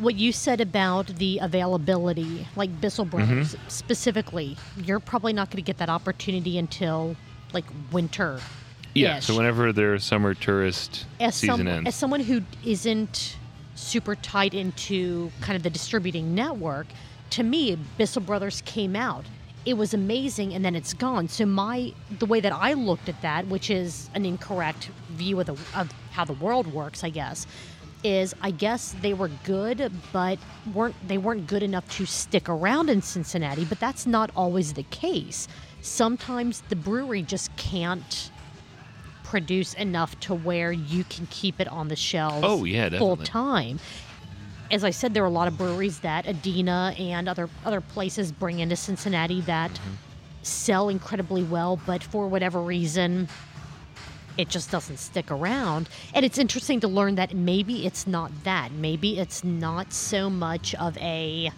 What 0.03 0.17
you 0.17 0.33
said 0.33 0.61
about 0.61 1.07
the 1.07 1.38
availability, 1.38 2.47
like 2.57 2.81
Bissell 2.81 3.05
Brothers 3.05 3.55
mm-hmm. 3.55 3.69
specifically, 3.69 4.57
you're 4.77 5.01
probably 5.01 5.33
not 5.33 5.51
going 5.51 5.62
to 5.62 5.67
get 5.67 5.79
that 5.79 5.88
opportunity 5.88 6.59
until 6.59 7.17
like 7.53 7.65
winter. 7.93 8.41
Yeah. 8.95 9.21
So 9.21 9.37
whenever 9.37 9.73
their 9.73 9.99
summer 9.99 10.35
tourist 10.35 11.07
as 11.21 11.37
season 11.37 11.59
some, 11.59 11.69
ends, 11.69 11.88
as 11.88 11.95
someone 11.95 12.21
who 12.21 12.43
isn't 12.65 13.37
super 13.75 14.15
tied 14.17 14.55
into 14.55 15.31
kind 15.41 15.57
of 15.57 15.62
the 15.62 15.71
distributing 15.71 16.35
network, 16.35 16.87
to 17.31 17.43
me, 17.43 17.79
Bissell 17.97 18.23
Brothers 18.23 18.62
came 18.67 18.95
out. 18.95 19.25
It 19.65 19.75
was 19.75 19.95
amazing, 19.95 20.55
and 20.55 20.65
then 20.65 20.75
it's 20.75 20.93
gone. 20.93 21.29
So 21.29 21.47
my 21.47 21.95
the 22.19 22.27
way 22.27 22.41
that 22.41 22.53
I 22.53 22.73
looked 22.73 23.09
at 23.09 23.23
that, 23.23 23.47
which 23.47 23.71
is 23.71 24.11
an 24.15 24.27
incorrect 24.27 24.91
view 25.11 25.38
of 25.41 25.47
the 25.47 25.53
of 25.79 25.93
how 26.11 26.25
the 26.25 26.33
world 26.35 26.67
works, 26.67 27.05
I 27.05 27.11
guess, 27.11 27.47
is 28.05 28.35
I 28.43 28.51
guess 28.51 28.95
they 29.01 29.15
were 29.15 29.31
good, 29.45 29.93
but 30.12 30.38
weren't 30.75 30.95
they 31.07 31.19
weren't 31.19 31.47
good 31.47 31.62
enough 31.62 31.88
to 31.97 32.07
stick 32.07 32.49
around 32.49 32.91
in 32.91 33.03
Cincinnati. 33.03 33.65
But 33.65 33.81
that's 33.81 34.07
not 34.07 34.31
always 34.37 34.73
the 34.75 34.83
case. 34.85 35.49
Sometimes 35.81 36.62
the 36.69 36.77
brewery 36.77 37.23
just 37.23 37.55
can't 37.57 38.31
produce 39.25 39.75
enough 39.75 40.19
to 40.21 40.35
where 40.35 40.73
you 40.73 41.05
can 41.05 41.27
keep 41.31 41.59
it 41.61 41.69
on 41.69 41.88
the 41.88 41.97
shelves 41.97 42.41
Oh, 42.43 42.65
yeah, 42.65 42.88
full 42.91 43.17
definitely. 43.17 43.27
time. 43.27 43.81
As 44.71 44.85
I 44.85 44.91
said, 44.91 45.15
there 45.15 45.23
are 45.23 45.27
a 45.27 45.31
lot 45.31 45.49
of 45.49 45.57
breweries 45.57 46.01
that 46.01 46.27
Adina 46.27 46.95
and 46.99 47.29
other 47.29 47.49
other 47.65 47.81
places 47.81 48.33
bring 48.33 48.59
into 48.61 48.77
Cincinnati 48.77 49.41
that 49.43 49.71
Mm-hmm. 49.71 49.95
sell 50.43 50.88
incredibly 50.88 51.43
well, 51.45 51.79
but 51.87 52.03
for 52.03 52.27
whatever 52.27 52.61
reason, 52.61 53.29
it 54.38 54.49
just 54.49 54.71
doesn't 54.71 54.99
stick 54.99 55.31
around. 55.31 55.88
And 56.14 56.25
it's 56.25 56.38
interesting 56.38 56.81
to 56.81 56.88
learn 56.88 57.14
that 57.16 57.35
maybe 57.35 57.87
it's 57.87 58.07
not 58.07 58.31
that. 58.45 58.73
Maybe 58.73 59.18
it's 59.18 59.45
not 59.45 59.92
so 59.92 60.29
much 60.31 60.75
of 60.77 60.97
a 60.99 61.51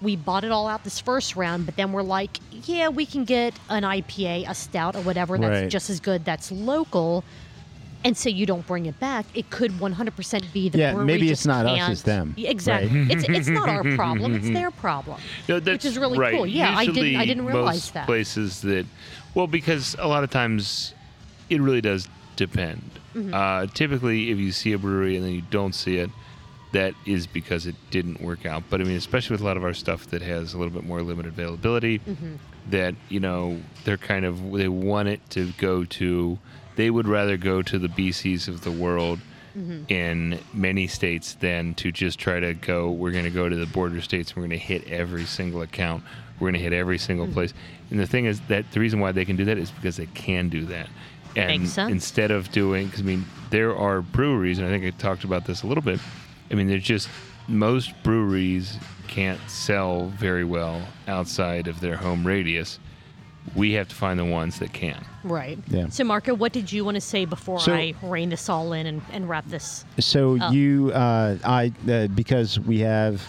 we 0.00 0.16
bought 0.16 0.42
it 0.42 0.50
all 0.50 0.66
out 0.66 0.82
this 0.82 0.98
first 0.98 1.36
round, 1.36 1.64
but 1.64 1.76
then 1.76 1.92
we're 1.92 2.02
like, 2.02 2.38
yeah, 2.64 2.88
we 2.88 3.06
can 3.06 3.24
get 3.24 3.54
an 3.68 3.84
IPA, 3.84 4.48
a 4.48 4.54
stout, 4.54 4.96
or 4.96 5.02
whatever 5.02 5.38
that's 5.38 5.60
Right. 5.62 5.70
just 5.70 5.90
as 5.90 6.00
good 6.00 6.24
that's 6.24 6.50
local. 6.50 7.22
And 8.04 8.16
so 8.16 8.28
you 8.28 8.44
don't 8.44 8.66
bring 8.66 8.86
it 8.86 8.98
back. 8.98 9.26
It 9.32 9.50
could 9.50 9.70
100% 9.78 10.52
be 10.52 10.68
the 10.68 10.78
Yeah, 10.78 10.90
brewery 10.94 11.06
maybe 11.06 11.30
it's 11.30 11.46
not 11.46 11.66
us, 11.66 11.78
can't- 11.78 11.92
it's 11.92 12.02
them, 12.02 12.34
Yeah, 12.36 12.50
Exactly. 12.50 13.06
it's 13.10 13.28
it's 13.28 13.46
not 13.48 13.68
our 13.68 13.84
problem. 13.94 14.34
It's 14.34 14.50
their 14.58 14.72
problem. 14.72 15.20
No, 15.48 15.60
which 15.60 15.84
is 15.84 15.96
really 15.96 16.18
right. 16.18 16.34
cool. 16.34 16.48
Yeah, 16.48 16.76
I 16.76 16.84
didn't 16.86 17.14
I 17.14 17.24
didn't 17.24 17.46
realize 17.46 17.74
most 17.76 17.94
that. 17.94 18.06
Places 18.06 18.60
that, 18.62 18.86
well, 19.34 19.46
because 19.46 19.94
a 20.00 20.08
lot 20.08 20.24
of 20.24 20.30
times 20.30 20.94
it 21.52 21.60
really 21.60 21.80
does 21.80 22.08
depend. 22.36 22.82
Mm-hmm. 23.14 23.34
Uh, 23.34 23.66
typically, 23.74 24.30
if 24.30 24.38
you 24.38 24.52
see 24.52 24.72
a 24.72 24.78
brewery 24.78 25.16
and 25.16 25.24
then 25.24 25.32
you 25.32 25.42
don't 25.50 25.74
see 25.74 25.96
it, 25.98 26.10
that 26.72 26.94
is 27.04 27.26
because 27.26 27.66
it 27.66 27.74
didn't 27.90 28.20
work 28.22 28.46
out. 28.46 28.62
But 28.70 28.80
I 28.80 28.84
mean, 28.84 28.96
especially 28.96 29.34
with 29.34 29.42
a 29.42 29.44
lot 29.44 29.56
of 29.58 29.64
our 29.64 29.74
stuff 29.74 30.06
that 30.08 30.22
has 30.22 30.54
a 30.54 30.58
little 30.58 30.72
bit 30.72 30.84
more 30.84 31.02
limited 31.02 31.32
availability, 31.34 31.98
Mm-hmm. 32.00 32.36
that 32.70 32.94
you 33.10 33.20
know 33.20 33.60
they're 33.84 33.98
kind 33.98 34.24
of 34.24 34.52
they 34.52 34.68
want 34.68 35.08
it 35.08 35.20
to 35.30 35.52
go 35.58 35.84
to. 35.84 36.38
They 36.76 36.88
would 36.90 37.06
rather 37.06 37.36
go 37.36 37.60
to 37.60 37.78
the 37.78 37.88
BCs 37.88 38.48
of 38.48 38.62
the 38.64 38.70
world 38.72 39.18
Mm-hmm. 39.54 39.82
in 39.92 40.38
many 40.54 40.86
states 40.86 41.34
than 41.34 41.74
to 41.74 41.92
just 41.92 42.18
try 42.18 42.40
to 42.40 42.54
go. 42.54 42.90
We're 42.90 43.10
going 43.10 43.24
to 43.26 43.30
go 43.30 43.50
to 43.50 43.54
the 43.56 43.66
border 43.66 44.00
states. 44.00 44.30
and 44.30 44.38
We're 44.38 44.48
going 44.48 44.58
to 44.58 44.64
hit 44.64 44.88
every 44.88 45.26
single 45.26 45.60
account. 45.60 46.04
We're 46.40 46.46
going 46.46 46.54
to 46.54 46.60
hit 46.60 46.72
every 46.72 46.96
single 46.96 47.26
Mm-hmm. 47.26 47.34
place. 47.34 47.52
And 47.90 48.00
the 48.00 48.06
thing 48.06 48.24
is 48.24 48.40
that 48.48 48.64
the 48.72 48.80
reason 48.80 48.98
why 49.00 49.12
they 49.12 49.26
can 49.26 49.36
do 49.36 49.44
that 49.44 49.58
is 49.58 49.70
because 49.70 49.98
they 49.98 50.06
can 50.06 50.48
do 50.48 50.64
that. 50.66 50.88
And 51.36 51.62
Makes 51.62 51.72
sense. 51.72 51.90
instead 51.92 52.30
of 52.30 52.50
doing, 52.52 52.86
because 52.86 53.00
I 53.00 53.04
mean, 53.04 53.24
there 53.50 53.76
are 53.76 54.02
breweries, 54.02 54.58
and 54.58 54.66
I 54.68 54.70
think 54.70 54.84
I 54.84 54.90
talked 54.98 55.24
about 55.24 55.44
this 55.46 55.62
a 55.62 55.66
little 55.66 55.82
bit. 55.82 55.98
I 56.50 56.54
mean, 56.54 56.66
there's 56.68 56.82
just 56.84 57.08
most 57.48 57.92
breweries 58.02 58.78
can't 59.08 59.40
sell 59.48 60.06
very 60.08 60.44
well 60.44 60.82
outside 61.08 61.68
of 61.68 61.80
their 61.80 61.96
home 61.96 62.26
radius. 62.26 62.78
We 63.56 63.72
have 63.72 63.88
to 63.88 63.94
find 63.94 64.18
the 64.20 64.24
ones 64.24 64.58
that 64.60 64.72
can. 64.72 65.04
Right. 65.24 65.58
Yeah. 65.68 65.88
So, 65.88 66.04
Marco, 66.04 66.32
what 66.34 66.52
did 66.52 66.70
you 66.70 66.84
want 66.84 66.94
to 66.94 67.00
say 67.00 67.24
before 67.24 67.58
So- 67.60 67.74
I 67.74 67.94
rein 68.02 68.28
this 68.28 68.48
all 68.48 68.72
in 68.72 68.86
and, 68.86 69.02
and 69.10 69.28
wrap 69.28 69.46
this? 69.48 69.84
So 69.98 70.38
Oh. 70.40 70.50
you, 70.52 70.92
uh, 70.94 71.36
I, 71.44 71.72
uh, 71.90 72.06
because 72.08 72.60
we 72.60 72.78
have 72.80 73.20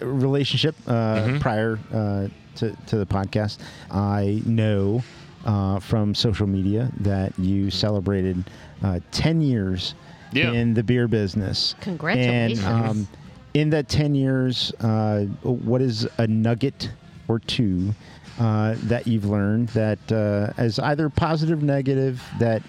a 0.00 0.06
relationship 0.06 0.76
uh, 0.86 0.92
Mm-hmm. 0.92 1.38
prior 1.38 1.78
uh, 1.92 2.28
to, 2.56 2.76
to 2.86 2.96
the 2.98 3.06
podcast, 3.06 3.58
I 3.90 4.42
know 4.46 5.02
uh, 5.44 5.78
from 5.80 6.14
social 6.14 6.46
media 6.46 6.90
that 7.00 7.36
you 7.38 7.70
celebrated 7.70 8.42
uh, 8.82 9.00
10 9.10 9.40
years 9.40 9.94
Yeah. 10.32 10.52
in 10.52 10.74
the 10.74 10.82
beer 10.82 11.08
business. 11.08 11.74
Congratulations. 11.80 12.64
And 12.64 12.86
um, 12.86 13.08
in 13.54 13.70
that 13.70 13.88
10 13.88 14.14
years, 14.14 14.72
uh, 14.80 15.24
what 15.42 15.82
is 15.82 16.08
a 16.18 16.26
nugget 16.26 16.90
or 17.28 17.38
two 17.38 17.94
uh, 18.38 18.74
that 18.84 19.06
you've 19.06 19.26
learned 19.26 19.68
that 19.70 19.98
uh, 20.10 20.52
as 20.56 20.78
either 20.78 21.08
positive, 21.10 21.62
negative, 21.62 22.22
that, 22.38 22.62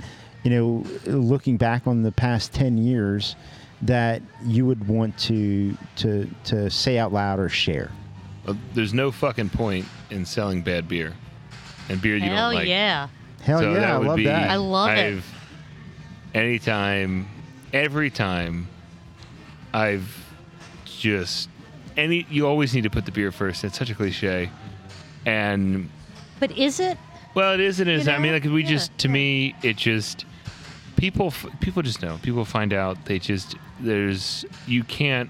you 0.44 0.52
know, 0.52 0.84
looking 1.06 1.56
back 1.58 1.88
on 1.88 2.04
the 2.04 2.12
past 2.12 2.54
10 2.54 2.78
years, 2.78 3.36
that 3.82 4.22
you 4.46 4.66
would 4.66 4.88
want 4.88 5.18
to 5.18 5.76
to 5.98 6.30
to 6.46 6.70
say 6.70 6.98
out 6.98 7.12
loud 7.12 7.38
or 7.40 7.50
share? 7.50 7.92
Uh, 8.48 8.54
There's 8.74 8.94
no 8.94 9.12
fucking 9.12 9.50
point 9.50 9.86
in 10.10 10.26
selling 10.26 10.62
bad 10.62 10.88
beer 10.88 11.14
and 11.90 12.02
beer 12.02 12.16
you 12.16 12.22
Hell 12.30 12.50
don't 12.52 12.56
like. 12.60 12.68
Hell 12.68 12.68
yeah. 12.68 13.08
Hell 13.42 13.60
so 13.60 13.74
yeah, 13.74 13.80
that 13.80 13.90
I 13.92 13.98
would 13.98 14.08
love 14.08 14.18
be, 14.18 14.24
that. 14.26 14.50
I 14.52 14.56
love 14.56 14.90
it. 14.90 15.16
I've, 15.18 15.26
Anytime, 16.34 17.28
every 17.74 18.10
time, 18.10 18.68
I've 19.74 20.18
just 20.86 21.48
any. 21.96 22.26
You 22.30 22.48
always 22.48 22.74
need 22.74 22.84
to 22.86 22.90
put 22.90 23.06
the 23.06 23.12
beer 23.12 23.32
first. 23.32 23.64
It's 23.64 23.78
such 23.78 23.92
a 23.92 23.96
cliche, 23.96 24.50
and 25.28 25.90
But 26.40 26.52
is 26.58 26.80
it? 26.80 26.98
well, 27.36 27.54
it 27.54 27.60
is. 27.60 27.80
It 27.80 27.88
is. 27.88 28.08
You 28.08 28.14
I 28.14 28.18
mean, 28.18 28.32
know? 28.32 28.38
like 28.38 28.44
we 28.46 28.64
Yeah, 28.64 28.70
just 28.70 28.98
to 29.00 29.08
yeah. 29.08 29.14
me, 29.14 29.56
it 29.62 29.78
just 29.78 30.26
people. 30.96 31.28
f- 31.28 31.46
People 31.60 31.84
just 31.84 32.02
know. 32.02 32.18
People 32.24 32.46
find 32.46 32.74
out. 32.74 33.06
They 33.06 33.20
just 33.20 33.56
there's 33.80 34.44
you 34.66 34.84
can't. 34.84 35.30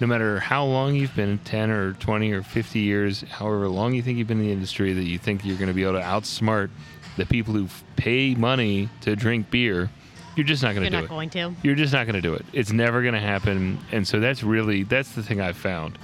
No 0.00 0.06
matter 0.06 0.38
how 0.40 0.64
long 0.64 0.94
you've 0.94 1.14
been, 1.16 1.38
ten 1.38 1.70
or 1.70 1.94
twenty 1.94 2.32
or 2.32 2.42
fifty 2.42 2.80
years, 2.80 3.22
however 3.22 3.68
long 3.68 3.94
you 3.94 4.02
think 4.02 4.18
you've 4.18 4.28
been 4.28 4.40
in 4.40 4.46
the 4.46 4.52
industry, 4.52 4.92
that 4.92 5.04
you 5.04 5.18
think 5.18 5.44
you're 5.44 5.56
going 5.56 5.68
to 5.68 5.74
be 5.74 5.84
able 5.84 5.94
to 5.94 6.00
outsmart 6.00 6.70
the 7.16 7.24
people 7.24 7.54
who 7.54 7.68
pay 7.96 8.34
money 8.34 8.88
to 9.00 9.16
drink 9.16 9.50
beer. 9.50 9.90
You're 10.36 10.44
just 10.44 10.62
not 10.62 10.74
going 10.74 10.84
to 10.84 10.90
do 10.90 10.96
not 10.96 11.04
it. 11.04 11.08
going 11.08 11.30
to. 11.30 11.54
You're 11.62 11.74
just 11.74 11.94
not 11.94 12.06
going 12.06 12.14
to 12.14 12.20
do 12.20 12.34
it. 12.34 12.44
It's 12.52 12.72
never 12.72 13.00
going 13.00 13.14
to 13.14 13.20
happen. 13.20 13.78
And 13.90 14.06
so 14.06 14.20
that's 14.20 14.42
really 14.42 14.82
that's 14.82 15.12
the 15.12 15.22
thing 15.22 15.40
I've 15.40 15.56
found 15.56 15.98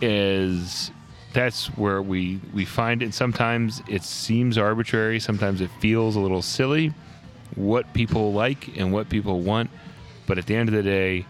is 0.00 0.90
that's 1.32 1.66
where 1.76 2.02
we 2.02 2.40
we 2.52 2.64
find 2.64 3.02
it. 3.02 3.14
Sometimes 3.14 3.82
it 3.88 4.02
seems 4.02 4.58
arbitrary. 4.58 5.20
Sometimes 5.20 5.60
it 5.60 5.70
feels 5.78 6.16
a 6.16 6.20
little 6.20 6.42
silly 6.42 6.92
what 7.54 7.92
people 7.94 8.32
like 8.32 8.76
and 8.76 8.92
what 8.92 9.08
people 9.08 9.40
want. 9.40 9.70
But 10.26 10.38
at 10.38 10.46
the 10.46 10.56
end 10.56 10.68
of 10.68 10.74
the 10.74 10.82
day, 10.82 11.24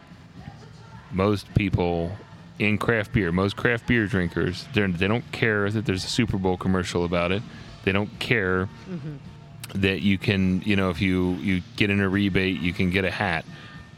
most 1.13 1.53
people 1.55 2.13
in 2.59 2.79
craft 2.79 3.13
beer, 3.13 3.31
most 3.31 3.57
craft 3.57 3.87
beer 3.87 4.07
drinkers, 4.07 4.67
they're, 4.75 4.89
don't 4.89 5.31
care 5.33 5.71
that 5.71 5.87
there's 5.87 6.05
a 6.05 6.09
Super 6.09 6.39
Bowl 6.39 6.57
commercial 6.57 7.05
about 7.05 7.33
it. 7.33 7.43
They 7.85 7.93
don't 7.93 8.19
care 8.19 8.69
mm-hmm. 8.89 9.17
that 9.81 10.03
you 10.03 10.19
can, 10.19 10.63
you 10.63 10.77
know, 10.77 10.91
if 10.91 11.01
you 11.01 11.35
you 11.35 11.63
get 11.77 11.91
in 11.91 12.01
a 12.01 12.09
rebate, 12.09 12.61
you 12.61 12.73
can 12.73 12.91
get 12.91 13.05
a 13.05 13.11
hat. 13.11 13.45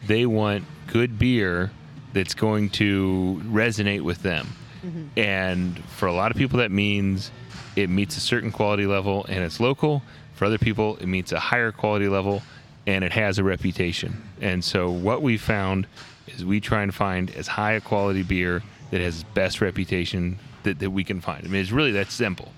They 0.07 0.27
want 0.27 0.65
good 0.87 1.19
beer 1.19 1.71
that's 2.13 2.35
going 2.35 2.71
to 2.71 3.41
resonate 3.47 4.03
with 4.03 4.23
them. 4.23 4.49
Mm-hmm. 4.85 5.19
And 5.19 5.85
for 5.85 6.07
a 6.07 6.13
lot 6.13 6.31
of 6.31 6.37
people, 6.37 6.59
that 6.59 6.71
means 6.71 7.31
it 7.77 7.89
meets 7.89 8.17
a 8.17 8.21
certain 8.21 8.51
quality 8.51 8.87
level 8.87 9.25
and 9.29 9.43
it's 9.45 9.61
local. 9.61 10.03
For 10.35 10.45
other 10.45 10.59
people, 10.59 10.97
it 10.97 11.07
meets 11.07 11.33
a 11.33 11.41
higher 11.41 11.73
quality 11.73 12.09
level 12.09 12.43
and 12.87 13.05
it 13.05 13.13
has 13.13 13.39
a 13.39 13.45
reputation. 13.45 14.23
And 14.41 14.65
so, 14.65 14.91
what 14.91 15.23
we 15.23 15.37
found 15.37 15.87
is 16.35 16.45
we 16.45 16.61
try 16.61 16.83
and 16.83 16.95
find 16.95 17.31
as 17.31 17.47
high 17.47 17.73
a 17.73 17.81
quality 17.81 18.23
beer 18.23 18.63
that 18.91 19.01
has 19.01 19.25
best 19.25 19.61
reputation 19.61 20.39
that, 20.63 20.79
that 20.79 20.91
we 20.91 21.05
can 21.05 21.21
find. 21.21 21.45
I 21.45 21.49
mean, 21.49 21.61
it's 21.61 21.71
really 21.71 21.93
that 21.93 22.11
simple 22.11 22.53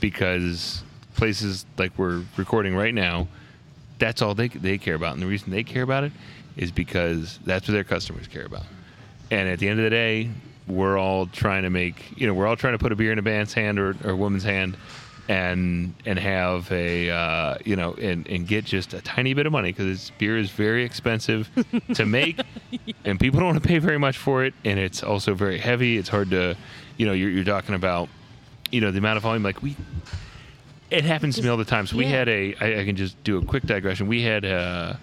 because 0.00 0.82
places 1.14 1.66
like 1.78 1.96
we're 1.98 2.22
recording 2.36 2.74
right 2.74 2.94
now, 2.94 3.28
that's 3.98 4.22
all 4.22 4.34
they, 4.34 4.48
they 4.48 4.78
care 4.78 4.94
about. 4.94 5.14
And 5.14 5.22
the 5.22 5.26
reason 5.26 5.50
they 5.50 5.62
care 5.62 5.82
about 5.82 6.04
it 6.04 6.12
is 6.56 6.70
because 6.70 7.38
that's 7.44 7.68
what 7.68 7.74
their 7.74 7.84
customers 7.84 8.26
care 8.26 8.44
about. 8.44 8.64
And 9.30 9.48
at 9.48 9.58
the 9.58 9.68
end 9.68 9.78
of 9.78 9.84
the 9.84 9.90
day, 9.90 10.30
we're 10.66 10.98
all 10.98 11.26
trying 11.26 11.62
to 11.62 11.70
make, 11.70 12.16
you 12.16 12.26
know, 12.26 12.34
we're 12.34 12.46
all 12.46 12.56
trying 12.56 12.74
to 12.74 12.78
put 12.78 12.92
a 12.92 12.96
beer 12.96 13.12
in 13.12 13.18
a 13.18 13.22
man's 13.22 13.52
hand 13.52 13.78
or, 13.78 13.96
or 14.04 14.10
a 14.10 14.16
woman's 14.16 14.44
hand 14.44 14.76
and 15.28 15.94
and 16.04 16.18
have 16.18 16.70
a 16.72 17.10
uh, 17.10 17.56
you 17.64 17.76
know 17.76 17.94
and, 17.94 18.26
and 18.26 18.46
get 18.46 18.64
just 18.64 18.92
a 18.92 19.00
tiny 19.02 19.34
bit 19.34 19.46
of 19.46 19.52
money 19.52 19.72
because 19.72 20.10
beer 20.18 20.36
is 20.36 20.50
very 20.50 20.84
expensive 20.84 21.48
to 21.94 22.04
make 22.04 22.40
and 23.04 23.20
people 23.20 23.38
don't 23.38 23.50
want 23.50 23.62
to 23.62 23.66
pay 23.66 23.78
very 23.78 23.98
much 23.98 24.18
for 24.18 24.44
it 24.44 24.52
and 24.64 24.78
it's 24.78 25.02
also 25.02 25.34
very 25.34 25.58
heavy. 25.58 25.96
It's 25.96 26.08
hard 26.08 26.30
to 26.30 26.56
you 26.96 27.06
know 27.06 27.12
you're, 27.12 27.30
you're 27.30 27.44
talking 27.44 27.74
about 27.74 28.08
you 28.70 28.80
know 28.80 28.90
the 28.90 28.98
amount 28.98 29.18
of 29.18 29.22
volume. 29.22 29.42
Like 29.42 29.62
we 29.62 29.76
it 30.90 31.04
happens 31.04 31.36
to 31.36 31.42
me 31.42 31.48
all 31.48 31.56
the 31.56 31.64
time. 31.64 31.86
So 31.86 31.96
we 31.96 32.06
had 32.06 32.28
a 32.28 32.54
I, 32.60 32.80
I 32.80 32.84
can 32.84 32.96
just 32.96 33.22
do 33.24 33.38
a 33.38 33.44
quick 33.44 33.64
digression. 33.64 34.08
We 34.08 34.22
had 34.22 34.44
a, 34.44 34.98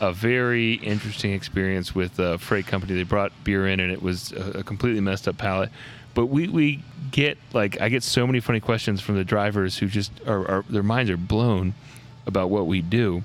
a 0.00 0.12
very 0.12 0.74
interesting 0.74 1.32
experience 1.32 1.94
with 1.94 2.18
a 2.18 2.38
freight 2.38 2.66
company. 2.66 2.94
They 2.94 3.02
brought 3.02 3.32
beer 3.42 3.66
in, 3.66 3.80
and 3.80 3.90
it 3.90 4.02
was 4.02 4.32
a, 4.32 4.58
a 4.58 4.62
completely 4.62 5.00
messed 5.00 5.26
up 5.26 5.38
pallet. 5.38 5.70
But 6.14 6.26
we, 6.26 6.48
we 6.48 6.82
get 7.10 7.38
like 7.52 7.80
I 7.80 7.88
get 7.88 8.02
so 8.02 8.26
many 8.26 8.40
funny 8.40 8.60
questions 8.60 9.00
from 9.00 9.16
the 9.16 9.24
drivers 9.24 9.78
who 9.78 9.86
just 9.86 10.12
are, 10.26 10.46
are 10.48 10.64
their 10.68 10.82
minds 10.82 11.10
are 11.10 11.16
blown 11.16 11.74
about 12.26 12.50
what 12.50 12.66
we 12.66 12.82
do. 12.82 13.22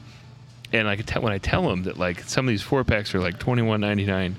And 0.74 0.88
I 0.88 0.96
could 0.96 1.08
tell 1.08 1.22
when 1.22 1.34
I 1.34 1.38
tell 1.38 1.68
them 1.70 1.84
that 1.84 1.98
like 1.98 2.22
some 2.22 2.46
of 2.48 2.50
these 2.50 2.62
four 2.62 2.84
packs 2.84 3.14
are 3.16 3.20
like 3.20 3.40
twenty 3.40 3.62
one 3.62 3.82
ninety 3.82 4.06
nine. 4.06 4.36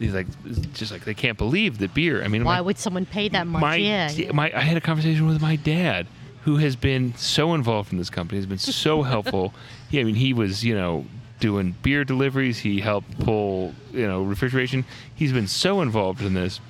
He's 0.00 0.12
like, 0.12 0.26
just 0.74 0.90
like 0.90 1.04
they 1.04 1.14
can't 1.14 1.38
believe 1.38 1.78
the 1.78 1.86
beer. 1.86 2.24
I 2.24 2.28
mean, 2.28 2.42
Why 2.44 2.56
my- 2.56 2.60
would 2.62 2.78
someone 2.78 3.06
pay 3.06 3.28
that 3.28 3.46
much? 3.46 3.60
my, 3.60 3.76
yeah. 3.76 4.08
d- 4.12 4.28
my 4.32 4.50
I 4.54 4.60
had 4.60 4.76
a 4.76 4.80
conversation 4.80 5.26
with 5.26 5.40
my 5.40 5.54
dad 5.54 6.08
who 6.42 6.56
has 6.56 6.74
been 6.76 7.14
so 7.16 7.54
involved 7.54 7.92
in 7.92 7.98
this 7.98 8.10
company. 8.10 8.38
Has 8.38 8.46
been 8.46 8.58
so 8.58 9.02
helpful. 9.14 9.54
Yeah, 9.90 10.00
I 10.00 10.04
mean, 10.04 10.16
he 10.16 10.32
was 10.32 10.64
you 10.64 10.74
know 10.74 11.06
doing 11.38 11.76
beer 11.82 12.04
deliveries. 12.04 12.58
He 12.58 12.80
helped 12.80 13.18
pull 13.20 13.72
you 13.92 14.06
know 14.06 14.22
refrigeration. 14.24 14.84
He's 15.14 15.32
been 15.32 15.46
so 15.48 15.80
involved 15.80 16.22
in 16.22 16.34
this, 16.34 16.60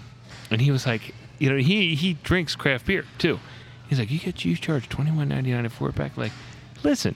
and 0.50 0.60
he 0.60 0.70
was 0.70 0.86
like, 0.86 1.14
you 1.38 1.50
know, 1.50 1.56
he 1.56 1.94
he 1.94 2.14
drinks 2.22 2.54
craft 2.56 2.86
beer 2.86 3.04
too. 3.18 3.38
He's 3.88 3.98
like, 3.98 4.10
you 4.10 4.18
get 4.18 4.44
you 4.44 4.56
charge 4.56 4.88
twenty 4.88 5.10
one 5.10 5.28
ninety 5.28 5.52
nine 5.52 5.66
a 5.66 5.70
four 5.70 5.92
pack. 5.92 6.16
Like, 6.16 6.32
listen. 6.82 7.14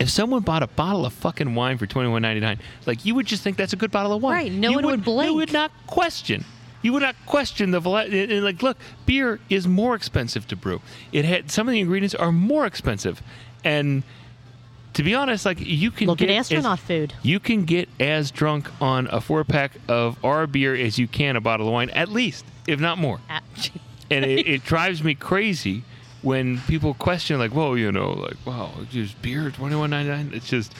If 0.00 0.10
someone 0.10 0.42
bought 0.42 0.64
a 0.64 0.66
bottle 0.66 1.06
of 1.06 1.12
fucking 1.12 1.54
wine 1.54 1.78
for 1.78 1.86
twenty 1.86 2.08
one 2.08 2.22
ninety 2.22 2.40
nine, 2.40 2.58
like 2.84 3.04
you 3.04 3.14
would 3.14 3.26
just 3.26 3.42
think 3.44 3.56
that's 3.56 3.72
a 3.72 3.76
good 3.76 3.92
bottle 3.92 4.12
of 4.12 4.22
wine. 4.22 4.32
Right, 4.34 4.52
no 4.52 4.70
You 4.70 4.76
one 4.76 4.86
would 4.86 5.04
blink. 5.04 5.30
You 5.30 5.36
would 5.36 5.52
not 5.52 5.70
question. 5.86 6.44
You 6.82 6.92
would 6.92 7.02
not 7.02 7.14
question 7.26 7.70
the 7.70 7.80
and- 7.80 8.12
and, 8.12 8.32
eh, 8.32 8.36
eh, 8.36 8.40
like. 8.40 8.60
Look, 8.62 8.76
beer 9.06 9.38
is 9.48 9.68
more 9.68 9.94
expensive 9.94 10.48
to 10.48 10.56
brew. 10.56 10.80
It 11.12 11.24
had 11.24 11.50
some 11.50 11.68
of 11.68 11.72
the 11.72 11.80
ingredients 11.80 12.14
are 12.14 12.32
more 12.32 12.66
expensive, 12.66 13.22
and 13.62 14.02
to 14.94 15.02
be 15.02 15.14
honest, 15.14 15.44
like 15.44 15.58
you 15.60 15.90
can 15.90 16.06
Look 16.06 16.22
at 16.22 16.28
get 16.28 16.36
astronaut 16.38 16.78
as, 16.78 16.84
food. 16.84 17.14
You 17.22 17.40
can 17.40 17.64
get 17.64 17.88
as 18.00 18.30
drunk 18.30 18.70
on 18.80 19.08
a 19.10 19.20
four 19.20 19.44
pack 19.44 19.72
of 19.88 20.22
our 20.24 20.46
beer 20.46 20.74
as 20.74 20.98
you 20.98 21.06
can 21.08 21.36
a 21.36 21.40
bottle 21.40 21.66
of 21.66 21.72
wine, 21.72 21.90
at 21.90 22.08
least, 22.08 22.44
if 22.66 22.80
not 22.80 22.98
more 22.98 23.20
Ah, 23.28 23.40
and 24.10 24.24
it, 24.24 24.46
it 24.46 24.64
drives 24.64 25.02
me 25.02 25.14
crazy 25.14 25.82
when 26.22 26.58
people 26.60 26.94
question 26.94 27.38
like, 27.38 27.54
"Well, 27.54 27.76
you 27.76 27.92
know, 27.92 28.12
like, 28.12 28.36
wow, 28.46 28.70
just 28.90 29.20
beer 29.20 29.50
twenty 29.50 29.76
one 29.76 29.90
ninety 29.90 30.10
nine. 30.10 30.30
It's 30.32 30.48
just, 30.48 30.72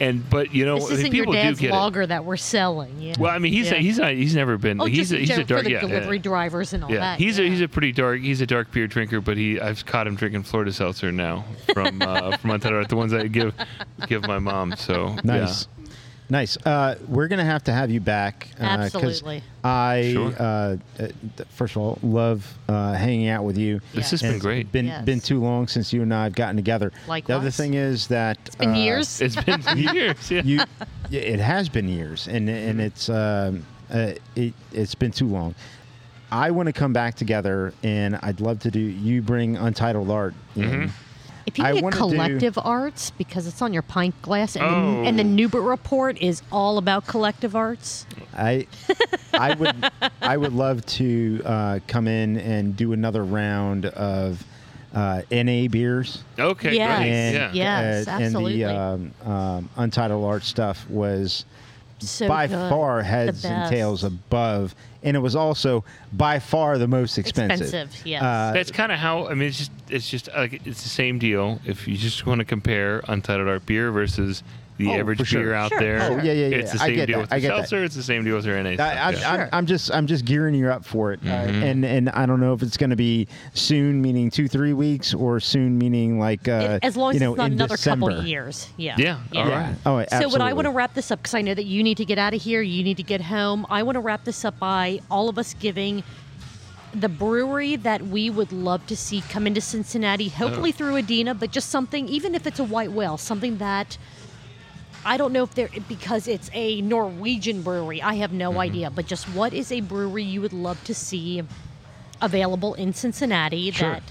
and 0.00 0.28
but 0.30 0.54
you 0.54 0.64
know, 0.64 0.78
This 0.78 0.90
isn't 0.92 1.10
people 1.12 1.34
your 1.34 1.42
dad's 1.42 1.58
do 1.58 1.68
get 1.68 1.74
it. 1.74 2.08
that 2.08 2.24
we're 2.24 2.36
selling. 2.36 3.00
Yeah. 3.00 3.14
Well, 3.18 3.30
I 3.30 3.38
mean, 3.38 3.52
he's 3.52 3.70
Yeah. 3.70 3.76
he's 3.78 3.98
not 3.98 4.12
he's 4.12 4.34
never 4.34 4.56
been 4.58 4.80
oh, 4.80 4.86
he's 4.86 5.10
just 5.10 5.12
a, 5.12 5.16
he's 5.18 5.30
a 5.38 5.44
dark 5.44 5.60
for 5.62 5.64
the 5.64 5.70
yeah, 5.72 5.80
delivery 5.80 6.16
yeah. 6.16 6.22
drivers 6.22 6.72
and 6.72 6.84
all 6.84 6.90
Yeah, 6.90 7.00
that. 7.00 7.18
he's 7.18 7.38
a 7.38 7.44
yeah. 7.44 7.50
he's 7.50 7.60
a 7.60 7.68
pretty 7.68 7.92
dark 7.92 8.20
he's 8.20 8.40
a 8.40 8.46
dark 8.46 8.72
beer 8.72 8.86
drinker, 8.86 9.20
but 9.20 9.36
he 9.36 9.60
I've 9.60 9.84
caught 9.86 10.06
him 10.06 10.16
drinking 10.16 10.44
Florida 10.44 10.72
seltzer 10.72 11.12
now 11.12 11.44
from 11.74 12.00
uh, 12.02 12.36
from 12.38 12.50
Ontario, 12.50 12.84
the 12.86 12.96
ones 12.96 13.12
I 13.12 13.26
give 13.28 13.54
give 14.08 14.22
my 14.26 14.38
mom. 14.38 14.74
So 14.76 15.16
Nice. 15.22 15.68
Nice. 16.30 16.56
Uh, 16.64 16.94
we're 17.08 17.26
gonna 17.26 17.44
have 17.44 17.64
to 17.64 17.72
have 17.72 17.90
you 17.90 18.00
back. 18.00 18.48
uh, 18.60 18.76
'cause 18.76 18.94
Absolutely. 18.94 19.42
I, 19.64 20.10
Sure. 20.12 20.32
uh, 20.38 20.76
uh, 21.02 21.08
first 21.50 21.74
of 21.74 21.82
all, 21.82 21.98
love 22.02 22.56
uh, 22.68 22.92
hanging 22.94 23.28
out 23.28 23.44
with 23.44 23.58
you. 23.58 23.80
This 23.94 24.06
Yeah. 24.06 24.10
has 24.10 24.22
been 24.22 24.38
great. 24.38 24.60
It's 24.66 24.70
been 24.70 24.86
Yes. 24.86 25.04
been 25.04 25.20
too 25.20 25.40
long 25.40 25.66
since 25.66 25.92
you 25.92 26.02
and 26.02 26.14
I 26.14 26.22
have 26.24 26.34
gotten 26.36 26.54
together. 26.56 26.92
The 27.08 27.34
other 27.36 27.50
thing 27.50 27.74
is 27.74 28.06
that 28.06 28.38
it's 28.46 28.54
been 28.54 28.76
years. 28.76 29.20
It's 29.20 29.34
been 29.42 29.60
years. 29.76 30.30
Yeah. 30.30 30.42
you, 30.44 30.60
it 31.10 31.40
has 31.40 31.68
been 31.68 31.88
years, 31.88 32.28
and 32.28 32.48
and 32.48 32.80
it's 32.80 33.08
um, 33.08 33.64
uh, 33.92 34.12
it 34.36 34.54
it's 34.72 34.94
been 34.94 35.10
too 35.10 35.26
long. 35.26 35.54
I 36.32 36.52
want 36.52 36.68
to 36.68 36.72
come 36.72 36.92
back 36.92 37.16
together, 37.16 37.74
and 37.82 38.16
I'd 38.22 38.40
love 38.40 38.60
to 38.60 38.70
do. 38.70 38.78
You 38.78 39.20
bring 39.20 39.56
Untitled 39.56 40.10
Art. 40.12 40.34
In. 40.54 40.62
Mhm. 40.62 40.90
If 41.50 41.58
you 41.58 41.64
I 41.64 41.72
get 41.74 41.82
wanna 41.82 41.96
do- 41.96 42.02
collective 42.02 42.56
arts, 42.62 43.10
because 43.10 43.48
it's 43.48 43.60
on 43.60 43.72
your 43.72 43.82
pint 43.82 44.14
glass, 44.22 44.54
and, 44.54 44.64
Oh. 44.64 45.02
the, 45.02 45.08
and 45.08 45.18
the 45.18 45.24
Newbert 45.24 45.62
report 45.62 46.16
is 46.22 46.42
all 46.52 46.78
about 46.78 47.08
collective 47.08 47.56
arts. 47.56 48.06
I 48.36 48.68
I 49.34 49.54
would 49.54 49.90
I 50.22 50.36
would 50.36 50.52
love 50.52 50.86
to 50.86 51.42
uh, 51.44 51.78
come 51.88 52.06
in 52.06 52.36
and 52.38 52.76
do 52.76 52.92
another 52.92 53.24
round 53.24 53.86
of 53.86 54.44
uh, 54.94 55.22
NA 55.32 55.66
beers. 55.68 56.22
Okay. 56.38 56.76
Yes. 56.76 56.98
Great. 56.98 57.10
And, 57.10 57.34
Yeah. 57.56 57.80
Yes, 57.82 58.06
uh, 58.08 58.10
and 58.20 58.34
the 58.46 58.64
um, 58.64 59.12
um, 59.24 59.68
Untitled 59.76 60.24
Art 60.24 60.44
stuff 60.44 60.88
was 60.88 61.44
So 61.98 62.28
by 62.28 62.46
good. 62.46 62.70
far 62.70 63.02
heads 63.02 63.44
and 63.44 63.68
tails 63.68 64.04
above, 64.04 64.74
and 65.02 65.16
it 65.16 65.20
was 65.20 65.34
also 65.34 65.84
by 66.12 66.38
far 66.38 66.78
the 66.78 66.88
most 66.88 67.18
expensive. 67.18 67.62
Expensive, 67.62 68.06
yes. 68.06 68.22
Uh, 68.22 68.52
That's 68.52 68.70
kind 68.70 68.92
of 68.92 68.98
how 68.98 69.26
I 69.26 69.34
mean. 69.34 69.48
It's 69.48 69.58
just 69.58 69.72
it's 69.88 70.08
just 70.08 70.28
like 70.34 70.54
it's 70.66 70.82
the 70.82 70.88
same 70.88 71.18
deal. 71.18 71.60
If 71.64 71.88
you 71.88 71.96
just 71.96 72.26
want 72.26 72.40
to 72.40 72.44
compare 72.44 73.02
Untitled 73.08 73.48
Art 73.48 73.66
beer 73.66 73.90
versus 73.90 74.42
the 74.80 74.90
Oh, 74.90 74.94
average 74.98 75.18
for 75.18 75.24
sure. 75.24 75.42
beer 75.42 75.54
out 75.54 75.68
Sure, 75.68 75.78
there. 75.80 76.00
Oh, 76.02 76.16
yeah, 76.16 76.32
yeah, 76.32 76.46
yeah. 76.48 76.56
It's 76.56 76.72
the 76.72 76.82
I 76.82 76.86
same 76.86 76.94
get 76.96 77.06
deal 77.06 77.18
that. 77.18 77.22
with 77.22 77.32
I 77.32 77.36
the 77.36 77.40
get 77.42 77.48
that. 77.48 77.56
seltzer. 77.68 77.84
It's 77.84 77.94
the 77.94 78.02
same 78.02 78.24
deal 78.24 78.34
with 78.36 78.44
their 78.44 78.62
NA. 78.62 78.70
I, 78.70 78.74
stuff, 78.74 78.88
I'm, 78.88 78.96
yeah. 78.96 79.30
I'm, 79.30 79.38
Sure. 79.38 79.48
I'm 79.52 79.66
just 79.66 79.90
I'm 79.92 80.06
just 80.06 80.24
gearing 80.24 80.54
you 80.54 80.68
up 80.68 80.84
for 80.84 81.12
it, 81.12 81.20
uh, 81.22 81.28
Mm-hmm. 81.28 81.62
and 81.62 81.84
and 81.84 82.10
I 82.10 82.26
don't 82.26 82.40
know 82.40 82.52
if 82.52 82.62
it's 82.62 82.76
going 82.76 82.90
to 82.90 82.96
be 82.96 83.28
soon, 83.54 84.02
meaning 84.02 84.30
two 84.30 84.48
three 84.48 84.72
weeks, 84.72 85.14
or 85.14 85.38
soon, 85.40 85.78
meaning 85.78 86.18
like 86.18 86.48
uh, 86.48 86.78
It- 86.82 86.84
as 86.84 86.96
long 86.96 87.10
as 87.10 87.14
you 87.14 87.20
know 87.20 87.32
it's 87.32 87.38
not 87.38 87.46
in 87.46 87.52
another 87.54 87.76
December. 87.76 88.06
couple 88.08 88.20
of 88.20 88.26
years. 88.26 88.68
Yeah. 88.76 88.94
Yeah, 88.98 89.18
all 89.36 89.48
Yeah. 89.48 89.66
right. 89.68 89.76
Oh, 89.86 90.04
So, 90.20 90.28
what 90.28 90.40
I 90.40 90.52
want 90.52 90.66
to 90.66 90.70
wrap 90.72 90.94
this 90.94 91.10
up 91.10 91.20
because 91.22 91.34
I 91.34 91.42
know 91.42 91.54
that 91.54 91.64
you 91.66 91.82
need 91.82 91.96
to 91.98 92.04
get 92.04 92.18
out 92.18 92.34
of 92.34 92.42
here, 92.42 92.62
you 92.62 92.82
need 92.82 92.96
to 92.96 93.02
get 93.02 93.20
home. 93.20 93.66
I 93.70 93.82
want 93.82 93.96
to 93.96 94.00
wrap 94.00 94.24
this 94.24 94.44
up 94.44 94.58
by 94.58 95.00
all 95.10 95.28
of 95.28 95.38
us 95.38 95.54
giving 95.54 96.02
the 96.92 97.08
brewery 97.08 97.76
that 97.76 98.04
we 98.08 98.28
would 98.30 98.50
love 98.50 98.84
to 98.88 98.96
see 98.96 99.20
come 99.28 99.46
into 99.46 99.60
Cincinnati, 99.60 100.28
hopefully 100.28 100.72
through 100.72 100.96
Adina, 100.96 101.34
but 101.36 101.52
just 101.52 101.68
something, 101.70 102.08
even 102.08 102.34
if 102.34 102.48
it's 102.48 102.58
a 102.58 102.64
white 102.64 102.90
whale, 102.90 103.16
something 103.16 103.58
that 103.58 103.96
I 105.04 105.16
don't 105.16 105.32
know 105.32 105.42
if 105.42 105.54
they're 105.54 105.70
because 105.88 106.28
it's 106.28 106.50
a 106.52 106.80
Norwegian 106.82 107.62
brewery. 107.62 108.02
I 108.02 108.14
have 108.14 108.32
no 108.32 108.50
mm-hmm. 108.50 108.60
idea, 108.60 108.90
but 108.90 109.06
just 109.06 109.26
what 109.30 109.52
is 109.54 109.72
a 109.72 109.80
brewery 109.80 110.24
you 110.24 110.40
would 110.40 110.52
love 110.52 110.82
to 110.84 110.94
see 110.94 111.42
available 112.20 112.74
in 112.74 112.92
Cincinnati 112.92 113.70
Sure. 113.70 113.92
that 113.92 114.02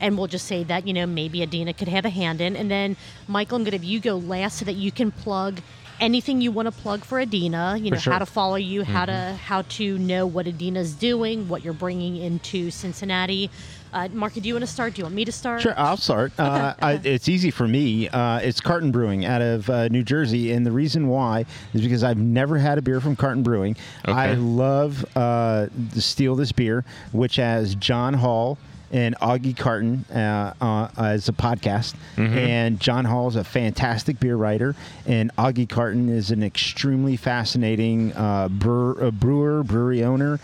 and 0.00 0.18
we'll 0.18 0.26
just 0.26 0.46
say 0.46 0.64
that 0.64 0.86
you 0.86 0.92
know 0.92 1.06
maybe 1.06 1.42
Adina 1.42 1.72
could 1.72 1.88
have 1.88 2.04
a 2.04 2.10
hand 2.10 2.40
in 2.40 2.56
and 2.56 2.70
then 2.70 2.96
Michael 3.28 3.56
I'm 3.56 3.62
going 3.62 3.72
to 3.72 3.78
have 3.78 3.84
you 3.84 4.00
go 4.00 4.16
last 4.16 4.58
so 4.58 4.64
that 4.64 4.74
you 4.74 4.90
can 4.90 5.10
plug 5.10 5.60
anything 6.00 6.40
you 6.40 6.52
want 6.52 6.66
to 6.66 6.72
plug 6.72 7.04
for 7.04 7.20
Adina 7.20 7.78
you 7.80 7.90
know 7.90 7.96
sure. 7.98 8.12
how 8.12 8.18
to 8.18 8.26
follow 8.26 8.56
you 8.56 8.84
how 8.84 9.06
to 9.06 9.12
mm-hmm. 9.12 9.36
how 9.36 9.62
to 9.62 9.98
know 9.98 10.26
what 10.26 10.46
Adina's 10.46 10.92
doing 10.92 11.48
what 11.48 11.64
you're 11.64 11.72
bringing 11.72 12.16
into 12.16 12.70
Cincinnati 12.70 13.50
uh, 13.96 14.08
Mark 14.12 14.34
do 14.34 14.40
you 14.40 14.54
want 14.54 14.62
to 14.62 14.70
start 14.70 14.94
do 14.94 15.00
you 15.00 15.04
want 15.04 15.14
me 15.14 15.24
to 15.24 15.32
start 15.32 15.62
Sure, 15.62 15.74
I'll 15.76 15.96
start. 15.96 16.32
Uh, 16.38 16.74
I, 16.80 17.00
it's 17.02 17.28
easy 17.28 17.50
for 17.50 17.66
me. 17.66 18.08
Uh, 18.08 18.38
it's 18.40 18.60
Carton 18.60 18.90
Brewing 18.90 19.24
out 19.24 19.40
of 19.40 19.68
uh, 19.70 19.88
New 19.88 20.02
Jersey, 20.02 20.52
and 20.52 20.66
the 20.66 20.72
reason 20.72 21.08
why 21.08 21.46
is 21.72 21.80
because 21.80 22.04
I've 22.04 22.18
never 22.18 22.58
had 22.58 22.78
a 22.78 22.82
beer 22.82 23.00
from 23.00 23.16
Carton 23.16 23.42
Brewing. 23.42 23.76
I 24.04 24.34
love 24.34 25.04
uh, 25.16 25.68
to 25.94 26.02
steal 26.02 26.36
this 26.36 26.52
beer, 26.52 26.84
which 27.12 27.36
has 27.36 27.74
John 27.76 28.14
Holl 28.14 28.58
and 28.92 29.16
Augie 29.16 29.56
Carton 29.56 30.04
uh, 30.14 30.54
uh, 30.60 30.88
as 30.96 31.28
a 31.28 31.32
podcast. 31.32 31.94
And 32.38 32.80
John 32.80 33.04
Holl 33.04 33.28
is 33.28 33.36
a 33.36 33.44
fantastic 33.44 34.20
beer 34.20 34.36
writer, 34.36 34.74
and 35.06 35.34
Augie 35.36 35.68
Carton 35.68 36.08
is 36.08 36.30
an 36.30 36.42
extremely 36.42 37.16
fascinating 37.16 38.12
uh, 38.14 38.48
brewer, 38.48 39.04
uh, 39.04 39.10
brewer, 39.10 39.62
brewery 39.62 40.04
owner. 40.04 40.38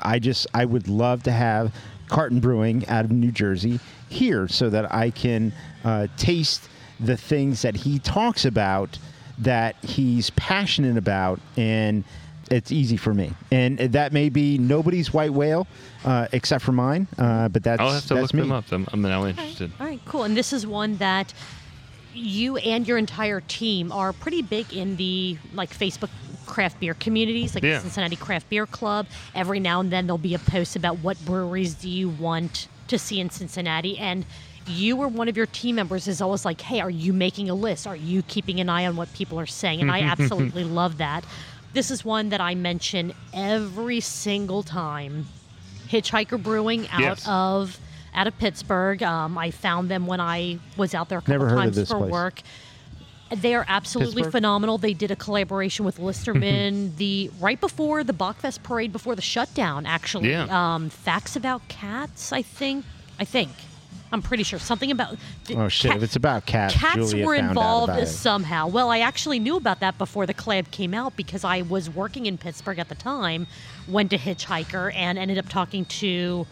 I 0.00 0.18
just, 0.18 0.46
I 0.54 0.64
would 0.64 0.88
love 0.88 1.22
to 1.24 1.32
have 1.32 1.74
Carton 2.08 2.40
Brewing 2.40 2.86
out 2.88 3.04
of 3.04 3.10
New 3.10 3.32
Jersey 3.32 3.80
here 4.08 4.48
so 4.48 4.70
that 4.70 4.92
I 4.92 5.10
can 5.10 5.52
uh, 5.84 6.06
taste 6.16 6.68
the 7.00 7.16
things 7.16 7.62
that 7.62 7.76
he 7.76 7.98
talks 7.98 8.44
about 8.44 8.98
that 9.38 9.76
he's 9.84 10.30
passionate 10.30 10.96
about 10.96 11.40
and 11.56 12.04
it's 12.50 12.72
easy 12.72 12.96
for 12.96 13.12
me 13.14 13.32
and 13.50 13.78
that 13.78 14.12
may 14.12 14.28
be 14.28 14.58
nobody's 14.58 15.12
white 15.12 15.32
whale 15.32 15.66
uh, 16.04 16.26
except 16.32 16.64
for 16.64 16.72
mine 16.72 17.06
uh, 17.18 17.48
but 17.48 17.62
that's 17.62 17.80
I'll 17.80 17.90
have 17.92 18.06
to 18.06 18.14
that's 18.14 18.22
look 18.32 18.34
me. 18.34 18.40
them 18.42 18.52
up. 18.52 18.64
I'm, 18.72 18.86
I'm 18.92 19.02
now 19.02 19.26
interested. 19.26 19.70
All 19.80 19.86
right, 19.86 20.00
cool. 20.04 20.24
And 20.24 20.36
this 20.36 20.52
is 20.52 20.66
one 20.66 20.96
that 20.98 21.32
you 22.14 22.56
and 22.56 22.86
your 22.88 22.98
entire 22.98 23.40
team 23.40 23.92
are 23.92 24.12
pretty 24.12 24.42
big 24.42 24.72
in 24.72 24.96
the 24.96 25.36
like 25.54 25.70
Facebook 25.76 26.10
craft 26.46 26.80
beer 26.80 26.94
communities, 26.94 27.54
like 27.54 27.62
Yeah. 27.64 27.74
the 27.76 27.80
Cincinnati 27.82 28.16
Craft 28.16 28.48
Beer 28.48 28.66
Club. 28.66 29.06
Every 29.34 29.60
now 29.60 29.80
and 29.80 29.92
then 29.92 30.06
there'll 30.06 30.18
be 30.18 30.34
a 30.34 30.38
post 30.38 30.76
about 30.76 30.98
what 31.00 31.22
breweries 31.24 31.74
do 31.74 31.88
you 31.88 32.08
want 32.08 32.68
to 32.88 32.98
see 32.98 33.20
in 33.20 33.30
Cincinnati 33.30 33.98
and 33.98 34.24
you 34.66 34.96
or 34.98 35.08
one 35.08 35.28
of 35.28 35.36
your 35.36 35.46
team 35.46 35.76
members 35.76 36.06
is 36.08 36.20
always 36.20 36.44
like, 36.44 36.60
"Hey, 36.60 36.80
are 36.80 36.90
you 36.90 37.12
making 37.12 37.48
a 37.48 37.54
list? 37.54 37.86
Are 37.86 37.96
you 37.96 38.22
keeping 38.22 38.60
an 38.60 38.68
eye 38.68 38.86
on 38.86 38.96
what 38.96 39.12
people 39.14 39.38
are 39.40 39.46
saying?" 39.46 39.80
And 39.80 39.90
I 39.90 40.00
absolutely 40.12 40.64
love 40.64 40.98
that. 40.98 41.24
This 41.72 41.90
is 41.90 42.04
one 42.04 42.30
that 42.30 42.40
I 42.40 42.54
mention 42.54 43.12
every 43.32 44.00
single 44.00 44.62
time. 44.62 45.26
Hitchhiker 45.88 46.42
Brewing 46.42 46.88
out 46.88 47.00
Yes. 47.00 47.24
of 47.26 47.78
out 48.14 48.26
of 48.26 48.36
Pittsburgh. 48.38 49.02
Um, 49.02 49.38
I 49.38 49.50
found 49.50 49.90
them 49.90 50.06
when 50.06 50.20
I 50.20 50.58
was 50.76 50.94
out 50.94 51.08
there 51.08 51.18
a 51.18 51.20
couple 51.20 51.34
Never 51.34 51.48
heard 51.48 51.56
of 51.58 51.62
times 51.64 51.76
this 51.76 51.88
for 51.90 51.98
place. 51.98 52.10
work. 52.10 52.40
They 53.30 53.54
are 53.54 53.64
absolutely 53.68 54.22
Pittsburgh? 54.22 54.32
phenomenal. 54.32 54.78
They 54.78 54.94
did 54.94 55.10
a 55.10 55.16
collaboration 55.16 55.84
with 55.84 55.98
Listerman 55.98 56.96
the 56.96 57.30
right 57.38 57.60
before 57.60 58.02
the 58.02 58.14
Bockfest 58.14 58.62
parade, 58.62 58.90
before 58.92 59.14
the 59.14 59.22
shutdown. 59.22 59.84
Actually, 59.86 60.30
Yeah. 60.30 60.46
um, 60.74 60.88
facts 60.88 61.36
about 61.36 61.68
cats. 61.68 62.32
I 62.32 62.40
think. 62.42 62.84
I 63.20 63.24
think. 63.24 63.50
I'm 64.12 64.22
pretty 64.22 64.42
sure 64.42 64.58
something 64.58 64.90
about. 64.90 65.16
Oh 65.54 65.68
shit! 65.68 65.90
Cat- 65.90 65.96
if 65.98 66.02
it's 66.02 66.16
about 66.16 66.46
cats, 66.46 66.74
cats 66.74 66.94
Julia 66.96 67.26
were 67.26 67.34
involved 67.34 67.92
somehow. 68.08 68.66
Well, 68.66 68.90
I 68.90 69.00
actually 69.00 69.38
knew 69.38 69.56
about 69.56 69.80
that 69.80 69.98
before 69.98 70.26
the 70.26 70.34
collab 70.34 70.70
came 70.70 70.94
out 70.94 71.16
because 71.16 71.44
I 71.44 71.62
was 71.62 71.90
working 71.90 72.26
in 72.26 72.38
Pittsburgh 72.38 72.78
at 72.78 72.88
the 72.88 72.94
time, 72.94 73.46
went 73.86 74.10
to 74.10 74.18
Hitchhiker, 74.18 74.94
and 74.94 75.18
ended 75.18 75.38
up 75.38 75.48
talking 75.48 75.84
to 75.86 76.46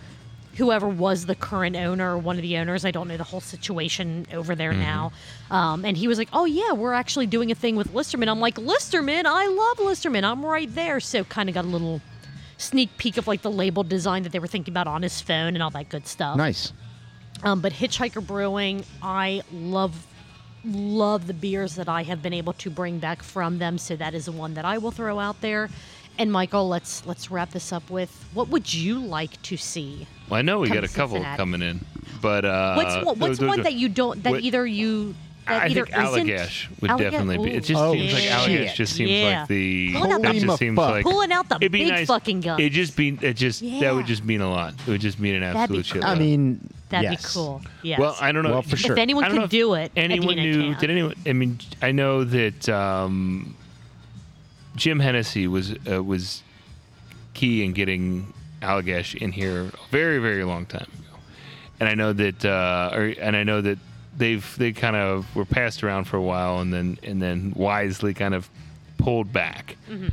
whoever 0.57 0.89
was 0.89 1.27
the 1.27 1.35
current 1.35 1.77
owner 1.77 2.15
or 2.15 2.19
one 2.19 2.37
of 2.37 2.43
the 2.43 2.57
owners. 2.57 2.85
I 2.87 2.91
don't 2.91 3.09
know 3.09 3.17
the 3.19 3.25
whole 3.25 3.41
situation 3.43 4.27
over 4.33 4.55
there 4.55 4.73
now. 4.73 5.13
Um, 5.51 5.85
and 5.85 5.97
he 5.97 6.09
was 6.09 6.17
like, 6.19 6.29
"Oh 6.33 6.45
yeah, 6.47 6.73
we're 6.73 6.95
actually 6.95 7.27
doing 7.27 7.51
a 7.51 7.55
thing 7.55 7.77
with 7.77 7.93
Listerman." 7.95 8.29
I'm 8.29 8.41
like, 8.41 8.59
"Listerman, 8.59 9.25
I 9.27 9.47
love 9.47 9.79
Listerman. 9.81 10.25
I'm 10.25 10.45
right 10.45 10.75
there." 10.75 11.01
So 11.01 11.25
kind 11.25 11.49
of 11.49 11.55
got 11.55 11.65
a 11.65 11.69
little 11.69 12.01
sneak 12.59 12.97
peek 12.97 13.19
of 13.19 13.27
like 13.27 13.43
the 13.43 13.51
label 13.51 13.83
design 13.83 14.23
that 14.23 14.33
they 14.33 14.39
were 14.39 14.47
thinking 14.47 14.73
about 14.73 14.87
on 14.87 15.03
his 15.03 15.21
phone 15.21 15.55
and 15.55 15.63
all 15.63 15.71
that 15.71 15.89
good 15.91 16.07
stuff. 16.07 16.37
Nice. 16.39 16.73
Um, 17.43 17.61
but 17.61 17.72
Hitchhiker 17.72 18.26
Brewing, 18.26 18.84
I 19.03 19.43
love 19.53 20.07
love 20.64 21.28
the 21.28 21.34
beers 21.34 21.76
that 21.76 21.89
I 21.89 22.03
have 22.03 22.22
been 22.22 22.32
able 22.32 22.53
to 22.55 22.70
bring 22.70 22.99
back 22.99 23.22
from 23.22 23.59
them. 23.59 23.78
So 23.78 23.95
that 23.97 24.14
is 24.14 24.24
the 24.24 24.32
one 24.32 24.55
that 24.55 24.64
I 24.64 24.78
will 24.78 24.91
throw 24.91 25.18
out 25.20 25.41
there. 25.41 25.68
And 26.18 26.32
Michael, 26.32 26.66
let's 26.68 27.05
let's 27.07 27.30
wrap 27.30 27.51
this 27.51 27.72
up 27.72 27.89
with 27.91 28.11
what 28.34 28.49
would 28.49 28.72
you 28.72 28.99
like 28.99 29.41
to 29.43 29.57
see? 29.57 30.07
Well, 30.28 30.39
I 30.39 30.43
know 30.43 30.59
we 30.59 30.68
got 30.68 30.82
a 30.82 30.89
couple 30.89 31.16
Cincinnati. 31.16 31.37
coming 31.37 31.62
in, 31.62 31.84
but 32.22 32.45
uh, 32.45 32.74
What's 32.74 33.05
one, 33.05 33.18
what's 33.18 33.39
one 33.41 33.62
that 33.62 33.74
you 33.74 33.89
don't 33.89 34.22
that 34.22 34.32
what- 34.32 34.43
either 34.43 34.66
you 34.66 35.14
that 35.47 35.62
I 35.62 35.66
either 35.66 35.86
think 35.86 35.99
isn't 35.99 36.26
Allagash 36.26 36.80
would 36.80 36.90
Allagash- 36.90 36.99
definitely 37.11 37.38
be. 37.38 37.55
It 37.57 37.61
just 37.64 37.70
Ooh, 37.80 37.84
Oh, 37.86 37.92
seems 37.94 38.12
like 38.12 38.22
shit. 38.22 38.32
Allagash 38.32 38.74
just 38.74 38.92
seems 38.94 39.11
Yeah. 39.11 39.38
like 39.40 39.49
the. 39.49 39.92
Pulling 39.94 40.12
out 40.12 40.22
the- 40.22 40.28
it 40.30 40.40
just 40.40 40.59
seems 40.59 40.76
fuck. 40.76 40.90
like 40.90 41.05
pulling 41.05 41.32
out 41.32 41.49
the 41.49 41.57
it'd 41.57 41.72
be 41.72 41.78
big 41.84 41.88
nice. 41.92 42.07
fucking 42.07 42.40
guns. 42.40 42.61
It 42.61 42.70
just 42.70 42.97
be 42.97 43.18
it 43.22 43.34
just 43.34 43.61
that 43.80 43.94
would 43.94 44.07
just 44.07 44.24
mean 44.24 44.40
a 44.40 44.51
lot. 44.51 44.74
It 44.86 44.90
would 44.90 45.01
just 45.01 45.18
mean 45.20 45.34
an 45.36 45.40
That'd 45.40 45.55
be 45.55 45.61
absolute 45.62 45.86
shit. 45.86 46.03
cool. 46.03 46.11
I 46.11 46.14
mean, 46.14 46.68
That'd 46.88 47.11
yes. 47.12 47.22
be 47.26 47.32
cool. 47.38 47.62
Yeah. 47.82 48.01
Well, 48.01 48.16
I 48.20 48.30
don't 48.32 48.42
know. 48.44 48.51
Well, 48.51 48.62
for 48.62 48.76
sure. 48.76 48.92
If 48.92 48.99
anyone 48.99 49.24
I 49.24 49.28
don't 49.28 49.36
know 49.36 49.42
could 49.42 49.47
if 49.47 49.51
do 49.61 49.74
it, 49.74 49.92
Anyone 49.97 50.38
Adina 50.38 50.42
knew? 50.57 50.70
can. 50.72 50.80
Did 50.80 50.90
anyone? 50.90 51.14
I 51.26 51.32
mean, 51.32 51.59
I 51.82 51.90
know 51.92 52.24
that 52.24 52.68
um, 52.68 53.57
Jim 54.76 55.01
Hennessy 55.01 55.47
was 55.49 55.74
uh, 55.90 56.03
was 56.03 56.42
key 57.34 57.64
in 57.64 57.72
getting 57.72 58.32
Allagash 58.62 59.14
in 59.14 59.32
here 59.32 59.62
a 59.62 59.72
very 59.90 60.18
very 60.18 60.44
long 60.44 60.64
time 60.66 60.82
ago, 60.99 61.18
and 61.80 61.88
I 61.88 61.94
know 61.94 62.12
that 62.12 62.44
uh, 62.44 62.90
or, 62.94 63.14
and 63.20 63.36
I 63.36 63.42
know 63.44 63.61
that 63.62 63.78
they've 64.17 64.55
they 64.59 64.73
kind 64.73 64.97
of 64.97 65.35
were 65.37 65.45
passed 65.45 65.83
around 65.85 66.05
for 66.05 66.17
a 66.17 66.23
while 66.23 66.61
and 66.61 66.73
then 66.73 66.99
and 67.03 67.21
then 67.21 67.53
wisely 67.57 68.14
kind 68.14 68.35
of 68.35 68.49
pulled 68.99 69.33
back. 69.33 69.77
Mm-hmm. 69.91 70.09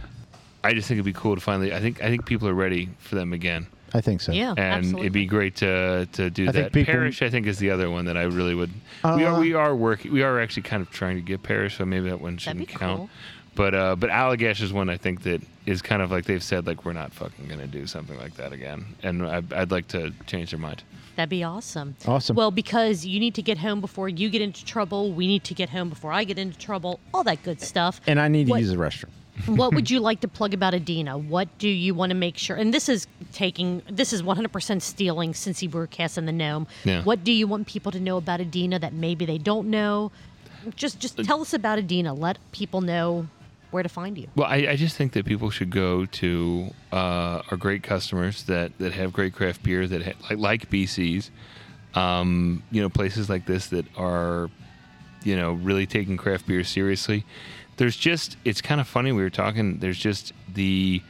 I 0.64 0.74
just 0.74 0.88
think 0.88 0.98
it'd 0.98 1.06
be 1.06 1.14
cool 1.14 1.36
to 1.36 1.42
finally. 1.42 1.74
I 1.74 1.80
think 1.80 2.02
I 2.02 2.10
think 2.10 2.26
people 2.26 2.48
are 2.48 2.54
ready 2.54 2.90
for 3.00 3.16
them 3.16 3.34
again, 3.34 3.68
I 3.94 4.00
think 4.02 4.22
so. 4.22 4.32
Yeah, 4.32 4.52
and 4.52 4.60
absolutely. 4.60 5.02
it'd 5.02 5.14
be 5.14 5.26
great 5.26 5.56
to 5.58 6.08
to 6.14 6.30
do 6.30 6.48
I 6.48 6.52
think 6.52 6.66
that. 6.66 6.74
people- 6.74 6.94
Parish, 6.94 7.22
I 7.22 7.30
think, 7.30 7.48
is 7.48 7.60
the 7.60 7.70
other 7.72 7.90
one 7.90 8.06
that 8.06 8.16
I 8.18 8.24
really 8.24 8.56
would. 8.56 8.72
we 9.04 9.26
are 9.26 9.34
Uh, 9.36 9.40
we 9.40 9.54
are 9.54 9.76
working. 9.76 10.12
We 10.14 10.24
are 10.24 10.40
actually 10.40 10.64
kind 10.64 10.82
of 10.82 10.90
trying 10.92 11.16
to 11.18 11.22
get 11.22 11.44
Parish, 11.44 11.78
so 11.78 11.86
maybe 11.86 12.10
that 12.10 12.22
one 12.22 12.38
shouldn't 12.38 12.70
count. 12.70 12.98
cool. 12.98 13.10
But 13.56 13.76
uh, 13.76 13.96
but 13.96 14.10
Allagash 14.10 14.62
is 14.62 14.74
one 14.74 14.90
I 14.90 14.98
think 14.98 15.24
that 15.24 15.42
is 15.66 15.82
kind 15.82 16.02
of 16.02 16.10
like 16.12 16.26
they've 16.26 16.44
said 16.44 16.66
like 16.66 16.86
we're 16.86 16.94
not 16.94 17.14
fucking 17.14 17.48
gonna 17.48 17.68
do 17.68 17.86
something 17.86 18.18
like 18.18 18.36
that 18.36 18.52
again, 18.52 18.86
and 19.04 19.26
I, 19.26 19.44
I'd 19.56 19.72
like 19.72 19.88
to 19.90 20.12
change 20.26 20.52
their 20.52 20.60
mind. 20.60 20.84
That'd 21.16 21.30
be 21.30 21.44
awesome. 21.44 21.96
Awesome. 22.08 22.36
Well, 22.36 22.50
because 22.50 23.06
you 23.06 23.20
need 23.20 23.36
to 23.36 23.44
get 23.44 23.60
home 23.60 23.82
before 23.82 24.10
you 24.10 24.30
get 24.32 24.42
into 24.42 24.66
trouble. 24.66 25.12
We 25.12 25.28
need 25.28 25.44
to 25.44 25.54
get 25.54 25.70
home 25.70 25.90
before 25.90 26.12
I 26.12 26.24
get 26.24 26.40
into 26.40 26.58
trouble. 26.58 27.00
All 27.14 27.24
that 27.26 27.44
good 27.44 27.62
stuff. 27.62 28.02
And 28.08 28.20
I 28.20 28.28
need 28.28 28.48
to 28.48 28.58
use 28.58 28.72
the 28.72 28.78
restroom. 28.78 29.10
what 29.46 29.76
would 29.76 29.92
you 29.92 30.00
like 30.00 30.22
to 30.22 30.28
plug 30.28 30.56
about 30.56 30.74
Adina? 30.74 31.18
What 31.20 31.56
do 31.60 31.70
you 31.70 31.94
want 31.94 32.10
to 32.10 32.16
make 32.16 32.38
sure? 32.38 32.56
And 32.56 32.74
this 32.74 32.90
is 32.90 33.06
taking, 33.32 33.84
this 33.88 34.12
is 34.12 34.24
100% 34.24 34.82
stealing 34.82 35.36
since 35.36 35.62
Cincy 35.62 35.70
Brewcast 35.70 36.18
and 36.18 36.28
the 36.28 36.32
Gnome. 36.32 36.66
Yeah. 36.84 37.04
What 37.04 37.24
do 37.24 37.32
you 37.32 37.46
want 37.48 37.68
people 37.68 37.92
to 37.92 38.00
know 38.00 38.18
about 38.18 38.42
Adina 38.42 38.80
that 38.80 38.94
maybe 38.94 39.26
they 39.26 39.38
don't 39.38 39.70
know? 39.70 40.12
Just, 40.76 41.00
just 41.00 41.20
Uh, 41.20 41.24
tell 41.24 41.42
us 41.42 41.54
about 41.54 41.78
Adina. 41.78 42.14
Let 42.16 42.40
people 42.52 42.82
know 42.82 43.28
where 43.74 43.84
to 43.84 43.90
find 43.90 44.18
you. 44.18 44.28
Well, 44.36 44.48
I, 44.48 44.68
I 44.70 44.76
just 44.76 44.96
think 44.96 45.14
that 45.14 45.26
people 45.26 45.50
should 45.50 45.70
go 45.70 46.06
to 46.06 46.70
uh, 46.92 47.42
our 47.50 47.58
great 47.58 47.84
customers 47.84 48.44
that, 48.44 48.78
that 48.78 48.94
have 48.94 49.12
great 49.12 49.34
craft 49.34 49.64
beer 49.64 49.88
that 49.88 50.04
ha- 50.04 50.14
like, 50.30 50.40
like 50.40 50.70
BC's, 50.70 51.32
um, 51.96 52.64
you 52.72 52.82
know, 52.82 52.90
places 52.90 53.30
like 53.30 53.46
this 53.46 53.68
that 53.68 53.86
are, 53.98 54.50
you 55.24 55.36
know, 55.36 55.54
really 55.54 55.86
taking 55.86 56.18
craft 56.18 56.48
beer 56.48 56.64
seriously. 56.64 57.26
There's 57.78 57.98
just 57.98 58.38
it's 58.46 58.62
kind 58.62 58.80
of 58.80 58.88
funny. 58.88 59.12
We 59.12 59.24
were 59.24 59.32
talking. 59.32 59.80
There's 59.80 59.98
just 59.98 60.32
the 60.54 61.02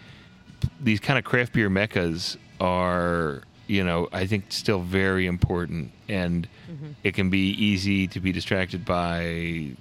these 0.79 1.01
kind 1.01 1.19
of 1.19 1.25
craft 1.25 1.51
beer 1.51 1.69
meccas 1.69 2.37
are 2.61 3.41
you 3.67 3.83
know 3.83 4.07
I 4.13 4.25
think 4.25 4.45
still 4.49 4.79
very 4.79 5.25
important, 5.25 5.91
and 6.07 6.47
it 7.03 7.13
can 7.15 7.29
be 7.29 7.49
easy 7.49 8.07
to 8.07 8.19
be 8.21 8.31
distracted 8.31 8.85
by 8.85 9.71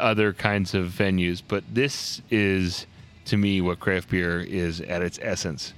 other 0.00 0.32
kinds 0.32 0.74
of 0.74 0.88
venues, 0.88 1.42
but 1.46 1.62
this 1.72 2.20
is 2.30 2.86
to 3.26 3.36
me 3.36 3.60
what 3.60 3.80
craft 3.80 4.10
beer 4.10 4.40
is 4.40 4.80
at 4.80 5.02
its 5.02 5.18
essence, 5.22 5.72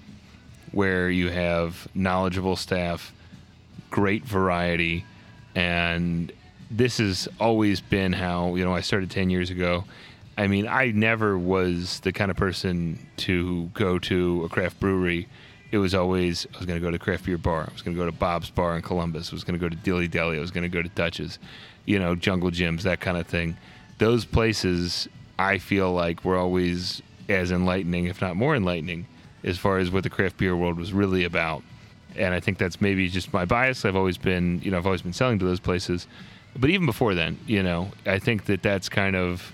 where 0.73 1.11
you 1.11 1.31
have 1.31 1.87
knowledgeable 1.95 2.57
staff, 2.57 3.13
great 3.91 4.25
variety, 4.25 5.05
and 5.55 6.33
this 6.71 6.99
has 6.99 7.29
always 7.39 7.81
been 7.81 8.13
how 8.13 8.55
you 8.55 8.65
know 8.65 8.75
I 8.75 8.81
started 8.81 9.11
ten 9.11 9.31
years 9.31 9.51
ago. 9.51 9.85
I 10.39 10.47
mean, 10.47 10.67
I 10.67 10.93
never 10.93 11.37
was 11.37 12.01
the 12.01 12.13
kind 12.13 12.31
of 12.31 12.37
person 12.37 12.99
to 13.19 13.71
go 13.75 13.99
to 13.99 14.45
a 14.45 14.49
craft 14.49 14.81
brewery. 14.81 15.29
It 15.71 15.79
was 15.79 15.95
always 15.95 16.47
I 16.55 16.59
was 16.59 16.67
going 16.67 16.81
to 16.81 16.85
go 16.85 16.91
to 16.91 16.99
craft 16.99 17.27
beer 17.27 17.39
bar. 17.39 17.67
I 17.69 17.73
was 17.73 17.83
going 17.83 17.95
to 17.97 18.03
go 18.03 18.07
to 18.07 18.17
Bob's 18.17 18.51
Bar 18.51 18.77
in 18.77 18.83
Columbus. 18.83 19.31
I 19.31 19.35
was 19.35 19.45
going 19.45 19.59
to 19.59 19.63
go 19.63 19.69
to 19.69 19.77
Dilly 19.77 20.09
Deli. 20.09 20.39
I 20.39 20.41
was 20.41 20.51
going 20.51 20.63
to 20.63 20.69
go 20.69 20.83
to 20.83 20.89
Dutch's, 20.89 21.39
you 21.85 21.99
know, 21.99 22.15
Jungle 22.15 22.51
Jim's, 22.51 22.85
that 22.85 23.01
kind 23.01 23.19
of 23.19 23.27
thing. 23.27 23.57
Those 23.99 24.25
places, 24.25 25.09
I 25.39 25.59
feel 25.59 25.93
like, 25.93 26.25
were 26.25 26.37
always 26.37 27.03
as 27.29 27.53
enlightening, 27.53 28.07
if 28.07 28.21
not 28.21 28.37
more 28.37 28.57
enlightening, 28.57 29.07
as 29.45 29.59
far 29.59 29.79
as 29.79 29.91
what 29.91 30.03
the 30.03 30.11
craft 30.11 30.37
beer 30.37 30.57
world 30.57 30.79
was 30.79 30.93
really 30.93 31.25
about. 31.25 31.63
And 32.17 32.35
I 32.35 32.41
think 32.41 32.59
that's 32.59 32.81
maybe 32.81 33.09
just 33.09 33.33
my 33.33 33.45
bias. 33.45 33.85
I've 33.85 33.97
always 33.97 34.19
been, 34.19 34.61
you 34.63 34.71
know, 34.71 34.79
I've 34.79 34.87
always 34.87 35.03
been 35.03 35.13
selling 35.13 35.39
to 35.39 35.45
those 35.45 35.61
places. 35.61 36.07
But 36.55 36.71
even 36.71 36.85
before 36.85 37.15
then, 37.15 37.39
you 37.47 37.63
know, 37.63 37.91
I 38.05 38.19
think 38.19 38.45
that 38.47 38.63
that's 38.63 38.89
kind 38.89 39.17
of 39.17 39.53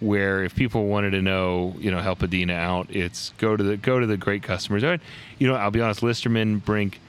where 0.00 0.42
if 0.42 0.54
people 0.54 0.86
wanted 0.86 1.10
to 1.10 1.22
know, 1.22 1.74
you 1.78 1.90
know, 1.90 2.00
help 2.00 2.22
Adina 2.22 2.54
out, 2.54 2.88
it's 2.90 3.32
go 3.38 3.56
to 3.56 3.62
the 3.62 3.76
go 3.76 4.00
to 4.00 4.06
the 4.06 4.16
great 4.16 4.42
customers. 4.42 4.82
You 5.38 5.48
know, 5.48 5.54
I'll 5.54 5.70
be 5.70 5.80
honest, 5.80 6.02
Listerman, 6.02 6.58
Brink, 6.58 7.00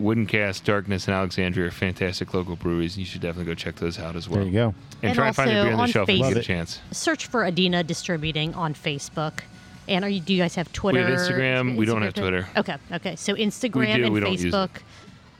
Wooden 0.00 0.26
Cask, 0.26 0.64
Darkness, 0.64 1.06
and 1.06 1.14
Alexandria 1.14 1.68
are 1.68 1.70
fantastic 1.70 2.34
local 2.34 2.56
breweries, 2.56 2.98
you 2.98 3.04
should 3.04 3.20
definitely 3.20 3.44
go 3.52 3.54
check 3.54 3.76
those 3.76 3.98
out 3.98 4.16
as 4.16 4.28
well. 4.28 4.40
There 4.40 4.46
you 4.48 4.52
go. 4.52 4.66
And, 5.02 5.10
And 5.10 5.14
try 5.14 5.26
and 5.28 5.36
find 5.36 5.50
a 5.50 5.52
beer 5.52 5.60
on 5.72 5.76
the 5.76 5.82
on 5.84 5.88
shelf 5.88 6.08
if 6.08 6.18
you 6.18 6.24
get 6.28 6.36
a 6.36 6.42
chance. 6.42 6.80
Search 6.90 7.26
for 7.26 7.44
Adina 7.44 7.84
Distributing 7.84 8.54
on 8.54 8.74
Facebook. 8.74 9.40
And 9.86 10.04
are 10.04 10.08
you? 10.08 10.18
Do 10.20 10.32
you 10.34 10.40
guys 10.42 10.54
have 10.54 10.72
Twitter? 10.72 11.04
We 11.04 11.10
have 11.12 11.20
Instagram. 11.20 11.76
We 11.76 11.84
don't 11.84 12.02
have? 12.02 12.14
Twitter. 12.14 12.48
Okay. 12.56 12.76
Okay. 12.90 13.16
So 13.16 13.34
Instagram 13.34 13.96
do, 13.96 14.04
and 14.04 14.14
we 14.14 14.20
don't 14.20 14.32
use 14.32 14.44
it. 14.44 14.52
Facebook. 14.52 14.70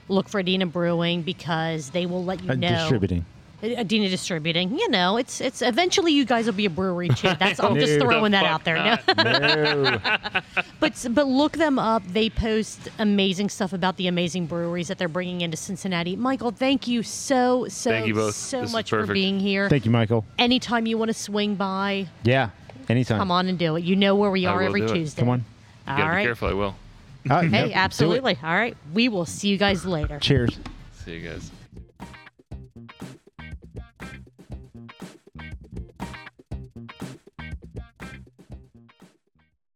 Look 0.08 0.28
for 0.28 0.38
Adina 0.40 0.66
Brewing 0.66 1.22
because 1.22 1.90
they 1.90 2.04
will 2.04 2.22
let 2.24 2.42
you 2.44 2.50
Uh, 2.50 2.54
know. 2.54 2.68
distributing. 2.68 3.24
Adina 3.64 4.08
Distributing. 4.08 4.78
You 4.78 4.88
know, 4.90 5.16
it's 5.16 5.40
it's 5.40 5.62
eventually 5.62 6.12
you 6.12 6.24
guys 6.24 6.46
will 6.46 6.52
be 6.52 6.66
a 6.66 6.70
brewery 6.70 7.08
too. 7.08 7.28
That's 7.38 7.60
I'm 7.60 7.76
just 7.78 8.00
throwing 8.00 8.32
that 8.32 8.44
out 8.44 8.64
there. 8.64 8.76
No. 8.76 8.96
No. 9.24 9.98
but 10.80 11.06
but 11.10 11.26
look 11.26 11.52
them 11.52 11.78
up. 11.78 12.02
They 12.06 12.30
post 12.30 12.88
amazing 12.98 13.48
stuff 13.48 13.72
about 13.72 13.96
the 13.96 14.06
amazing 14.06 14.46
breweries 14.46 14.88
that 14.88 14.98
they're 14.98 15.08
bringing 15.08 15.40
into 15.40 15.56
Cincinnati. 15.56 16.16
Michael, 16.16 16.50
thank 16.50 16.86
you 16.86 17.02
so 17.02 17.66
so 17.68 17.90
Thank 17.90 18.06
you 18.06 18.14
both. 18.14 18.34
so 18.34 18.62
This 18.62 18.72
much 18.72 18.90
for 18.90 19.06
being 19.06 19.40
here. 19.40 19.68
Thank 19.68 19.84
you, 19.84 19.90
Michael. 19.90 20.24
Anytime 20.38 20.86
you 20.86 20.98
want 20.98 21.08
to 21.08 21.14
swing 21.14 21.54
by, 21.54 22.08
Yeah. 22.22 22.50
Anytime. 22.88 23.18
come 23.18 23.30
on 23.30 23.48
and 23.48 23.58
do 23.58 23.76
it. 23.76 23.84
You 23.84 23.96
know 23.96 24.14
where 24.14 24.30
we 24.30 24.46
I 24.46 24.52
are 24.52 24.62
every. 24.62 24.86
Tuesday. 24.86 25.20
Come 25.22 25.30
on. 25.30 25.44
You 25.86 26.02
All 26.04 26.16
be 26.16 26.22
careful. 26.22 26.48
I 26.48 26.52
will. 26.52 26.76
Uh, 27.30 27.40
Hey, 27.40 27.48
no, 27.48 27.70
absolutely. 27.72 28.36
All 28.42 28.54
right. 28.54 28.76
We 28.92 29.08
will 29.08 29.24
see 29.24 29.48
you 29.48 29.56
guys 29.56 29.86
later. 29.86 30.18
Cheers. 30.18 30.58
See 31.04 31.16
you 31.16 31.26
guys. 31.28 31.50